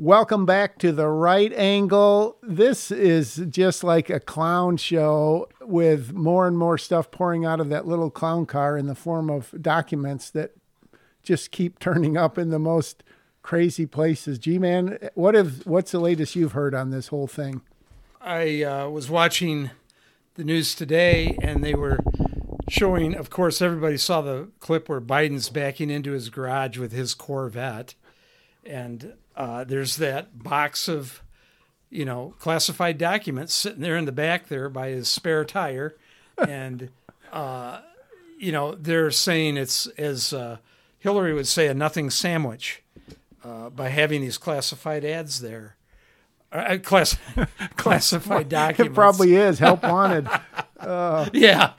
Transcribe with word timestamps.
Welcome 0.00 0.46
back 0.46 0.78
to 0.78 0.92
the 0.92 1.08
right 1.08 1.52
angle. 1.54 2.36
This 2.40 2.92
is 2.92 3.42
just 3.50 3.82
like 3.82 4.08
a 4.08 4.20
clown 4.20 4.76
show 4.76 5.48
with 5.60 6.12
more 6.12 6.46
and 6.46 6.56
more 6.56 6.78
stuff 6.78 7.10
pouring 7.10 7.44
out 7.44 7.58
of 7.58 7.68
that 7.70 7.84
little 7.84 8.08
clown 8.08 8.46
car 8.46 8.78
in 8.78 8.86
the 8.86 8.94
form 8.94 9.28
of 9.28 9.52
documents 9.60 10.30
that 10.30 10.52
just 11.24 11.50
keep 11.50 11.80
turning 11.80 12.16
up 12.16 12.38
in 12.38 12.50
the 12.50 12.60
most 12.60 13.02
crazy 13.42 13.86
places. 13.86 14.38
G 14.38 14.56
man, 14.56 14.98
what 15.14 15.34
if 15.34 15.66
what's 15.66 15.90
the 15.90 15.98
latest 15.98 16.36
you've 16.36 16.52
heard 16.52 16.76
on 16.76 16.90
this 16.90 17.08
whole 17.08 17.26
thing? 17.26 17.62
I 18.20 18.62
uh, 18.62 18.88
was 18.90 19.10
watching 19.10 19.72
the 20.36 20.44
news 20.44 20.76
today, 20.76 21.36
and 21.42 21.64
they 21.64 21.74
were 21.74 21.98
showing. 22.68 23.16
Of 23.16 23.30
course, 23.30 23.60
everybody 23.60 23.96
saw 23.96 24.20
the 24.20 24.50
clip 24.60 24.88
where 24.88 25.00
Biden's 25.00 25.48
backing 25.48 25.90
into 25.90 26.12
his 26.12 26.28
garage 26.28 26.78
with 26.78 26.92
his 26.92 27.14
Corvette, 27.14 27.96
and 28.64 29.14
uh, 29.38 29.62
there's 29.62 29.96
that 29.96 30.42
box 30.42 30.88
of, 30.88 31.22
you 31.88 32.04
know, 32.04 32.34
classified 32.40 32.98
documents 32.98 33.54
sitting 33.54 33.80
there 33.80 33.96
in 33.96 34.04
the 34.04 34.12
back 34.12 34.48
there 34.48 34.68
by 34.68 34.88
his 34.88 35.08
spare 35.08 35.44
tire, 35.44 35.94
and, 36.46 36.90
uh, 37.32 37.80
you 38.38 38.50
know, 38.50 38.74
they're 38.74 39.12
saying 39.12 39.56
it's 39.56 39.86
as 39.96 40.32
uh, 40.32 40.58
Hillary 40.98 41.32
would 41.32 41.46
say, 41.46 41.68
a 41.68 41.74
nothing 41.74 42.10
sandwich 42.10 42.82
uh, 43.44 43.70
by 43.70 43.90
having 43.90 44.20
these 44.22 44.38
classified 44.38 45.04
ads 45.04 45.40
there. 45.40 45.76
Uh, 46.50 46.78
class, 46.82 47.16
classified 47.76 48.48
documents. 48.50 48.92
It 48.92 48.94
probably 48.94 49.36
is 49.36 49.58
help 49.58 49.82
wanted. 49.82 50.28
Uh. 50.78 51.28
Yeah. 51.32 51.72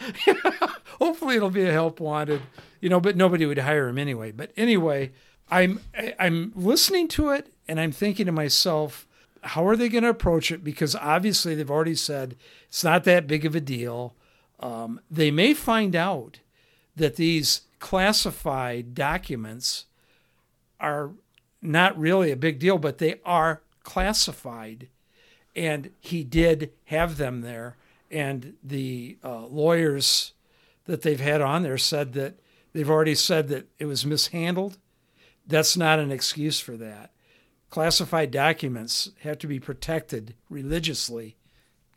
Hopefully 1.00 1.38
it'll 1.38 1.50
be 1.50 1.64
a 1.64 1.72
help 1.72 2.02
wanted, 2.02 2.42
you 2.82 2.90
know, 2.90 3.00
but 3.00 3.16
nobody 3.16 3.46
would 3.46 3.58
hire 3.58 3.88
him 3.88 3.98
anyway. 3.98 4.34
But 4.34 4.52
anyway, 4.58 5.14
I'm 5.52 5.80
I'm 6.20 6.52
listening 6.56 7.08
to 7.10 7.30
it 7.30 7.52
and 7.68 7.80
I'm 7.80 7.92
thinking 7.92 8.26
to 8.26 8.32
myself, 8.32 9.08
how 9.42 9.68
are 9.68 9.76
they 9.76 9.90
going 9.90 10.04
to 10.04 10.10
approach 10.10 10.52
it? 10.52 10.64
Because 10.64 10.96
obviously 10.96 11.56
they've 11.56 11.72
already 11.72 11.96
said 11.96 12.36
it's 12.68 12.84
not 12.84 13.04
that 13.06 13.28
big 13.28 13.46
of 13.46 13.56
a 13.56 13.62
deal. 13.62 14.16
Um, 14.60 15.00
they 15.10 15.32
may 15.32 15.54
find 15.54 15.96
out 15.96 16.40
that 16.96 17.16
these 17.16 17.62
classified 17.80 18.94
documents 18.94 19.86
are 20.80 21.12
not 21.62 21.98
really 21.98 22.32
a 22.32 22.36
big 22.36 22.60
deal, 22.60 22.78
but 22.78 22.98
they 22.98 23.20
are 23.26 23.62
classified. 23.84 24.88
And 25.56 25.92
he 26.00 26.24
did 26.24 26.72
have 26.86 27.18
them 27.18 27.42
there. 27.42 27.78
And 28.12 28.56
the 28.64 29.18
uh, 29.24 29.46
lawyers 29.46 30.34
that 30.86 31.02
they've 31.02 31.20
had 31.20 31.42
on 31.42 31.64
there 31.64 31.78
said 31.78 32.14
that 32.14 32.40
they've 32.74 32.90
already 32.90 33.16
said 33.16 33.48
that 33.50 33.68
it 33.78 33.86
was 33.86 34.06
mishandled. 34.06 34.78
That's 35.50 35.76
not 35.76 36.00
an 36.00 36.12
excuse 36.12 36.60
for 36.60 36.78
that. 36.78 37.12
Classified 37.70 38.32
documents 38.32 39.12
have 39.22 39.38
to 39.40 39.48
be 39.48 39.60
protected 39.60 40.36
religiously, 40.50 41.36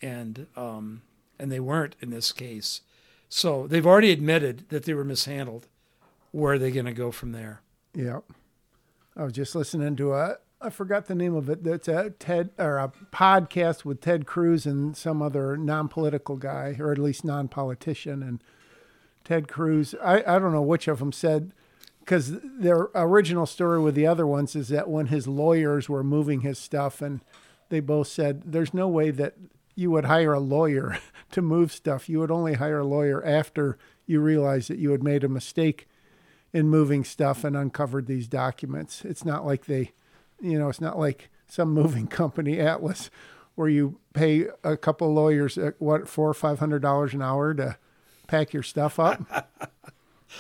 and 0.03 0.47
um, 0.57 1.03
and 1.39 1.53
they 1.53 1.61
weren't 1.61 1.97
in 2.01 2.11
this 2.11 2.33
case. 2.33 2.81
So 3.29 3.67
they've 3.67 3.87
already 3.87 4.11
admitted 4.11 4.69
that 4.69 4.85
they 4.85 4.95
were 4.95 5.05
mishandled. 5.05 5.69
Where 6.33 6.55
are 6.55 6.59
they 6.59 6.71
going 6.71 6.87
to 6.87 6.93
go 6.93 7.11
from 7.11 7.33
there? 7.33 7.63
Yeah. 7.95 8.21
I 9.17 9.25
was 9.25 9.33
just 9.33 9.55
listening 9.55 9.97
to 9.97 10.15
a 10.15 10.37
I 10.61 10.71
forgot 10.71 11.07
the 11.07 11.15
name 11.15 11.35
of 11.35 11.49
it. 11.51 11.65
That's 11.65 11.89
a 11.89 12.11
TED 12.11 12.51
or 12.57 12.79
a 12.79 12.93
podcast 13.13 13.85
with 13.85 14.01
Ted 14.01 14.27
Cruz 14.27 14.65
and 14.65 14.97
some 14.97 15.21
other 15.21 15.57
non-political 15.57 16.37
guy, 16.37 16.77
or 16.79 16.93
at 16.93 16.99
least 16.99 17.25
non-politician. 17.25 18.23
And 18.23 18.43
Ted 19.25 19.49
Cruz, 19.49 19.95
I, 20.03 20.23
I 20.23 20.39
don't 20.39 20.53
know 20.53 20.63
which 20.63 20.87
of 20.87 21.01
them 21.01 21.13
said, 21.13 21.53
because 22.05 22.39
their 22.43 22.89
original 22.95 23.47
story 23.47 23.81
with 23.81 23.95
the 23.95 24.07
other 24.07 24.27
ones 24.27 24.55
is 24.57 24.69
that 24.69 24.89
when 24.89 25.07
his 25.07 25.27
lawyers 25.27 25.89
were 25.89 26.05
moving 26.05 26.41
his 26.41 26.59
stuff, 26.59 27.01
and 27.01 27.21
they 27.69 27.81
both 27.81 28.09
said 28.09 28.43
there's 28.45 28.75
no 28.75 28.89
way 28.89 29.11
that 29.11 29.35
you 29.75 29.91
would 29.91 30.05
hire 30.05 30.33
a 30.33 30.41
lawyer 30.41 30.99
to 31.33 31.43
move 31.43 31.73
stuff. 31.73 32.09
You 32.09 32.21
would 32.21 32.31
only 32.31 32.55
hire 32.55 32.81
a 32.81 32.85
lawyer 32.85 33.25
after 33.25 33.79
you 34.07 34.21
realize 34.21 34.69
that 34.69 34.79
you 34.79 34.91
had 34.91 35.03
made 35.03 35.25
a 35.25 35.29
mistake 35.29 35.89
in 36.53 36.69
moving 36.69 37.03
stuff 37.05 37.45
and 37.45 37.57
uncovered 37.57 38.07
these 38.07 38.29
documents. 38.29 39.05
It's 39.05 39.25
not 39.25 39.47
like 39.47 39.67
they 39.67 39.93
you 40.43 40.59
know, 40.59 40.69
it's 40.69 40.81
not 40.81 40.99
like 40.99 41.31
some 41.47 41.71
moving 41.75 42.07
company, 42.07 42.61
Atlas, 42.61 43.09
where 43.55 43.69
you 43.69 43.99
pay 44.13 44.47
a 44.63 44.77
couple 44.77 45.13
lawyers 45.15 45.57
uh, 45.57 45.71
what 45.79 46.09
four 46.09 46.29
or 46.29 46.35
five 46.35 46.59
hundred 46.59 46.83
dollars 46.83 47.15
an 47.15 47.23
hour 47.23 47.55
to 47.55 47.79
pack 48.27 48.53
your 48.53 48.63
stuff 48.63 48.99
up. 48.99 49.72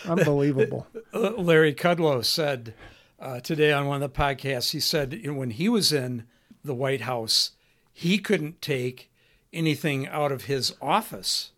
Unbelievable. 0.06 0.86
Larry 1.12 1.74
Kudlow 1.74 2.24
said 2.24 2.74
uh, 3.20 3.40
today 3.40 3.72
on 3.72 3.86
one 3.86 4.02
of 4.02 4.12
the 4.12 4.18
podcasts. 4.18 4.72
He 4.72 4.80
said 4.80 5.12
you 5.12 5.32
know, 5.32 5.38
when 5.38 5.50
he 5.50 5.68
was 5.68 5.92
in 5.92 6.24
the 6.64 6.74
White 6.74 7.02
House, 7.02 7.52
he 7.92 8.18
couldn't 8.18 8.62
take 8.62 9.10
anything 9.52 10.08
out 10.08 10.32
of 10.32 10.44
his 10.44 10.74
office 10.80 11.52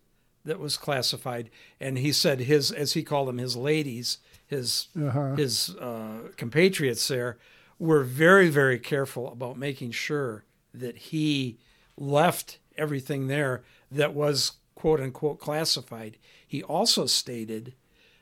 that 0.45 0.59
was 0.59 0.77
classified, 0.77 1.51
and 1.81 1.99
he 1.99 2.13
said 2.13 2.41
his, 2.41 2.71
as 2.71 2.93
he 2.93 3.03
called 3.03 3.29
them, 3.29 3.39
his 3.39 3.57
ladies, 3.57 4.19
his 4.47 4.89
uh-huh. 5.01 5.37
his 5.37 5.75
uh, 5.77 6.29
compatriots 6.37 7.09
there 7.09 7.39
were 7.79 8.05
very, 8.05 8.49
very 8.49 8.79
careful 8.79 9.31
about 9.33 9.59
making 9.59 9.91
sure 9.91 10.45
that 10.73 10.97
he 10.97 11.59
left 11.97 12.59
everything 12.77 13.27
there 13.29 13.63
that 13.91 14.15
was 14.15 14.53
quote 14.75 15.01
unquote 15.01 15.41
classified. 15.41 16.19
He 16.47 16.63
also 16.63 17.07
stated 17.07 17.75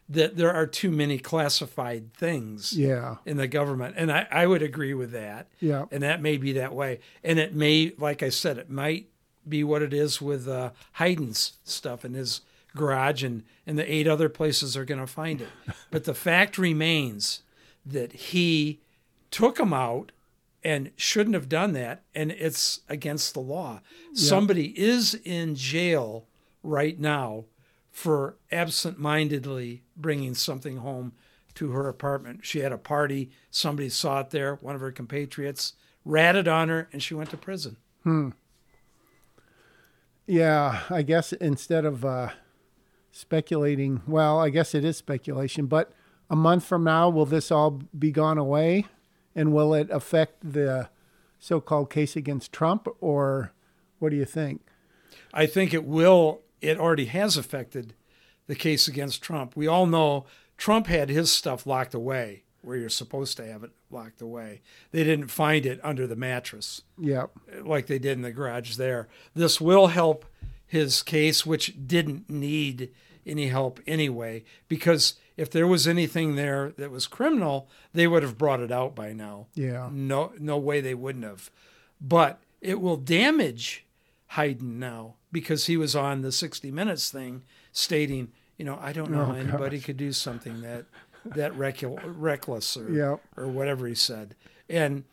that 0.08 0.36
there 0.36 0.52
are 0.52 0.66
too 0.66 0.90
many 0.90 1.18
classified 1.18 2.12
things 2.14 2.72
yeah. 2.72 3.16
in 3.24 3.36
the 3.36 3.46
government. 3.46 3.94
And 3.96 4.12
I, 4.12 4.26
I 4.30 4.46
would 4.46 4.62
agree 4.62 4.94
with 4.94 5.12
that. 5.12 5.48
Yeah. 5.60 5.86
And 5.90 6.02
that 6.02 6.20
may 6.20 6.36
be 6.36 6.52
that 6.52 6.74
way. 6.74 7.00
And 7.24 7.38
it 7.38 7.54
may, 7.54 7.92
like 7.96 8.22
I 8.22 8.28
said, 8.28 8.58
it 8.58 8.68
might 8.68 9.08
be 9.48 9.64
what 9.64 9.82
it 9.82 9.92
is 9.92 10.20
with 10.20 10.48
uh, 10.48 10.70
Biden's 10.98 11.54
stuff 11.64 12.04
in 12.04 12.14
his 12.14 12.42
garage 12.74 13.22
and, 13.22 13.44
and 13.66 13.78
the 13.78 13.92
eight 13.92 14.06
other 14.06 14.28
places 14.28 14.76
are 14.76 14.84
going 14.84 15.00
to 15.00 15.06
find 15.06 15.40
it. 15.40 15.48
but 15.90 16.04
the 16.04 16.14
fact 16.14 16.58
remains 16.58 17.42
that 17.84 18.12
he 18.12 18.80
took 19.30 19.58
him 19.58 19.72
out 19.72 20.12
and 20.64 20.90
shouldn't 20.96 21.34
have 21.34 21.48
done 21.48 21.72
that 21.72 22.02
and 22.14 22.30
it's 22.30 22.80
against 22.88 23.34
the 23.34 23.40
law 23.40 23.80
yeah. 24.12 24.28
somebody 24.28 24.78
is 24.78 25.14
in 25.24 25.56
jail 25.56 26.26
right 26.62 27.00
now 27.00 27.44
for 27.92 28.36
absent-mindedly 28.50 29.84
bringing 29.96 30.34
something 30.34 30.78
home 30.78 31.12
to 31.54 31.70
her 31.70 31.88
apartment. 31.88 32.40
She 32.44 32.60
had 32.60 32.72
a 32.72 32.78
party. 32.78 33.30
Somebody 33.50 33.90
saw 33.90 34.20
it 34.20 34.30
there. 34.30 34.56
One 34.56 34.74
of 34.74 34.80
her 34.80 34.90
compatriots 34.90 35.74
ratted 36.04 36.48
on 36.48 36.68
her 36.68 36.88
and 36.92 37.00
she 37.00 37.14
went 37.14 37.30
to 37.30 37.36
prison. 37.36 37.76
Hmm. 38.02 38.30
Yeah 40.26 40.80
i 40.88 41.02
guess 41.02 41.32
instead 41.32 41.84
of 41.84 42.04
uh, 42.04 42.30
speculating 43.10 44.02
well 44.06 44.40
i 44.40 44.48
guess 44.50 44.74
it 44.74 44.84
is 44.84 44.96
speculation 44.96 45.66
but 45.66 45.92
a 46.32 46.36
month 46.36 46.64
from 46.64 46.82
now 46.82 47.10
will 47.10 47.26
this 47.26 47.50
all 47.50 47.82
be 47.96 48.10
gone 48.10 48.38
away? 48.38 48.86
And 49.34 49.52
will 49.52 49.74
it 49.74 49.90
affect 49.90 50.52
the 50.52 50.88
so 51.38 51.60
called 51.60 51.90
case 51.90 52.16
against 52.16 52.52
Trump, 52.52 52.88
or 53.00 53.52
what 53.98 54.10
do 54.10 54.16
you 54.16 54.24
think? 54.24 54.62
I 55.34 55.44
think 55.44 55.74
it 55.74 55.84
will. 55.84 56.40
It 56.62 56.78
already 56.78 57.06
has 57.06 57.36
affected 57.36 57.94
the 58.46 58.54
case 58.54 58.88
against 58.88 59.22
Trump. 59.22 59.56
We 59.56 59.66
all 59.66 59.86
know 59.86 60.26
Trump 60.56 60.86
had 60.86 61.10
his 61.10 61.30
stuff 61.30 61.66
locked 61.66 61.92
away 61.92 62.44
where 62.62 62.76
you're 62.76 62.88
supposed 62.88 63.36
to 63.36 63.44
have 63.44 63.64
it 63.64 63.72
locked 63.90 64.22
away. 64.22 64.62
They 64.92 65.04
didn't 65.04 65.28
find 65.28 65.66
it 65.66 65.80
under 65.82 66.06
the 66.06 66.16
mattress. 66.16 66.82
Yeah. 66.98 67.26
Like 67.60 67.86
they 67.86 67.98
did 67.98 68.12
in 68.12 68.22
the 68.22 68.32
garage 68.32 68.76
there. 68.76 69.08
This 69.34 69.60
will 69.60 69.88
help 69.88 70.24
his 70.64 71.02
case, 71.02 71.44
which 71.44 71.74
didn't 71.86 72.30
need 72.30 72.90
any 73.26 73.48
help 73.48 73.80
anyway, 73.86 74.44
because 74.68 75.14
if 75.36 75.50
there 75.50 75.66
was 75.66 75.86
anything 75.86 76.34
there 76.34 76.72
that 76.78 76.90
was 76.90 77.06
criminal, 77.06 77.68
they 77.92 78.06
would 78.06 78.22
have 78.22 78.38
brought 78.38 78.60
it 78.60 78.72
out 78.72 78.94
by 78.94 79.12
now. 79.12 79.46
Yeah. 79.54 79.88
No 79.92 80.32
no 80.38 80.58
way 80.58 80.80
they 80.80 80.94
wouldn't 80.94 81.24
have. 81.24 81.50
But 82.00 82.40
it 82.60 82.80
will 82.80 82.96
damage 82.96 83.86
Biden 84.32 84.78
now 84.78 85.16
because 85.32 85.66
he 85.66 85.76
was 85.76 85.96
on 85.96 86.22
the 86.22 86.30
60 86.30 86.70
minutes 86.70 87.10
thing 87.10 87.42
stating, 87.72 88.32
you 88.58 88.64
know, 88.64 88.78
I 88.80 88.92
don't 88.92 89.10
know 89.10 89.32
oh, 89.32 89.34
anybody 89.34 89.78
gosh. 89.78 89.86
could 89.86 89.96
do 89.96 90.12
something 90.12 90.60
that 90.62 90.84
that 91.24 91.56
reckless 91.56 92.76
or 92.76 92.90
yep. 92.90 93.20
or 93.36 93.46
whatever 93.46 93.86
he 93.86 93.94
said. 93.94 94.34
And 94.68 95.04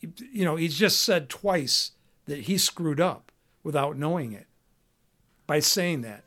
you 0.00 0.44
know, 0.44 0.56
he's 0.56 0.76
just 0.76 1.02
said 1.02 1.28
twice 1.28 1.92
that 2.26 2.40
he 2.40 2.58
screwed 2.58 3.00
up 3.00 3.30
without 3.62 3.96
knowing 3.96 4.32
it 4.32 4.46
by 5.46 5.60
saying 5.60 6.02
that 6.02 6.24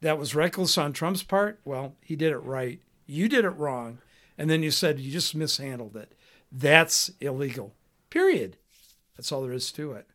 that 0.00 0.18
was 0.18 0.34
reckless 0.34 0.76
on 0.78 0.92
Trump's 0.92 1.22
part, 1.22 1.60
well, 1.64 1.94
he 2.00 2.16
did 2.16 2.32
it 2.32 2.38
right. 2.38 2.80
You 3.06 3.28
did 3.28 3.44
it 3.44 3.50
wrong. 3.50 3.98
And 4.38 4.50
then 4.50 4.62
you 4.62 4.70
said 4.70 5.00
you 5.00 5.10
just 5.10 5.34
mishandled 5.34 5.96
it. 5.96 6.12
That's 6.52 7.10
illegal. 7.20 7.74
Period. 8.10 8.56
That's 9.16 9.32
all 9.32 9.42
there 9.42 9.52
is 9.52 9.72
to 9.72 9.92
it. 9.92 10.06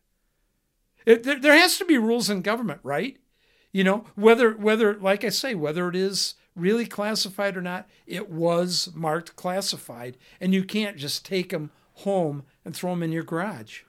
It 1.06 1.22
there, 1.22 1.38
there 1.38 1.56
has 1.56 1.78
to 1.78 1.84
be 1.84 1.98
rules 1.98 2.30
in 2.30 2.42
government, 2.42 2.80
right? 2.82 3.18
You 3.72 3.84
know, 3.84 4.04
whether 4.14 4.52
whether 4.52 4.94
like 4.94 5.24
I 5.24 5.30
say, 5.30 5.54
whether 5.54 5.88
it 5.88 5.96
is 5.96 6.34
really 6.54 6.86
classified 6.86 7.56
or 7.56 7.62
not, 7.62 7.88
it 8.06 8.30
was 8.30 8.90
marked 8.94 9.36
classified, 9.36 10.18
and 10.40 10.52
you 10.52 10.64
can't 10.64 10.96
just 10.96 11.24
take 11.24 11.50
them 11.50 11.70
home 11.94 12.44
and 12.64 12.74
throw 12.74 12.90
them 12.90 13.02
in 13.02 13.12
your 13.12 13.22
garage. 13.22 13.82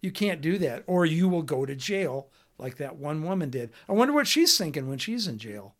You 0.00 0.10
can't 0.10 0.40
do 0.40 0.58
that, 0.58 0.82
or 0.86 1.04
you 1.04 1.28
will 1.28 1.42
go 1.42 1.66
to 1.66 1.76
jail 1.76 2.30
like 2.58 2.76
that 2.76 2.96
one 2.96 3.22
woman 3.22 3.50
did. 3.50 3.70
I 3.88 3.92
wonder 3.92 4.12
what 4.12 4.26
she's 4.26 4.56
thinking 4.56 4.88
when 4.88 4.98
she's 4.98 5.26
in 5.26 5.38
jail. 5.38 5.74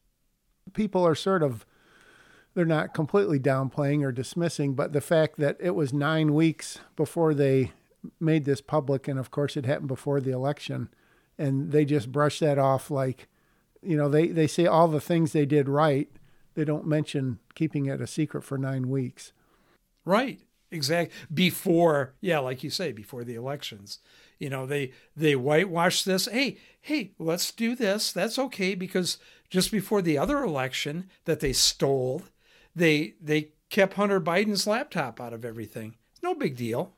People 0.73 1.07
are 1.07 1.15
sort 1.15 1.43
of 1.43 1.67
they're 2.55 2.65
not 2.65 2.95
completely 2.95 3.39
downplaying 3.39 4.03
or 4.03 4.13
dismissing, 4.13 4.75
but 4.75 4.93
the 4.93 5.01
fact 5.01 5.39
that 5.39 5.57
it 5.61 5.75
was 5.75 5.93
nine 5.93 6.35
weeks 6.35 6.81
before 6.97 7.33
they 7.33 7.73
made 8.19 8.45
this 8.45 8.61
public, 8.61 9.09
and 9.09 9.19
of 9.19 9.31
course 9.31 9.57
it 9.57 9.67
happened 9.67 9.89
before 9.89 10.21
the 10.21 10.33
election, 10.33 10.89
and 11.39 11.73
they 11.73 11.85
just 11.85 12.13
brush 12.13 12.39
that 12.41 12.59
off 12.59 12.91
like, 12.91 13.29
you 13.83 13.97
know, 13.97 14.09
they, 14.09 14.29
they 14.29 14.47
say 14.47 14.67
all 14.67 14.89
the 14.89 15.01
things 15.01 15.33
they 15.33 15.47
did 15.47 15.69
right. 15.69 16.09
They 16.55 16.65
don't 16.65 16.87
mention 16.87 17.39
keeping 17.55 17.87
it 17.87 18.01
a 18.01 18.07
secret 18.07 18.43
for 18.45 18.59
nine 18.59 18.89
weeks. 18.89 19.33
Right. 20.05 20.41
Exactly. 20.71 21.17
Before, 21.33 22.15
yeah, 22.21 22.39
like 22.39 22.63
you 22.63 22.71
say, 22.71 22.93
before 22.93 23.25
the 23.25 23.35
elections. 23.35 23.99
You 24.39 24.51
know, 24.51 24.67
they 24.67 24.93
they 25.17 25.35
whitewash 25.35 26.05
this. 26.05 26.27
Hey, 26.27 26.59
hey, 26.81 27.13
let's 27.19 27.51
do 27.53 27.75
this. 27.75 28.13
That's 28.13 28.39
okay 28.39 28.75
because 28.75 29.19
just 29.49 29.73
before 29.73 30.01
the 30.01 30.17
other 30.17 30.43
election 30.43 31.11
that 31.25 31.41
they 31.41 31.53
stole, 31.53 32.23
they 32.75 33.15
they 33.21 33.51
kept 33.69 33.95
Hunter 33.95 34.21
Biden's 34.21 34.67
laptop 34.67 35.21
out 35.21 35.33
of 35.33 35.45
everything. 35.45 35.97
No 36.23 36.35
big 36.35 36.57
deal. 36.57 36.95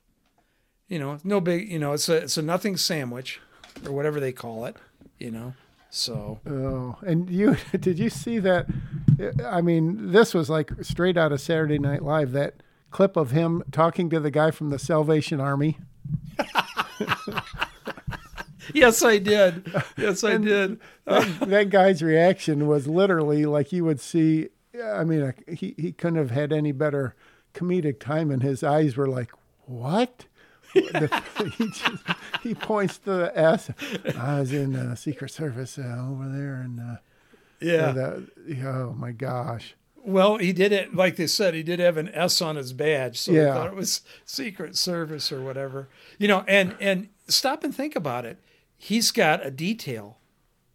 You 0.93 0.99
know, 0.99 1.17
no 1.25 1.41
big. 1.41 1.73
You 1.73 1.79
know, 1.79 1.95
it's 1.95 2.11
a 2.11 2.17
it's 2.17 2.37
a 2.37 2.43
nothing 2.43 2.77
sandwich, 2.77 3.41
or 3.87 3.93
whatever 3.93 4.21
they 4.21 4.31
call 4.31 4.67
it. 4.67 4.77
You 5.19 5.31
know, 5.31 5.55
so. 5.89 6.39
Oh, 6.47 6.99
and 7.01 7.31
you 7.31 7.57
did 7.81 7.99
you 7.99 8.11
see 8.11 8.39
that? 8.41 8.67
I 9.43 9.63
mean, 9.63 10.13
this 10.13 10.35
was 10.35 10.51
like 10.51 10.71
straight 10.83 11.17
out 11.17 11.33
of 11.33 11.41
Saturday 11.41 11.79
Night 11.79 12.03
Live. 12.03 12.33
That 12.33 12.57
clip 12.91 13.17
of 13.17 13.31
him 13.31 13.63
talking 13.73 14.11
to 14.11 14.21
the 14.21 14.31
guy 14.31 14.51
from 14.51 14.69
the 14.69 14.79
Salvation 14.79 15.41
Army. 15.41 15.79
yes, 18.75 19.03
I 19.03 19.17
did. 19.17 19.73
Yes, 19.97 20.23
I 20.23 20.37
did. 20.37 20.79
that, 21.07 21.41
that, 21.41 21.71
guy's 21.71 22.03
reaction 22.03 22.67
was 22.67 22.87
literally 22.87 23.47
like 23.47 23.73
you 23.73 23.87
would 23.87 23.99
see 23.99 24.51
I 24.85 25.05
mean, 25.05 25.33
he, 25.49 25.75
he 25.79 25.93
couldn't 25.93 26.19
have 26.19 26.33
had 26.33 26.53
any 26.53 26.73
better 26.73 27.15
comedic 27.55 27.99
time, 27.99 28.31
and 28.31 28.43
his 28.43 28.63
eyes 28.63 28.95
were 28.95 29.09
like, 29.09 29.31
"What?" 29.65 30.27
The, 30.81 31.23
he, 31.59 31.67
just, 31.67 32.03
he 32.43 32.55
points 32.55 32.99
to 32.99 33.11
the 33.11 33.39
S. 33.39 33.71
I 34.19 34.41
was 34.41 34.53
in 34.53 34.73
the 34.73 34.97
Secret 34.97 35.31
Service 35.31 35.79
uh, 35.79 36.07
over 36.11 36.29
there, 36.29 36.57
and 36.57 36.81
uh, 36.81 36.97
yeah, 37.61 37.93
the, 37.93 38.29
oh 38.67 38.95
my 38.97 39.13
gosh. 39.13 39.75
Well, 40.05 40.39
he 40.39 40.53
did 40.53 40.73
it 40.73 40.95
like 40.95 41.17
they 41.17 41.29
said. 41.29 41.55
He 41.55 41.63
did 41.63 41.79
have 41.79 41.97
an 41.97 42.09
S 42.09 42.43
on 42.43 42.57
his 42.57 42.73
badge, 42.73 43.19
so 43.19 43.33
yeah. 43.33 43.55
thought 43.55 43.69
it 43.69 43.77
was 43.77 44.01
Secret 44.25 44.77
Service 44.77 45.31
or 45.31 45.43
whatever. 45.43 45.89
You 46.19 46.29
know, 46.29 46.45
and 46.49 46.75
and 46.81 47.09
stop 47.29 47.63
and 47.63 47.75
think 47.75 47.95
about 47.95 48.25
it. 48.25 48.39
He's 48.77 49.13
got 49.13 49.47
a 49.47 49.51
detail 49.51 50.19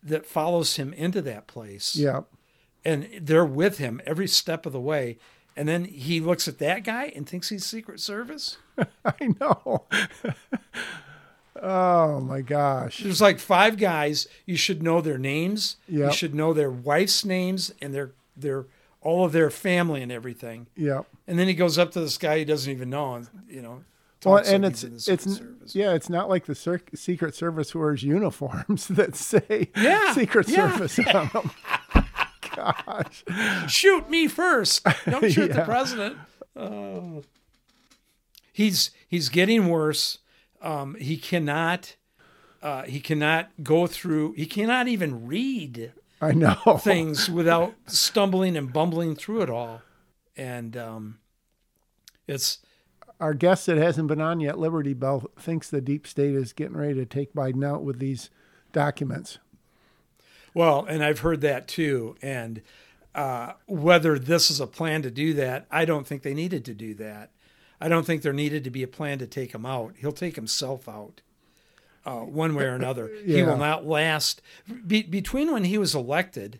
that 0.01 0.25
follows 0.25 0.77
him 0.77 0.93
into 0.93 1.21
that 1.23 1.47
place. 1.47 1.95
Yeah 1.95 2.21
and 2.88 3.09
they're 3.21 3.45
with 3.45 3.79
him 3.79 4.00
every 4.05 4.27
step 4.27 4.65
of 4.65 4.71
the 4.71 4.79
way. 4.79 5.17
And 5.57 5.68
then 5.68 5.86
he 5.86 6.19
looks 6.19 6.48
at 6.48 6.59
that 6.59 6.83
guy 6.83 7.12
and 7.15 7.27
thinks 7.27 7.50
he's 7.50 7.65
Secret 7.65 8.00
Service. 8.00 8.57
I 9.06 9.33
know. 9.42 9.86
oh 11.62 12.21
my 12.21 12.42
gosh. 12.42 13.00
There's 13.00 13.21
like 13.21 13.39
five 13.39 13.77
guys. 13.77 14.27
You 14.45 14.56
should 14.56 14.83
know 14.83 15.01
their 15.01 15.18
names. 15.18 15.77
Yep. 15.89 16.12
You 16.12 16.15
should 16.15 16.36
know 16.36 16.54
their 16.54 16.69
wife's 16.69 17.25
names 17.25 17.74
and 17.81 17.92
their 17.92 18.12
their 18.38 18.65
all 19.01 19.25
of 19.25 19.31
their 19.31 19.50
family 19.50 20.04
and 20.04 20.12
everything. 20.12 20.68
Yeah. 20.75 21.01
And 21.27 21.39
then 21.39 21.48
he 21.48 21.56
goes 21.56 21.80
up 21.80 21.92
to 21.94 22.00
this 22.01 22.19
guy 22.19 22.38
he 22.39 22.45
doesn't 22.45 22.71
even 22.71 22.92
know, 22.92 23.15
and 23.15 23.27
you 23.50 23.62
know. 23.63 23.83
Well, 24.25 24.44
and 24.45 24.65
it's 24.65 24.83
it's 24.83 25.06
Service. 25.07 25.75
yeah, 25.75 25.94
it's 25.94 26.10
not 26.10 26.27
like 26.27 26.45
the 26.45 26.81
Secret 26.95 27.36
Service 27.36 27.74
wears 27.74 28.03
uniforms 28.03 28.88
that 28.89 29.15
say 29.15 29.69
yeah, 29.75 30.13
Secret 30.13 30.50
yeah. 30.50 30.71
Service 30.71 31.00
on 31.00 31.30
them 31.33 31.51
gosh. 32.57 33.24
Shoot 33.68 34.09
me 34.09 34.27
first. 34.27 34.86
Don't 35.06 35.31
shoot 35.31 35.50
yeah. 35.50 35.57
the 35.57 35.62
president. 35.63 36.18
Uh, 36.56 37.21
he's 38.51 38.92
he's 39.07 39.30
getting 39.30 39.68
worse. 39.68 40.19
Um, 40.62 40.95
he 40.95 41.18
cannot 41.18 41.95
uh, 42.62 42.83
he 42.83 43.00
cannot 43.00 43.50
go 43.63 43.88
through. 43.88 44.33
He 44.33 44.45
cannot 44.45 44.88
even 44.88 45.27
read. 45.27 45.94
I 46.19 46.31
know 46.31 46.56
things 46.80 47.30
without 47.30 47.75
stumbling 47.86 48.57
and 48.57 48.74
bumbling 48.74 49.15
through 49.15 49.42
it 49.42 49.50
all, 49.50 49.81
and 50.36 50.75
um, 50.75 51.19
it's 52.27 52.60
our 53.19 53.33
guest 53.33 53.68
that 53.68 53.77
hasn't 53.77 54.07
been 54.07 54.21
on 54.21 54.39
yet, 54.39 54.57
Liberty 54.57 54.94
Bell, 54.94 55.30
thinks 55.39 55.69
the 55.69 55.81
deep 55.81 56.07
state 56.07 56.36
is 56.36 56.53
getting 56.53 56.77
ready 56.77 56.95
to 56.95 57.06
take 57.06 57.33
Biden 57.33 57.65
out 57.65 57.83
with 57.83 58.00
these 58.00 58.30
documents. 58.71 59.39
Well, 60.57 60.86
and 60.86 61.04
I've 61.04 61.19
heard 61.19 61.42
that 61.42 61.68
too. 61.68 62.15
And 62.19 62.63
uh, 63.13 63.54
whether 63.68 64.18
this 64.18 64.50
is 64.50 64.59
a 64.59 64.65
plan 64.65 65.04
to 65.04 65.12
do 65.12 65.36
that, 65.36 65.68
I 65.69 65.86
don't 65.86 66.07
think 66.07 66.24
they 66.24 66.33
needed 66.33 66.65
to 66.65 66.74
do 66.74 66.95
that. 66.95 67.30
I 67.80 67.88
don't 67.89 68.07
think 68.07 68.24
there 68.24 68.33
needed 68.33 68.63
to 68.63 68.71
be 68.71 68.81
a 68.81 68.88
plan 68.88 69.19
to 69.19 69.27
take 69.27 69.54
him 69.54 69.68
out. 69.68 69.94
He'll 70.00 70.12
take 70.12 70.36
himself 70.36 70.89
out. 70.89 71.21
Uh, 72.04 72.21
one 72.21 72.56
way 72.56 72.63
or 72.63 72.74
another. 72.74 73.12
yeah. 73.24 73.36
He 73.38 73.44
will 73.44 73.57
not 73.57 73.86
last. 73.86 74.42
Be- 74.88 75.04
between 75.04 75.51
when 75.51 75.65
he 75.65 75.77
was 75.77 75.94
elected 75.94 76.60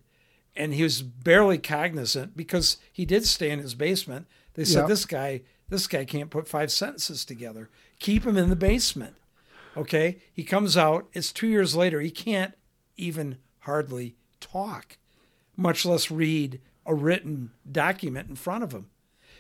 and 0.56 0.76
he 0.76 0.84
was 0.84 1.02
barely 1.02 1.58
cognizant 1.58 2.38
because 2.38 2.78
he 2.92 3.04
did 3.04 3.26
stay 3.26 3.50
in 3.50 3.58
his 3.60 3.74
basement, 3.74 4.28
they 4.54 4.64
said, 4.64 4.82
yep. 4.82 4.90
This 4.90 5.06
guy, 5.06 5.42
this 5.70 5.88
guy 5.88 6.06
can't 6.06 6.30
put 6.30 6.48
five 6.48 6.72
sentences 6.72 7.26
together. 7.26 7.70
Keep 8.00 8.28
him 8.28 8.38
in 8.38 8.50
the 8.50 8.56
basement. 8.56 9.16
Okay. 9.76 10.18
He 10.32 10.44
comes 10.44 10.78
out. 10.78 11.08
It's 11.14 11.32
two 11.32 11.48
years 11.48 11.76
later. 11.76 12.00
He 12.02 12.12
can't 12.12 12.54
even 12.96 13.38
hardly 13.68 14.16
talk, 14.40 14.98
much 15.58 15.86
less 15.86 16.10
read 16.10 16.60
a 16.86 16.96
written 16.96 17.52
document 17.70 18.30
in 18.30 18.36
front 18.36 18.64
of 18.64 18.72
him. 18.72 18.88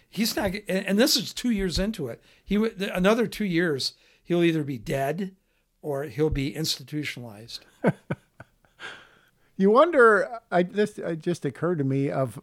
He's 0.09 0.35
not, 0.35 0.51
and 0.68 1.00
this 1.00 1.15
is 1.15 1.33
two 1.33 1.50
years 1.50 1.79
into 1.79 2.07
it. 2.07 2.21
He 2.44 2.56
another 2.94 3.25
two 3.25 3.45
years, 3.45 3.94
he'll 4.24 4.44
either 4.44 4.63
be 4.63 4.77
dead 4.77 5.35
or 5.81 6.03
he'll 6.03 6.29
be 6.29 6.53
institutionalized. 6.53 7.65
you 9.57 9.71
wonder. 9.71 10.39
I 10.51 10.63
this 10.63 10.97
it 10.97 11.19
just 11.19 11.45
occurred 11.45 11.77
to 11.77 11.83
me 11.83 12.09
of 12.09 12.39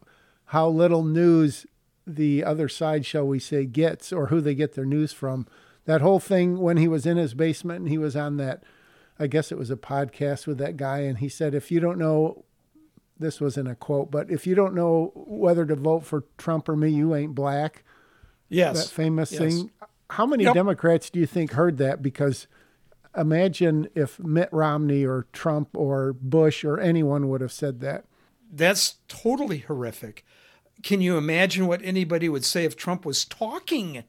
how 0.47 0.69
little 0.69 1.05
news 1.05 1.67
the 2.07 2.45
other 2.45 2.69
side, 2.69 3.05
shall 3.05 3.27
we 3.27 3.39
say, 3.39 3.67
gets, 3.67 4.13
or 4.13 4.27
who 4.27 4.41
they 4.41 4.55
get 4.55 4.75
their 4.75 4.87
news 4.87 5.13
from. 5.13 5.47
That 5.85 6.01
whole 6.01 6.21
thing 6.21 6.61
when 6.61 6.79
he 6.79 6.89
was 6.89 7.05
in 7.05 7.19
his 7.19 7.35
basement 7.35 7.81
and 7.81 7.89
he 7.89 7.99
was 7.99 8.17
on 8.17 8.39
that 8.39 8.63
I 9.19 9.27
guess 9.27 9.53
it 9.53 9.59
was 9.59 9.71
a 9.71 9.77
podcast 9.77 10.47
with 10.47 10.59
that 10.59 10.77
guy, 10.77 11.01
and 11.01 11.19
he 11.19 11.29
said, 11.29 11.55
if 11.55 11.71
you 11.71 11.81
don't 11.81 11.99
know, 11.99 12.45
this 13.19 13.41
wasn't 13.41 13.69
a 13.69 13.75
quote, 13.75 14.11
but 14.11 14.31
if 14.31 14.47
you 14.47 14.55
don't 14.55 14.75
know 14.75 15.13
whether 15.15 15.65
to 15.65 15.77
vote 15.77 16.05
for 16.05 16.25
Trump 16.37 16.69
or 16.69 16.77
me, 16.77 16.91
you 16.91 17.15
ain't 17.15 17.35
black. 17.35 17.85
Yes. 18.49 18.85
That 18.85 18.95
famous 18.95 19.33
yes. 19.33 19.41
thing. 19.41 19.71
How 20.11 20.27
many 20.27 20.45
yep. 20.45 20.55
Democrats 20.55 21.11
do 21.11 21.21
you 21.21 21.27
think 21.27 21.53
heard 21.53 21.79
that? 21.79 22.03
Because 22.03 22.47
imagine 23.17 23.89
if 23.95 24.19
Mitt 24.19 24.49
Romney 24.53 25.05
or 25.05 25.27
Trump 25.33 25.77
or 25.77 26.13
Bush 26.13 26.65
or 26.65 26.79
anyone 26.79 27.29
would 27.29 27.41
have 27.41 27.53
said 27.53 27.81
that. 27.81 28.05
That's 28.53 28.97
totally 29.09 29.59
horrific. 29.59 30.25
Can 30.83 31.01
you 31.01 31.17
imagine 31.17 31.67
what 31.67 31.83
anybody 31.83 32.29
would 32.29 32.45
say 32.45 32.65
if 32.65 32.77
Trump 32.77 33.05
was 33.07 33.25
talking 33.25 34.05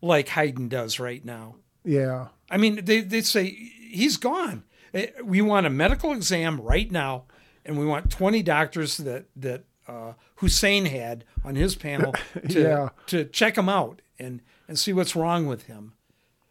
like 0.00 0.28
Biden 0.28 0.68
does 0.68 0.98
right 0.98 1.24
now? 1.24 1.56
Yeah. 1.84 2.28
I 2.50 2.56
mean, 2.56 2.84
they, 2.84 3.00
they 3.00 3.20
say 3.20 3.72
he's 3.88 4.16
gone. 4.16 4.64
Eh, 4.94 5.08
we 5.22 5.40
want 5.40 5.66
a 5.66 5.70
medical 5.70 6.12
exam 6.12 6.60
right 6.60 6.90
now, 6.90 7.24
and 7.64 7.78
we 7.78 7.86
want 7.86 8.10
20 8.10 8.42
doctors 8.42 8.96
that 8.98 9.26
that 9.36 9.64
uh, 9.86 10.12
Hussein 10.36 10.86
had 10.86 11.24
on 11.44 11.54
his 11.54 11.74
panel 11.74 12.14
to 12.48 12.60
yeah. 12.60 12.88
to 13.06 13.24
check 13.24 13.56
him 13.56 13.68
out 13.68 14.00
and 14.18 14.40
and 14.66 14.78
see 14.78 14.92
what's 14.92 15.16
wrong 15.16 15.46
with 15.46 15.64
him. 15.64 15.94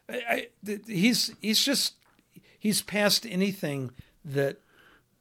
I, 0.10 0.48
I, 0.67 0.79
he's 0.88 1.34
he's 1.41 1.63
just 1.63 1.96
he's 2.58 2.82
past 2.82 3.25
anything 3.25 3.91
that 4.24 4.60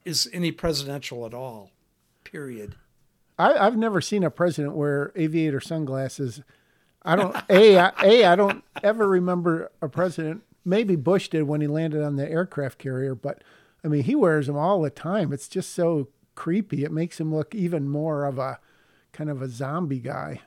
is 0.04 0.28
any 0.32 0.52
presidential 0.52 1.26
at 1.26 1.34
all. 1.34 1.70
Period. 2.24 2.76
I, 3.38 3.54
I've 3.54 3.76
never 3.76 4.00
seen 4.00 4.24
a 4.24 4.30
president 4.30 4.74
wear 4.74 5.12
aviator 5.14 5.60
sunglasses. 5.60 6.42
I 7.02 7.16
don't 7.16 7.36
a 7.50 7.78
I, 7.78 7.92
a 8.02 8.24
I 8.24 8.36
don't 8.36 8.64
ever 8.82 9.06
remember 9.06 9.70
a 9.80 9.88
president 9.88 10.42
maybe 10.66 10.96
Bush 10.96 11.28
did 11.28 11.44
when 11.44 11.60
he 11.60 11.66
landed 11.66 12.02
on 12.02 12.16
the 12.16 12.28
aircraft 12.28 12.78
carrier, 12.78 13.14
but 13.14 13.42
I 13.84 13.88
mean, 13.88 14.02
he 14.02 14.14
wears 14.14 14.48
them 14.48 14.56
all 14.56 14.82
the 14.82 14.90
time. 14.90 15.32
It's 15.32 15.48
just 15.48 15.72
so 15.72 16.08
creepy. 16.34 16.84
It 16.84 16.92
makes 16.92 17.20
him 17.20 17.34
look 17.34 17.54
even 17.54 17.88
more 17.88 18.24
of 18.24 18.38
a 18.38 18.58
kind 19.12 19.30
of 19.30 19.40
a 19.40 19.48
zombie 19.48 20.00
guy. 20.00 20.42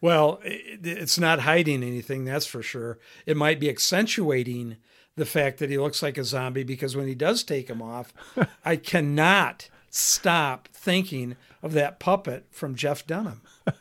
Well, 0.00 0.40
it's 0.42 1.18
not 1.18 1.40
hiding 1.40 1.82
anything, 1.82 2.24
that's 2.24 2.46
for 2.46 2.62
sure. 2.62 2.98
It 3.26 3.36
might 3.36 3.60
be 3.60 3.68
accentuating 3.68 4.76
the 5.16 5.26
fact 5.26 5.58
that 5.58 5.70
he 5.70 5.78
looks 5.78 6.02
like 6.02 6.18
a 6.18 6.24
zombie 6.24 6.64
because 6.64 6.96
when 6.96 7.06
he 7.06 7.14
does 7.14 7.42
take 7.42 7.68
him 7.68 7.82
off, 7.82 8.12
I 8.64 8.76
cannot 8.76 9.68
stop 9.90 10.68
thinking 10.72 11.36
of 11.62 11.72
that 11.72 12.00
puppet 12.00 12.46
from 12.50 12.74
Jeff 12.74 13.06
Dunham. 13.06 13.42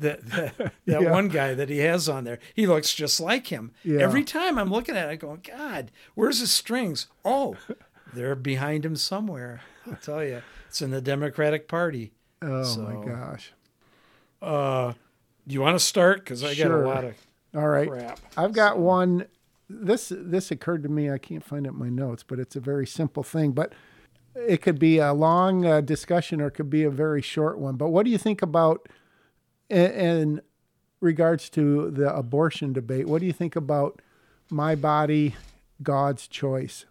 that 0.00 0.26
that, 0.30 0.56
that 0.58 0.72
Yeah. 1.02 1.10
one 1.10 1.28
guy 1.28 1.54
that 1.54 1.68
he 1.68 1.78
has 1.78 2.08
on 2.08 2.24
there. 2.24 2.38
He 2.54 2.66
looks 2.66 2.94
just 2.94 3.20
like 3.20 3.46
him. 3.48 3.72
Yeah. 3.84 4.00
Every 4.00 4.24
time 4.24 4.58
I'm 4.58 4.70
looking 4.70 4.96
at 4.96 5.08
it, 5.08 5.12
I 5.12 5.16
go, 5.16 5.36
God, 5.42 5.90
where's 6.14 6.40
his 6.40 6.50
strings? 6.50 7.06
Oh, 7.24 7.56
they're 8.12 8.34
behind 8.34 8.84
him 8.84 8.96
somewhere. 8.96 9.60
I'll 9.86 9.96
tell 9.96 10.24
you, 10.24 10.42
it's 10.68 10.82
in 10.82 10.90
the 10.90 11.00
Democratic 11.00 11.68
Party. 11.68 12.12
Oh 12.42 12.62
So- 12.64 12.80
my 12.82 13.04
gosh. 13.06 13.52
Uh, 14.42 14.92
do 15.46 15.54
you 15.54 15.60
want 15.60 15.78
to 15.78 15.84
start? 15.84 16.20
Because 16.20 16.42
I 16.44 16.54
got 16.54 16.70
a 16.70 16.76
lot 16.78 17.04
of 17.04 17.14
All 17.54 17.68
right. 17.68 17.88
crap. 17.88 18.18
I've 18.36 18.52
got 18.52 18.78
one. 18.78 19.26
This 19.68 20.12
this 20.16 20.50
occurred 20.50 20.82
to 20.82 20.88
me. 20.88 21.10
I 21.10 21.18
can't 21.18 21.44
find 21.44 21.66
it 21.66 21.70
in 21.70 21.78
my 21.78 21.88
notes, 21.88 22.22
but 22.26 22.38
it's 22.38 22.56
a 22.56 22.60
very 22.60 22.86
simple 22.86 23.22
thing. 23.22 23.52
But 23.52 23.72
it 24.34 24.62
could 24.62 24.78
be 24.78 24.98
a 24.98 25.12
long 25.12 25.64
uh, 25.66 25.80
discussion 25.80 26.40
or 26.40 26.46
it 26.48 26.52
could 26.52 26.70
be 26.70 26.82
a 26.84 26.90
very 26.90 27.20
short 27.22 27.58
one. 27.58 27.76
But 27.76 27.88
what 27.90 28.04
do 28.04 28.10
you 28.10 28.18
think 28.18 28.42
about 28.42 28.88
in, 29.70 29.90
in 29.92 30.40
regards 31.00 31.48
to 31.50 31.90
the 31.90 32.14
abortion 32.14 32.72
debate? 32.72 33.06
What 33.06 33.20
do 33.20 33.26
you 33.26 33.32
think 33.32 33.56
about 33.56 34.00
my 34.50 34.74
body, 34.74 35.36
God's 35.82 36.26
choice? 36.26 36.84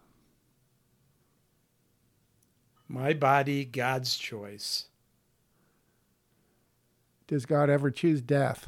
My 2.88 3.12
body, 3.12 3.64
God's 3.64 4.16
choice. 4.16 4.86
Does 7.28 7.46
God 7.46 7.70
ever 7.70 7.92
choose 7.92 8.20
death? 8.20 8.66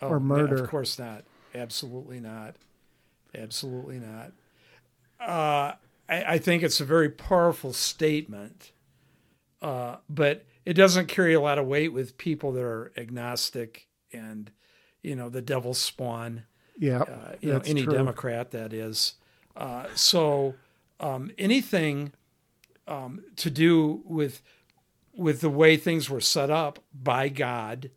Or 0.00 0.18
no, 0.18 0.20
murder. 0.20 0.64
Of 0.64 0.70
course 0.70 0.98
not. 0.98 1.22
Absolutely 1.54 2.18
not. 2.18 2.56
Absolutely 3.34 4.00
not. 4.00 4.32
Uh, 5.20 5.74
I, 6.08 6.24
I 6.34 6.38
think 6.38 6.64
it's 6.64 6.80
a 6.80 6.84
very 6.84 7.08
powerful 7.08 7.72
statement, 7.72 8.72
uh, 9.60 9.96
but 10.10 10.44
it 10.64 10.74
doesn't 10.74 11.08
carry 11.08 11.34
a 11.34 11.40
lot 11.40 11.58
of 11.58 11.66
weight 11.66 11.92
with 11.92 12.18
people 12.18 12.52
that 12.52 12.62
are 12.62 12.92
agnostic 12.96 13.88
and, 14.12 14.50
you 15.02 15.16
know, 15.16 15.28
the 15.28 15.42
devil's 15.42 15.78
spawn. 15.78 16.44
Yeah, 16.78 17.02
uh, 17.02 17.32
you 17.40 17.52
know, 17.52 17.62
any 17.66 17.84
true. 17.84 17.92
Democrat 17.92 18.50
that 18.52 18.72
is. 18.72 19.14
Uh, 19.56 19.86
so 19.94 20.54
um, 21.00 21.30
anything 21.38 22.12
um, 22.88 23.22
to 23.36 23.50
do 23.50 24.02
with 24.04 24.42
with 25.14 25.42
the 25.42 25.50
way 25.50 25.76
things 25.76 26.08
were 26.08 26.22
set 26.22 26.50
up 26.50 26.78
by 26.94 27.28
God 27.28 27.90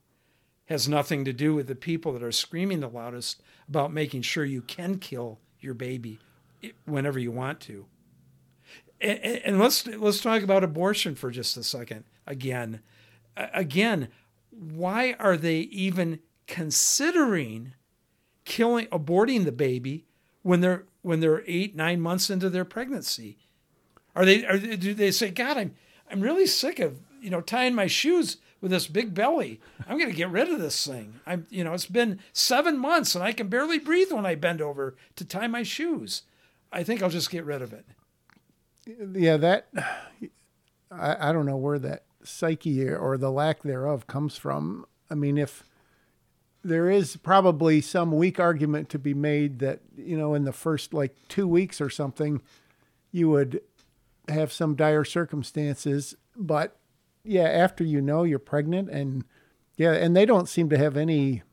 has 0.65 0.89
nothing 0.89 1.23
to 1.23 1.31
do 1.31 1.55
with 1.55 1.67
the 1.67 1.75
people 1.75 2.11
that 2.11 2.21
are 2.21 2.31
screaming 2.31 2.81
the 2.81 2.89
loudest 2.89 3.41
about 3.69 3.93
making 3.93 4.21
sure 4.21 4.43
you 4.43 4.61
can 4.61 4.97
kill 4.97 5.39
your 5.59 5.73
baby 5.73 6.19
whenever 6.85 7.17
you 7.17 7.31
want 7.31 7.61
to. 7.61 7.85
And, 8.99 9.19
and 9.19 9.37
and 9.45 9.59
let's 9.59 9.87
let's 9.87 10.21
talk 10.21 10.43
about 10.43 10.63
abortion 10.63 11.15
for 11.15 11.31
just 11.31 11.55
a 11.57 11.63
second. 11.63 12.03
Again, 12.27 12.81
again, 13.35 14.09
why 14.51 15.15
are 15.19 15.37
they 15.37 15.59
even 15.59 16.19
considering 16.47 17.73
killing 18.45 18.85
aborting 18.87 19.45
the 19.45 19.51
baby 19.51 20.05
when 20.43 20.61
they're 20.61 20.85
when 21.01 21.19
they're 21.19 21.43
eight 21.47 21.75
nine 21.75 21.99
months 21.99 22.29
into 22.29 22.49
their 22.49 22.65
pregnancy? 22.65 23.37
Are 24.15 24.25
they 24.25 24.45
are 24.45 24.57
they, 24.57 24.75
do 24.77 24.93
they 24.93 25.11
say 25.11 25.29
god 25.29 25.57
i'm 25.57 25.75
i'm 26.09 26.21
really 26.21 26.45
sick 26.45 26.79
of 26.79 26.99
you 27.21 27.29
know 27.29 27.41
tying 27.41 27.75
my 27.75 27.87
shoes 27.87 28.37
with 28.61 28.71
this 28.71 28.87
big 28.87 29.13
belly. 29.13 29.59
I'm 29.87 29.97
going 29.97 30.09
to 30.09 30.15
get 30.15 30.31
rid 30.31 30.49
of 30.49 30.59
this 30.59 30.87
thing. 30.87 31.19
I'm 31.25 31.45
you 31.49 31.63
know 31.63 31.73
it's 31.73 31.85
been 31.85 32.19
seven 32.31 32.77
months 32.77 33.15
and 33.15 33.23
i 33.23 33.33
can 33.33 33.47
barely 33.47 33.79
breathe 33.79 34.11
when 34.11 34.25
i 34.25 34.35
bend 34.35 34.61
over 34.61 34.95
to 35.17 35.25
tie 35.25 35.47
my 35.47 35.63
shoes. 35.63 36.23
I 36.71 36.83
think 36.83 37.03
i'll 37.03 37.09
just 37.09 37.29
get 37.29 37.45
rid 37.45 37.61
of 37.61 37.73
it. 37.73 37.85
Yeah, 39.13 39.37
that 39.37 39.67
I, 40.91 41.29
I 41.29 41.31
don't 41.33 41.45
know 41.45 41.57
where 41.57 41.79
that 41.79 42.03
psyche 42.25 42.89
or 42.89 43.17
the 43.17 43.31
lack 43.31 43.63
thereof 43.63 44.07
comes 44.07 44.37
from. 44.37 44.85
I 45.09 45.15
mean, 45.15 45.37
if 45.37 45.63
there 46.63 46.89
is 46.89 47.17
probably 47.17 47.81
some 47.81 48.11
weak 48.11 48.39
argument 48.39 48.89
to 48.89 48.99
be 48.99 49.13
made 49.13 49.59
that, 49.59 49.81
you 49.97 50.17
know, 50.17 50.33
in 50.33 50.45
the 50.45 50.51
first 50.51 50.93
like 50.93 51.15
two 51.27 51.47
weeks 51.47 51.79
or 51.79 51.89
something, 51.89 52.41
you 53.11 53.29
would 53.29 53.61
have 54.27 54.51
some 54.51 54.75
dire 54.75 55.03
circumstances. 55.03 56.15
But 56.35 56.77
yeah, 57.23 57.47
after 57.47 57.83
you 57.83 58.01
know 58.01 58.23
you're 58.23 58.39
pregnant 58.39 58.89
and 58.89 59.23
yeah, 59.77 59.91
and 59.91 60.15
they 60.15 60.25
don't 60.25 60.49
seem 60.49 60.69
to 60.69 60.77
have 60.77 60.95
any, 60.95 61.43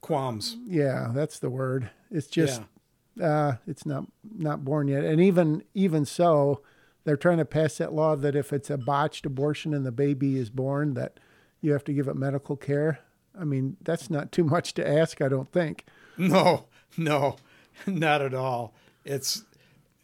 qualms 0.00 0.56
yeah, 0.66 1.10
that's 1.14 1.38
the 1.38 1.50
word. 1.50 1.90
It's 2.10 2.26
just, 2.26 2.60
yeah 2.60 2.66
uh, 3.20 3.54
it's 3.66 3.86
not 3.86 4.06
not 4.36 4.64
born 4.64 4.88
yet. 4.88 5.04
And 5.04 5.20
even 5.20 5.62
even 5.74 6.04
so, 6.04 6.62
they're 7.06 7.16
trying 7.16 7.38
to 7.38 7.44
pass 7.44 7.78
that 7.78 7.94
law 7.94 8.16
that 8.16 8.34
if 8.34 8.52
it's 8.52 8.68
a 8.68 8.76
botched 8.76 9.24
abortion 9.24 9.72
and 9.72 9.86
the 9.86 9.92
baby 9.92 10.36
is 10.36 10.50
born, 10.50 10.94
that 10.94 11.20
you 11.60 11.70
have 11.72 11.84
to 11.84 11.92
give 11.92 12.08
it 12.08 12.16
medical 12.16 12.56
care. 12.56 12.98
I 13.38 13.44
mean, 13.44 13.76
that's 13.80 14.10
not 14.10 14.32
too 14.32 14.42
much 14.42 14.74
to 14.74 14.86
ask, 14.86 15.22
I 15.22 15.28
don't 15.28 15.50
think. 15.52 15.86
No, 16.18 16.66
no, 16.96 17.36
not 17.86 18.22
at 18.22 18.34
all. 18.34 18.74
It's 19.04 19.44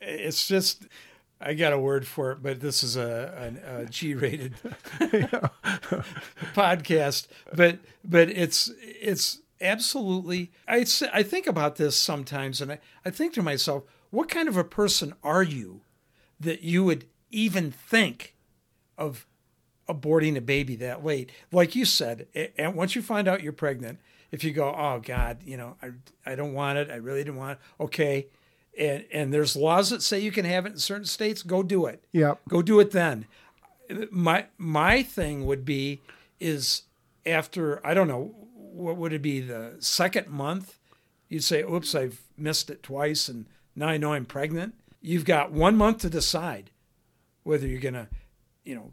it's 0.00 0.47
just 0.47 0.87
I 1.40 1.54
got 1.54 1.73
a 1.73 1.78
word 1.78 2.06
for 2.06 2.30
it, 2.30 2.38
but 2.40 2.61
this 2.61 2.85
is 2.85 2.94
a, 2.94 3.52
a, 3.66 3.80
a 3.80 3.87
G-rated 3.87 4.54
podcast. 6.54 7.26
But 7.52 7.80
but 8.04 8.30
it's 8.30 8.71
it's 8.78 9.40
absolutely. 9.61 10.52
I 10.68 10.87
I 11.12 11.25
think 11.25 11.49
about 11.49 11.76
this 11.76 11.97
sometimes, 11.97 12.61
and 12.61 12.71
I, 12.71 12.78
I 13.04 13.11
think 13.11 13.32
to 13.35 13.42
myself, 13.42 13.82
what 14.11 14.28
kind 14.28 14.49
of 14.49 14.56
a 14.56 14.62
person 14.62 15.14
are 15.25 15.42
you 15.42 15.80
that 16.42 16.62
you 16.62 16.84
would 16.84 17.06
even 17.30 17.70
think 17.70 18.34
of 18.99 19.26
aborting 19.88 20.37
a 20.37 20.40
baby 20.40 20.76
that 20.76 21.04
late. 21.04 21.30
Like 21.50 21.75
you 21.75 21.84
said, 21.84 22.26
a- 22.34 22.52
and 22.61 22.75
once 22.75 22.94
you 22.94 23.02
find 23.02 23.26
out 23.26 23.42
you're 23.42 23.52
pregnant, 23.52 23.99
if 24.30 24.44
you 24.44 24.52
go, 24.52 24.68
oh 24.75 25.00
God, 25.04 25.38
you 25.44 25.56
know, 25.56 25.76
I, 25.82 25.90
I 26.25 26.34
don't 26.34 26.54
want 26.54 26.78
it. 26.78 26.90
I 26.90 26.96
really 26.96 27.25
didn't 27.25 27.37
want 27.37 27.58
it. 27.58 27.82
Okay. 27.82 28.26
And, 28.78 29.04
and 29.12 29.34
there's 29.34 29.54
laws 29.56 29.90
that 29.90 30.02
say 30.02 30.20
you 30.20 30.32
can 30.32 30.44
have 30.46 30.64
it 30.64 30.72
in 30.72 30.78
certain 30.78 31.04
states. 31.04 31.42
Go 31.42 31.62
do 31.62 31.87
it. 31.87 32.04
Yep. 32.12 32.40
Go 32.49 32.62
do 32.62 32.80
it 32.80 32.92
then. 32.92 33.26
My, 34.11 34.46
my 34.56 35.02
thing 35.02 35.44
would 35.44 35.64
be 35.66 36.00
is 36.40 36.82
after, 37.26 37.87
I 37.87 37.92
don't 37.92 38.08
know, 38.08 38.34
what 38.54 38.96
would 38.96 39.12
it 39.12 39.20
be? 39.20 39.40
The 39.40 39.76
second 39.80 40.28
month, 40.28 40.78
you'd 41.28 41.44
say, 41.44 41.62
oops, 41.62 41.94
I've 41.94 42.22
missed 42.38 42.70
it 42.70 42.82
twice. 42.82 43.28
And 43.28 43.44
now 43.76 43.88
I 43.88 43.99
know 43.99 44.14
I'm 44.14 44.25
pregnant. 44.25 44.75
You've 45.02 45.25
got 45.25 45.52
one 45.52 45.76
month 45.76 45.99
to 45.99 46.11
decide 46.11 46.71
whether 47.42 47.66
you're 47.66 47.80
going 47.80 47.94
to, 47.94 48.09
you 48.64 48.75
know, 48.75 48.92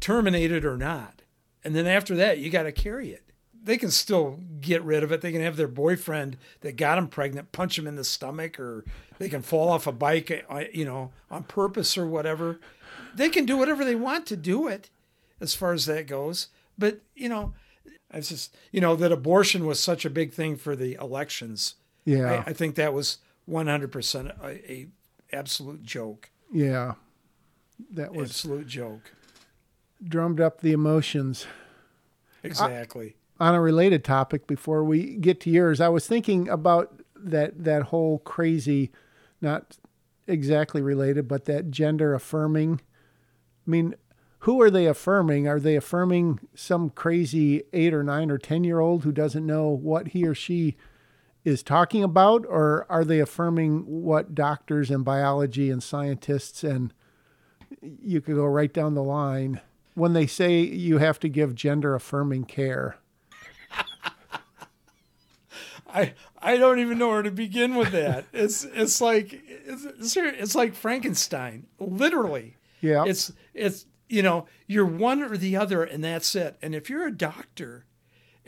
terminate 0.00 0.50
it 0.50 0.64
or 0.64 0.76
not. 0.76 1.22
And 1.62 1.76
then 1.76 1.86
after 1.86 2.16
that, 2.16 2.38
you 2.38 2.50
got 2.50 2.62
to 2.64 2.72
carry 2.72 3.10
it. 3.10 3.24
They 3.62 3.76
can 3.76 3.90
still 3.90 4.40
get 4.60 4.82
rid 4.82 5.02
of 5.02 5.12
it. 5.12 5.20
They 5.20 5.32
can 5.32 5.42
have 5.42 5.56
their 5.56 5.68
boyfriend 5.68 6.38
that 6.62 6.76
got 6.76 6.96
them 6.96 7.08
pregnant 7.08 7.52
punch 7.52 7.76
them 7.76 7.86
in 7.86 7.96
the 7.96 8.04
stomach, 8.04 8.58
or 8.58 8.84
they 9.18 9.28
can 9.28 9.42
fall 9.42 9.68
off 9.68 9.86
a 9.86 9.92
bike, 9.92 10.46
uh, 10.48 10.64
you 10.72 10.84
know, 10.84 11.12
on 11.30 11.42
purpose 11.42 11.98
or 11.98 12.06
whatever. 12.06 12.60
They 13.14 13.28
can 13.28 13.44
do 13.44 13.58
whatever 13.58 13.84
they 13.84 13.96
want 13.96 14.26
to 14.26 14.36
do 14.36 14.68
it, 14.68 14.90
as 15.40 15.54
far 15.54 15.72
as 15.72 15.86
that 15.86 16.06
goes. 16.06 16.48
But 16.78 17.00
you 17.14 17.28
know, 17.28 17.52
it's 18.14 18.28
just 18.28 18.56
you 18.70 18.80
know 18.80 18.96
that 18.96 19.12
abortion 19.12 19.66
was 19.66 19.80
such 19.80 20.04
a 20.04 20.10
big 20.10 20.32
thing 20.32 20.56
for 20.56 20.74
the 20.74 20.94
elections. 20.94 21.74
Yeah. 22.04 22.44
I, 22.46 22.50
I 22.50 22.52
think 22.54 22.76
that 22.76 22.94
was 22.94 23.18
100% 23.50 24.42
a, 24.42 24.72
a 24.72 24.86
absolute 25.32 25.82
joke. 25.82 26.30
yeah. 26.52 26.94
That 27.92 28.12
was 28.12 28.30
Absolute 28.30 28.66
joke. 28.66 29.12
drummed 30.02 30.40
up 30.40 30.60
the 30.62 30.72
emotions. 30.72 31.46
Exactly. 32.42 33.16
on 33.40 33.54
a 33.54 33.60
related 33.60 34.02
topic 34.04 34.46
before 34.48 34.82
we 34.84 35.16
get 35.16 35.40
to 35.40 35.50
yours 35.50 35.80
i 35.80 35.88
was 35.88 36.06
thinking 36.06 36.48
about 36.48 37.00
that 37.16 37.62
that 37.64 37.82
whole 37.84 38.18
crazy 38.20 38.90
not 39.40 39.76
exactly 40.28 40.80
related 40.82 41.26
but 41.28 41.44
that 41.46 41.70
gender 41.70 42.14
affirming 42.14 42.80
i 43.66 43.70
mean 43.70 43.94
who 44.40 44.60
are 44.60 44.70
they 44.70 44.86
affirming 44.86 45.46
are 45.48 45.58
they 45.60 45.74
affirming 45.76 46.38
some 46.54 46.90
crazy 46.90 47.62
8 47.72 47.92
or 47.94 48.02
9 48.04 48.30
or 48.30 48.38
10 48.38 48.62
year 48.64 48.78
old 48.80 49.02
who 49.04 49.12
doesn't 49.12 49.44
know 49.46 49.68
what 49.68 50.08
he 50.08 50.24
or 50.26 50.34
she 50.34 50.76
is 51.48 51.62
talking 51.62 52.04
about 52.04 52.44
or 52.46 52.86
are 52.88 53.04
they 53.04 53.20
affirming 53.20 53.80
what 53.86 54.34
doctors 54.34 54.90
and 54.90 55.04
biology 55.04 55.70
and 55.70 55.82
scientists 55.82 56.62
and 56.62 56.92
you 57.80 58.20
could 58.20 58.34
go 58.34 58.44
right 58.44 58.72
down 58.72 58.94
the 58.94 59.02
line 59.02 59.60
when 59.94 60.12
they 60.12 60.26
say 60.26 60.60
you 60.60 60.98
have 60.98 61.18
to 61.18 61.28
give 61.28 61.54
gender 61.54 61.94
affirming 61.94 62.44
care 62.44 62.98
I 65.88 66.12
I 66.40 66.56
don't 66.56 66.78
even 66.78 66.98
know 66.98 67.08
where 67.08 67.22
to 67.22 67.30
begin 67.30 67.74
with 67.74 67.92
that. 67.92 68.26
It's 68.32 68.64
it's 68.64 69.00
like 69.00 69.40
it's, 69.66 69.84
it's, 69.84 70.16
it's 70.16 70.54
like 70.54 70.74
Frankenstein, 70.74 71.66
literally. 71.78 72.56
Yeah. 72.80 73.04
It's 73.06 73.32
it's 73.54 73.86
you 74.08 74.22
know 74.22 74.46
you're 74.66 74.86
one 74.86 75.22
or 75.22 75.36
the 75.36 75.56
other, 75.56 75.82
and 75.82 76.04
that's 76.04 76.34
it. 76.34 76.56
And 76.62 76.74
if 76.74 76.90
you're 76.90 77.06
a 77.06 77.12
doctor, 77.12 77.86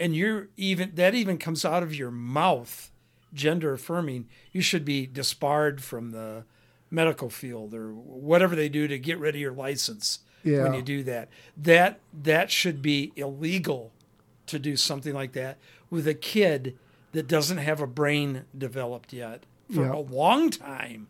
and 0.00 0.16
you're 0.16 0.48
even 0.56 0.90
that 0.96 1.14
even 1.14 1.38
comes 1.38 1.64
out 1.64 1.84
of 1.84 1.94
your 1.94 2.10
mouth, 2.10 2.90
gender 3.32 3.72
affirming, 3.74 4.26
you 4.50 4.60
should 4.62 4.84
be 4.84 5.06
disbarred 5.06 5.80
from 5.84 6.10
the 6.10 6.44
medical 6.90 7.30
field 7.30 7.72
or 7.72 7.92
whatever 7.94 8.56
they 8.56 8.68
do 8.68 8.88
to 8.88 8.98
get 8.98 9.18
rid 9.20 9.36
of 9.36 9.40
your 9.40 9.52
license 9.52 10.20
Yeah. 10.42 10.64
when 10.64 10.74
you 10.74 10.82
do 10.82 11.04
that. 11.04 11.28
That 11.56 12.00
that 12.24 12.50
should 12.50 12.82
be 12.82 13.12
illegal 13.14 13.92
to 14.46 14.58
do 14.58 14.74
something 14.76 15.14
like 15.14 15.32
that 15.32 15.58
with 15.90 16.08
a 16.08 16.14
kid 16.14 16.76
that 17.12 17.28
doesn't 17.28 17.58
have 17.58 17.80
a 17.80 17.86
brain 17.86 18.44
developed 18.56 19.12
yet 19.12 19.44
for 19.72 19.84
Yeah. 19.84 19.92
a 19.92 19.98
long 20.00 20.50
time. 20.50 21.06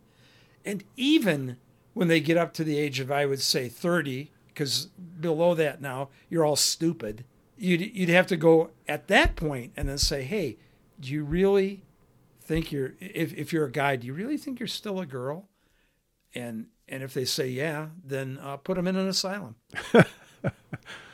And 0.64 0.85
even 0.97 1.56
when 1.94 2.09
they 2.09 2.20
get 2.20 2.37
up 2.37 2.52
to 2.54 2.64
the 2.64 2.78
age 2.78 3.00
of, 3.00 3.11
I 3.11 3.25
would 3.25 3.40
say, 3.40 3.68
30, 3.68 4.30
because 4.49 4.87
below 5.20 5.54
that 5.54 5.80
now, 5.80 6.11
you're 6.28 6.44
all 6.44 6.56
stupid. 6.56 7.25
You'd, 7.61 7.95
you'd 7.95 8.09
have 8.09 8.26
to 8.29 8.37
go 8.37 8.71
at 8.88 9.09
that 9.09 9.37
point 9.37 9.73
and 9.76 9.88
then 9.88 9.99
say, 9.99 10.23
hey, 10.23 10.57
do 10.99 11.12
you 11.12 11.25
really 11.25 11.83
think 12.40 12.73
you're, 12.73 12.95
if, 13.00 13.35
if 13.35 13.52
you're 13.52 13.67
a 13.67 13.71
guy, 13.71 13.97
do 13.97 14.07
you 14.07 14.14
really 14.14 14.38
think 14.38 14.59
you're 14.59 14.67
still 14.67 14.99
a 14.99 15.07
girl? 15.07 15.49
And, 16.35 16.67
and 16.88 17.02
if 17.02 17.12
they 17.12 17.26
say 17.26 17.49
yeah, 17.49 17.88
then 18.05 18.38
uh, 18.43 18.57
put 18.57 18.76
them 18.76 18.87
in 18.87 18.97
an 18.97 19.09
asylum 19.09 19.57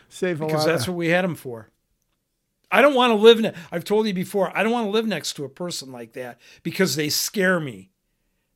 Save 0.09 0.41
a 0.41 0.47
because 0.47 0.65
that's 0.65 0.85
of, 0.85 0.95
what 0.95 0.99
we 0.99 1.09
had 1.09 1.25
them 1.25 1.35
for. 1.35 1.71
I 2.71 2.81
don't 2.81 2.95
want 2.95 3.11
to 3.11 3.17
live. 3.17 3.41
Ne- 3.41 3.53
I've 3.71 3.85
told 3.85 4.07
you 4.07 4.15
before. 4.15 4.57
I 4.57 4.63
don't 4.63 4.73
want 4.73 4.87
to 4.87 4.91
live 4.91 5.07
next 5.07 5.35
to 5.35 5.45
a 5.45 5.49
person 5.49 5.93
like 5.93 6.13
that 6.15 6.39
because 6.63 6.97
they 6.97 7.09
scare 7.09 7.61
me. 7.61 7.91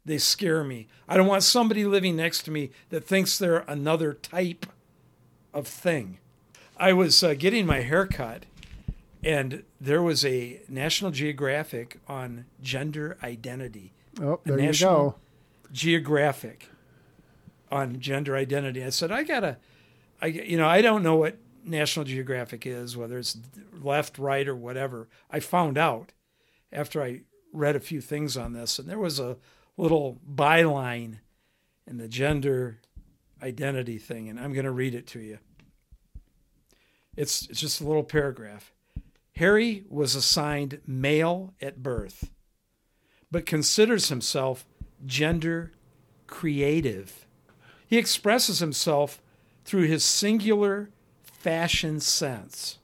They 0.04 0.18
scare 0.18 0.64
me. 0.64 0.88
I 1.08 1.16
don't 1.16 1.26
want 1.26 1.42
somebody 1.42 1.84
living 1.84 2.16
next 2.16 2.42
to 2.44 2.50
me 2.50 2.70
that 2.88 3.04
thinks 3.04 3.36
they're 3.36 3.64
another 3.68 4.14
type 4.14 4.66
of 5.52 5.66
thing. 5.66 6.18
I 6.80 6.94
was 6.94 7.22
uh, 7.22 7.34
getting 7.34 7.66
my 7.66 7.82
hair 7.82 8.06
cut, 8.06 8.46
and 9.22 9.64
there 9.78 10.02
was 10.02 10.24
a 10.24 10.62
National 10.66 11.10
Geographic 11.10 11.98
on 12.08 12.46
gender 12.62 13.18
identity. 13.22 13.92
oh, 14.20 14.40
there 14.44 14.58
you 14.58 14.72
go. 14.72 15.16
Geographic 15.70 16.70
on 17.70 18.00
gender 18.00 18.34
identity. 18.34 18.82
I 18.82 18.88
said, 18.88 19.12
I 19.12 19.24
gotta, 19.24 19.58
I 20.22 20.28
you 20.28 20.56
know, 20.56 20.66
I 20.66 20.80
don't 20.80 21.02
know 21.02 21.16
what 21.16 21.36
National 21.62 22.06
Geographic 22.06 22.66
is, 22.66 22.96
whether 22.96 23.18
it's 23.18 23.36
left, 23.78 24.18
right, 24.18 24.48
or 24.48 24.56
whatever. 24.56 25.06
I 25.30 25.38
found 25.38 25.76
out 25.76 26.12
after 26.72 27.02
I 27.02 27.20
read 27.52 27.76
a 27.76 27.80
few 27.80 28.00
things 28.00 28.38
on 28.38 28.54
this, 28.54 28.78
and 28.78 28.88
there 28.88 28.98
was 28.98 29.20
a 29.20 29.36
little 29.76 30.18
byline 30.28 31.18
in 31.86 31.98
the 31.98 32.08
gender 32.08 32.80
identity 33.42 33.98
thing, 33.98 34.30
and 34.30 34.40
I'm 34.40 34.54
going 34.54 34.64
to 34.64 34.70
read 34.70 34.94
it 34.94 35.06
to 35.08 35.20
you. 35.20 35.38
It's 37.20 37.46
it's 37.50 37.60
just 37.60 37.82
a 37.82 37.86
little 37.86 38.02
paragraph. 38.02 38.72
Harry 39.36 39.84
was 39.90 40.14
assigned 40.14 40.80
male 40.86 41.52
at 41.60 41.82
birth, 41.82 42.30
but 43.30 43.44
considers 43.44 44.08
himself 44.08 44.64
gender 45.04 45.72
creative. 46.26 47.26
He 47.86 47.98
expresses 47.98 48.60
himself 48.60 49.20
through 49.66 49.82
his 49.82 50.02
singular 50.02 50.88
fashion 51.22 52.00
sense. 52.00 52.78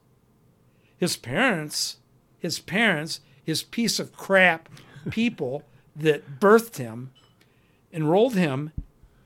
His 0.99 1.17
parents, 1.17 1.97
his 2.39 2.59
parents, 2.59 3.21
his 3.43 3.63
piece 3.63 3.99
of 3.99 4.13
crap 4.13 4.69
people 5.09 5.63
that 5.97 6.41
birthed 6.41 6.77
him, 6.77 7.11
enrolled 7.91 8.35
him 8.35 8.73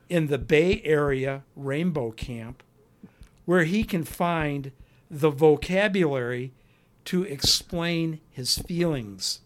in 0.07 0.27
the 0.27 0.37
Bay 0.37 0.81
Area 0.85 1.43
Rainbow 1.57 2.11
Camp, 2.11 2.63
where 3.43 3.65
he 3.65 3.83
can 3.83 4.05
find 4.05 4.71
the 5.11 5.29
vocabulary 5.29 6.53
to 7.03 7.23
explain 7.23 8.21
his 8.31 8.57
feelings. 8.57 9.41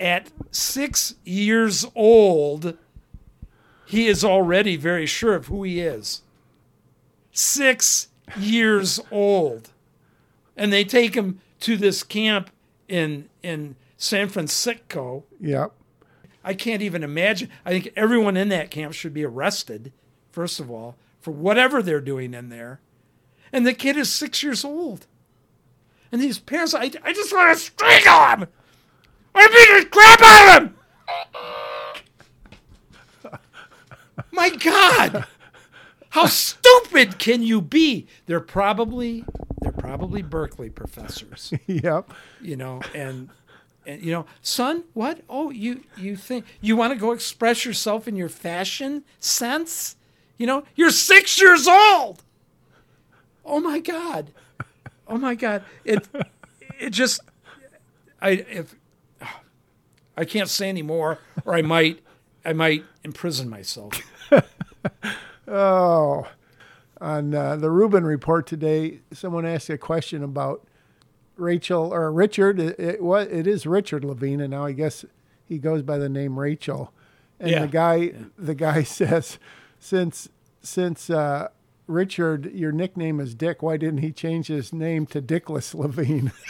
At 0.00 0.32
six 0.50 1.14
years 1.24 1.86
old, 1.94 2.76
he 3.86 4.08
is 4.08 4.24
already 4.24 4.76
very 4.76 5.06
sure 5.06 5.36
of 5.36 5.46
who 5.46 5.62
he 5.62 5.80
is. 5.80 6.22
Six 7.30 8.08
years 8.36 8.98
old. 9.12 9.70
And 10.56 10.72
they 10.72 10.84
take 10.84 11.14
him 11.14 11.40
to 11.60 11.76
this 11.76 12.02
camp 12.02 12.50
in 12.88 13.28
in 13.42 13.76
San 13.96 14.28
Francisco. 14.28 15.24
Yep. 15.40 15.72
I 16.42 16.54
can't 16.54 16.82
even 16.82 17.02
imagine. 17.02 17.48
I 17.64 17.70
think 17.70 17.92
everyone 17.96 18.36
in 18.36 18.48
that 18.50 18.70
camp 18.70 18.92
should 18.92 19.14
be 19.14 19.24
arrested, 19.24 19.92
first 20.30 20.60
of 20.60 20.70
all, 20.70 20.96
for 21.20 21.30
whatever 21.30 21.82
they're 21.82 22.00
doing 22.00 22.34
in 22.34 22.48
there. 22.48 22.80
And 23.54 23.64
the 23.64 23.72
kid 23.72 23.96
is 23.96 24.12
six 24.12 24.42
years 24.42 24.64
old. 24.64 25.06
And 26.10 26.20
these 26.20 26.40
parents, 26.40 26.74
I, 26.74 26.90
I 27.04 27.12
just 27.12 27.32
want 27.32 27.56
to 27.56 27.64
strangle 27.64 28.26
him! 28.26 28.48
I 29.32 29.46
beat 29.46 29.84
the 29.84 29.90
crap 29.90 30.20
out 30.22 30.56
of 30.56 30.62
him! 33.32 33.38
My 34.32 34.50
God! 34.50 35.24
How 36.10 36.26
stupid 36.26 37.20
can 37.20 37.44
you 37.44 37.62
be? 37.62 38.08
They're 38.26 38.40
probably 38.40 39.24
they're 39.60 39.70
probably 39.70 40.22
Berkeley 40.22 40.70
professors 40.70 41.54
Yep. 41.68 42.12
you 42.40 42.56
know, 42.56 42.80
and 42.92 43.28
and 43.86 44.02
you 44.02 44.10
know, 44.10 44.26
son, 44.42 44.82
what? 44.94 45.20
Oh, 45.28 45.50
you 45.50 45.84
you 45.96 46.16
think 46.16 46.44
you 46.60 46.74
want 46.74 46.92
to 46.92 46.98
go 46.98 47.12
express 47.12 47.64
yourself 47.64 48.08
in 48.08 48.16
your 48.16 48.28
fashion 48.28 49.04
sense? 49.20 49.94
You 50.38 50.48
know, 50.48 50.64
you're 50.74 50.90
six 50.90 51.40
years 51.40 51.68
old. 51.68 52.23
Oh 53.44 53.60
my 53.60 53.78
god, 53.78 54.30
oh 55.06 55.18
my 55.18 55.34
god, 55.34 55.62
it 55.84 56.06
it 56.78 56.90
just 56.90 57.20
I 58.22 58.30
if 58.30 58.74
I 60.16 60.24
can't 60.24 60.48
say 60.48 60.68
anymore, 60.68 61.18
or 61.44 61.54
I 61.54 61.62
might 61.62 62.00
I 62.44 62.52
might 62.52 62.84
imprison 63.04 63.48
myself. 63.48 63.92
Oh, 65.46 66.26
on 67.00 67.34
uh, 67.34 67.56
the 67.56 67.70
Rubin 67.70 68.04
report 68.04 68.46
today, 68.46 69.00
someone 69.12 69.44
asked 69.44 69.68
a 69.68 69.76
question 69.76 70.22
about 70.22 70.66
Rachel 71.36 71.92
or 71.92 72.10
Richard. 72.10 72.58
It, 72.58 72.80
it 72.80 73.02
was 73.02 73.26
it 73.28 73.46
is 73.46 73.66
Richard 73.66 74.04
Levine, 74.04 74.40
and 74.40 74.50
now 74.52 74.64
I 74.64 74.72
guess 74.72 75.04
he 75.44 75.58
goes 75.58 75.82
by 75.82 75.98
the 75.98 76.08
name 76.08 76.38
Rachel. 76.38 76.92
And 77.38 77.50
Yeah. 77.50 77.60
the 77.60 77.68
guy 77.68 78.12
the 78.38 78.54
guy 78.54 78.82
says, 78.84 79.38
since 79.78 80.30
since 80.62 81.10
uh, 81.10 81.48
Richard, 81.86 82.52
your 82.54 82.72
nickname 82.72 83.20
is 83.20 83.34
Dick, 83.34 83.62
why 83.62 83.76
didn't 83.76 83.98
he 83.98 84.10
change 84.12 84.46
his 84.46 84.72
name 84.72 85.06
to 85.06 85.20
Dickless 85.20 85.74
Levine? 85.74 86.32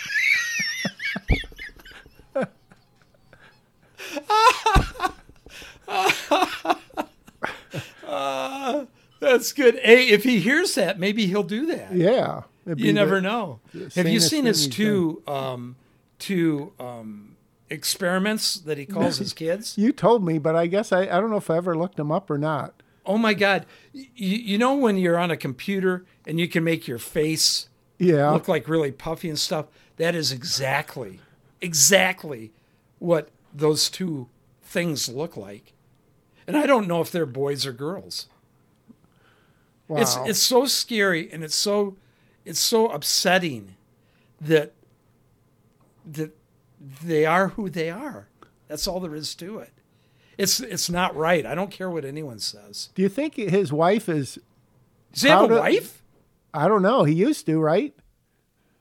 That's 9.20 9.53
good. 9.53 9.79
Hey, 9.83 10.09
if 10.09 10.25
he 10.25 10.40
hears 10.40 10.75
that, 10.75 10.99
maybe 10.99 11.27
he'll 11.27 11.42
do 11.42 11.66
that. 11.66 11.94
yeah, 11.94 12.42
You 12.77 12.92
never 12.92 13.16
the- 13.16 13.23
know. 13.23 13.61
Have 13.94 14.09
you 14.09 14.20
seen 14.20 14.44
his 14.44 14.68
two 14.68 15.23
um, 15.27 15.77
two 16.18 16.73
um, 16.79 17.37
experiments 17.70 18.55
that 18.57 18.79
he 18.79 18.87
calls 18.87 19.18
his 19.18 19.33
kids? 19.33 19.79
You 19.79 19.92
told 19.92 20.25
me, 20.25 20.38
but 20.38 20.55
I 20.57 20.66
guess 20.66 20.92
I, 20.92 21.03
I 21.03 21.20
don't 21.20 21.31
know 21.31 21.37
if 21.37 21.51
I 21.51 21.57
ever 21.57 21.77
looked 21.77 21.97
them 21.97 22.12
up 22.12 22.31
or 22.31 22.38
not. 22.38 22.83
Oh 23.07 23.19
my 23.19 23.35
God! 23.35 23.67
You, 23.93 24.07
you 24.14 24.59
know 24.59 24.75
when 24.75 24.97
you're 24.97 25.19
on 25.19 25.31
a 25.31 25.37
computer 25.37 26.05
and 26.27 26.40
you 26.40 26.49
can 26.49 26.64
make 26.64 26.88
your 26.88 26.99
face 26.99 27.69
Yeah, 27.99 28.31
look 28.31 28.49
like 28.49 28.67
really 28.69 28.93
puffy 28.93 29.29
and 29.29 29.38
stuff? 29.38 29.67
That 29.97 30.14
is 30.14 30.33
exactly, 30.33 31.21
exactly 31.61 32.53
what 32.99 33.29
those 33.53 33.88
two 33.90 34.29
things 34.62 35.09
look 35.09 35.37
like. 35.37 35.73
And 36.47 36.57
I 36.57 36.67
don't 36.67 36.88
know 36.88 37.01
if 37.01 37.11
they're 37.12 37.27
boys 37.27 37.64
or 37.67 37.73
girls. 37.73 38.27
wow. 39.88 40.01
It's 40.01 40.17
it's 40.25 40.40
so 40.40 40.64
scary 40.67 41.31
and 41.31 41.45
it's 41.45 41.55
so 41.55 41.97
it's 42.45 42.61
so 42.61 42.88
upsetting 42.88 43.77
that 44.40 44.73
that 46.11 46.37
they 47.03 47.25
are 47.27 47.49
who 47.49 47.69
they 47.71 47.90
are. 47.90 48.29
That's 48.69 48.87
all 48.87 49.01
there 49.01 49.14
is 49.14 49.35
to 49.37 49.59
it. 49.59 49.73
It's 50.38 50.61
it's 50.61 50.90
not 50.90 51.14
right. 51.16 51.44
I 51.47 51.55
don't 51.55 51.70
care 51.70 51.90
what 51.90 52.05
anyone 52.05 52.38
says. 52.38 52.90
Do 52.94 53.03
you 53.03 53.09
think 53.09 53.37
his 53.37 53.73
wife 53.73 54.09
is? 54.09 54.38
Does 55.12 55.23
he 55.23 55.29
have 55.29 55.44
a 55.44 55.49
do- 55.49 55.59
wife? 55.61 56.03
I 56.53 56.68
don't 56.68 56.83
know. 56.83 57.05
He 57.05 57.14
used 57.14 57.47
to, 57.47 57.61
right? 57.61 57.94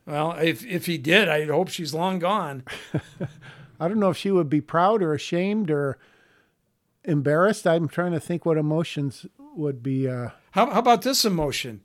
Well, 0.06 0.34
if 0.34 0.66
if 0.66 0.86
he 0.86 0.98
did, 0.98 1.30
I 1.30 1.46
hope 1.46 1.70
she's 1.70 1.94
long 1.94 2.20
gone. 2.20 2.64
I 3.80 3.88
don't 3.88 4.00
know 4.00 4.10
if 4.12 4.18
she 4.18 4.32
would 4.32 4.50
be 4.50 4.62
proud 4.62 5.02
or 5.02 5.14
ashamed 5.14 5.70
or 5.72 5.98
embarrassed. 7.04 7.66
I'm 7.68 7.88
trying 7.88 8.12
to 8.14 8.20
think 8.20 8.46
what 8.46 8.58
emotions 8.58 9.26
would 9.56 9.82
be. 9.84 10.08
Uh, 10.08 10.30
How, 10.52 10.70
how 10.72 10.80
about 10.80 11.02
this 11.02 11.26
emotion? 11.26 11.82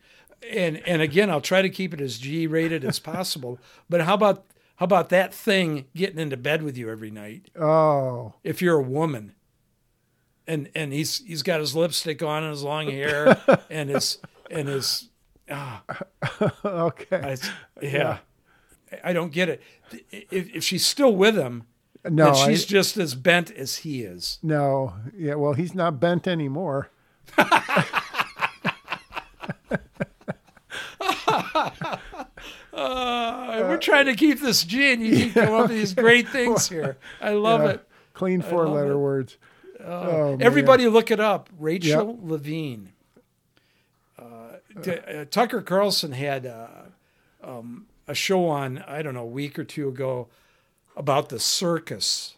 And 0.50 0.76
and 0.86 1.02
again, 1.02 1.30
I'll 1.30 1.40
try 1.40 1.62
to 1.62 1.68
keep 1.70 1.92
it 1.92 2.00
as 2.00 2.18
G 2.18 2.46
rated 2.46 2.84
as 2.84 2.98
possible. 2.98 3.58
But 3.90 4.02
how 4.02 4.14
about 4.14 4.44
how 4.76 4.84
about 4.84 5.08
that 5.08 5.34
thing 5.34 5.86
getting 5.96 6.18
into 6.18 6.36
bed 6.36 6.62
with 6.62 6.76
you 6.76 6.90
every 6.90 7.10
night? 7.10 7.50
oh, 7.58 8.34
if 8.44 8.62
you're 8.62 8.78
a 8.78 8.82
woman 8.82 9.34
and 10.48 10.68
and 10.74 10.92
he's 10.92 11.18
he's 11.24 11.42
got 11.44 11.60
his 11.60 11.76
lipstick 11.76 12.22
on 12.22 12.42
and 12.42 12.50
his 12.50 12.64
long 12.64 12.88
hair 12.90 13.38
and 13.70 13.88
his 13.90 14.18
and 14.50 14.66
his 14.66 15.08
ah 15.50 15.82
okay. 16.64 17.36
I, 17.80 17.84
yeah. 17.84 18.18
I 19.04 19.12
don't 19.12 19.32
get 19.32 19.48
it. 19.50 19.62
If, 20.10 20.56
if 20.56 20.64
she's 20.64 20.84
still 20.84 21.14
with 21.14 21.36
him, 21.36 21.64
No, 22.08 22.24
then 22.24 22.34
I- 22.34 22.46
she's 22.46 22.64
just 22.64 22.96
as 22.96 23.14
bent 23.14 23.50
as 23.50 23.76
he 23.76 24.02
is. 24.02 24.38
No, 24.42 24.94
yeah. 25.16 25.34
Well, 25.34 25.52
he's 25.52 25.74
not 25.74 26.00
bent 26.00 26.26
anymore. 26.26 26.90
Uh, 32.72 33.64
we're 33.68 33.76
trying 33.78 34.06
to 34.06 34.14
keep 34.14 34.40
this 34.40 34.62
G, 34.64 34.92
and 34.92 35.02
you 35.04 35.10
keep 35.16 35.34
coming 35.34 35.54
up 35.54 35.62
with 35.62 35.70
these 35.70 35.94
great 35.94 36.28
things 36.28 36.68
here. 36.68 36.96
I 37.20 37.32
love 37.32 37.62
Yeah. 37.62 37.70
it. 37.70 37.88
Clean 38.14 38.42
four 38.42 38.68
letter 38.68 38.92
it. 38.92 38.98
words. 38.98 39.36
Oh, 39.84 40.36
man. 40.36 40.42
Everybody 40.42 40.88
look 40.88 41.10
it 41.10 41.20
up. 41.20 41.48
Rachel 41.58 42.18
Levine. 42.22 42.92
Uh, 44.18 44.22
uh, 44.76 45.24
Tucker 45.30 45.62
Carlson 45.62 46.12
had 46.12 46.46
uh, 46.46 46.66
um, 47.42 47.86
a 48.06 48.14
show 48.14 48.46
on, 48.46 48.78
I 48.86 49.02
don't 49.02 49.14
know, 49.14 49.22
a 49.22 49.26
week 49.26 49.58
or 49.58 49.64
two 49.64 49.88
ago 49.88 50.28
about 50.96 51.28
the 51.28 51.38
circus. 51.38 52.34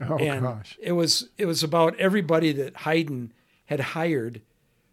Oh 0.00 0.16
and 0.18 0.42
gosh. 0.42 0.76
it 0.80 0.92
was 0.92 1.28
it 1.38 1.46
was 1.46 1.62
about 1.62 1.96
everybody 2.00 2.52
that 2.52 2.74
Biden 2.74 3.30
had 3.66 3.80
hired 3.80 4.42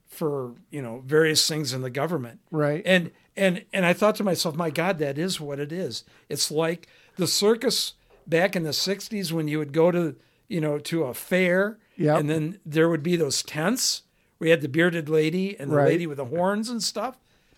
for, 0.08 0.54
you 0.70 0.82
know, 0.82 1.02
various 1.06 1.48
things 1.48 1.74
in 1.74 1.82
the 1.82 1.90
government. 1.90 2.40
Right. 2.52 2.84
And 2.86 3.12
and 3.36 3.66
and 3.74 3.86
I 3.86 3.94
thought 3.94 4.16
to 4.18 4.24
myself, 4.24 4.56
my 4.56 4.70
God, 4.70 5.00
that 5.00 5.18
is 5.18 5.40
what 5.40 5.60
it 5.60 5.72
is. 5.72 6.04
It's 6.30 6.52
like 6.52 6.88
the 7.16 7.28
circus 7.28 7.94
back 8.28 8.56
in 8.56 8.64
the 8.64 8.70
'60s 8.70 9.32
when 9.32 9.48
you 9.48 9.58
would 9.58 9.74
go 9.74 9.92
to 9.92 10.16
you 10.48 10.62
know 10.62 10.78
to 10.80 11.04
a 11.04 11.14
fair, 11.14 11.80
Yep. 12.04 12.20
and 12.20 12.30
then 12.30 12.60
there 12.66 12.90
would 12.90 13.04
be 13.04 13.16
those 13.16 13.44
tents 13.44 14.04
We 14.40 14.50
had 14.50 14.62
the 14.62 14.68
bearded 14.68 15.08
lady 15.08 15.56
and 15.60 15.70
the 15.72 15.76
Right. 15.76 15.88
lady 15.90 16.08
with 16.08 16.18
the 16.18 16.26
horns 16.26 16.68
and 16.70 16.82
stuff. 16.82 17.16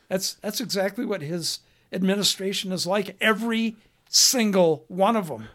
That's 0.10 0.34
that's 0.36 0.60
exactly 0.60 1.06
what 1.06 1.22
his 1.22 1.60
administration 1.94 2.72
is 2.74 2.86
like. 2.86 3.16
Every 3.22 3.78
single 4.10 4.84
one 4.90 5.16
of 5.16 5.28
them, 5.28 5.48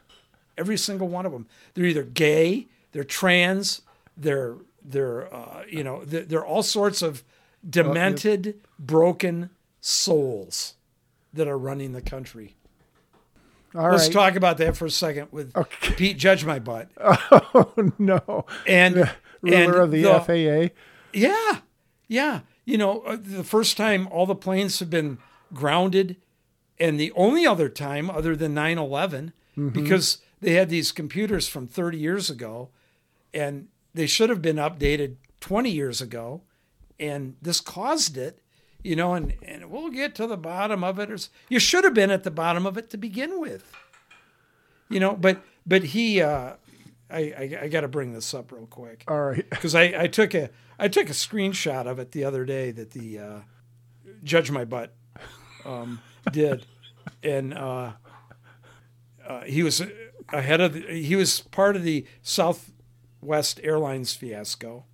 every 0.57 0.79
single 0.79 1.07
one 1.09 1.27
of 1.27 1.33
them. 1.33 1.47
They're 1.75 1.85
either 1.85 2.03
gay, 2.05 2.67
they're 2.93 3.05
trans, 3.05 3.83
they're 4.17 4.55
they're 4.83 5.33
uh, 5.35 5.65
you 5.69 5.85
know 5.85 6.05
they're, 6.05 6.25
they're 6.25 6.47
all 6.47 6.63
sorts 6.63 7.03
of 7.03 7.23
demented, 7.69 8.59
broken 8.79 9.51
souls 9.81 10.75
that 11.35 11.47
are 11.47 11.59
running 11.59 11.93
the 11.93 12.01
country. 12.03 12.55
All 13.75 13.91
Let's 13.91 14.05
right. 14.05 14.13
talk 14.13 14.35
about 14.37 14.59
that 14.59 14.77
for 14.77 14.87
a 14.87 14.91
second 14.91 15.29
with 15.31 15.55
Okay. 15.57 15.95
Pete 15.95 16.17
Judge 16.19 16.45
My 16.45 16.59
Butt 16.59 16.91
Oh 17.01 17.73
no. 17.99 18.47
and 18.67 19.11
Ruler 19.43 19.57
and 19.65 19.75
of 19.75 19.91
the, 19.91 20.03
FAA. 20.73 20.75
Yeah, 21.13 21.61
yeah. 22.09 22.41
You 22.65 22.77
know, 22.79 23.01
uh, 23.03 23.17
the 23.21 23.45
first 23.45 23.77
time 23.77 24.09
all 24.11 24.27
the 24.27 24.35
planes 24.35 24.79
have 24.81 24.91
been 24.91 25.19
grounded, 25.55 26.17
and 26.79 26.99
the 26.99 27.13
only 27.13 27.47
other 27.47 27.69
time 27.69 28.11
other 28.11 28.35
than 28.37 28.53
9 28.55 28.79
11, 28.79 29.33
because 29.73 30.19
they 30.41 30.53
had 30.55 30.69
these 30.69 30.93
computers 30.93 31.49
from 31.49 31.67
30 31.67 31.97
years 31.99 32.31
ago, 32.31 32.69
and 33.33 33.69
they 33.95 34.07
should 34.07 34.29
have 34.31 34.43
been 34.43 34.57
updated 34.57 35.17
20 35.41 35.71
years 35.71 36.01
ago, 36.01 36.43
and 37.01 37.37
this 37.41 37.61
caused 37.61 38.17
it. 38.17 38.41
You 38.89 38.97
know, 38.97 39.13
and, 39.13 39.35
and 39.43 39.71
we'll 39.71 39.91
get 39.91 40.15
to 40.15 40.27
the 40.27 40.39
bottom 40.39 40.83
of 40.83 40.99
it. 40.99 41.11
Or 41.11 41.19
You 41.51 41.59
should 41.59 41.85
have 41.85 41.93
been 41.93 42.11
at 42.11 42.25
the 42.25 42.31
bottom 42.31 42.65
of 42.65 42.79
it 42.79 42.89
to 42.89 42.97
begin 42.97 43.39
with. 43.39 43.71
You 44.89 44.99
know, 44.99 45.15
but 45.15 45.43
but 45.67 45.85
he, 45.85 46.23
uh, 46.23 46.55
I 47.11 47.19
I, 47.19 47.59
I 47.65 47.69
got 47.69 47.83
to 47.83 47.89
bring 47.89 48.15
this 48.15 48.33
up 48.33 48.51
real 48.51 48.65
quick 48.65 49.05
All 49.07 49.21
right. 49.21 49.45
because 49.51 49.75
I, 49.75 49.93
I 49.95 50.07
took 50.07 50.33
a 50.33 50.49
I 50.79 50.89
took 50.89 51.11
a 51.11 51.13
screenshot 51.13 51.87
of 51.87 51.99
it 51.99 52.13
the 52.13 52.25
other 52.25 52.47
day 52.47 52.71
that 52.71 52.93
the 52.93 53.19
uh, 53.19 53.41
judge 54.25 54.51
my 54.51 54.65
butt 54.65 54.95
um, 55.67 56.01
did, 56.33 56.65
and 57.23 57.53
uh, 57.53 57.93
uh, 59.27 59.43
he 59.43 59.63
was 59.63 59.83
ahead 60.31 60.63
of 60.63 60.73
the, 60.73 60.81
he 60.81 61.15
was 61.15 61.41
part 61.41 61.77
of 61.77 61.83
the 61.83 62.07
Southwest 62.23 63.61
Airlines 63.63 64.15
fiasco. 64.15 64.87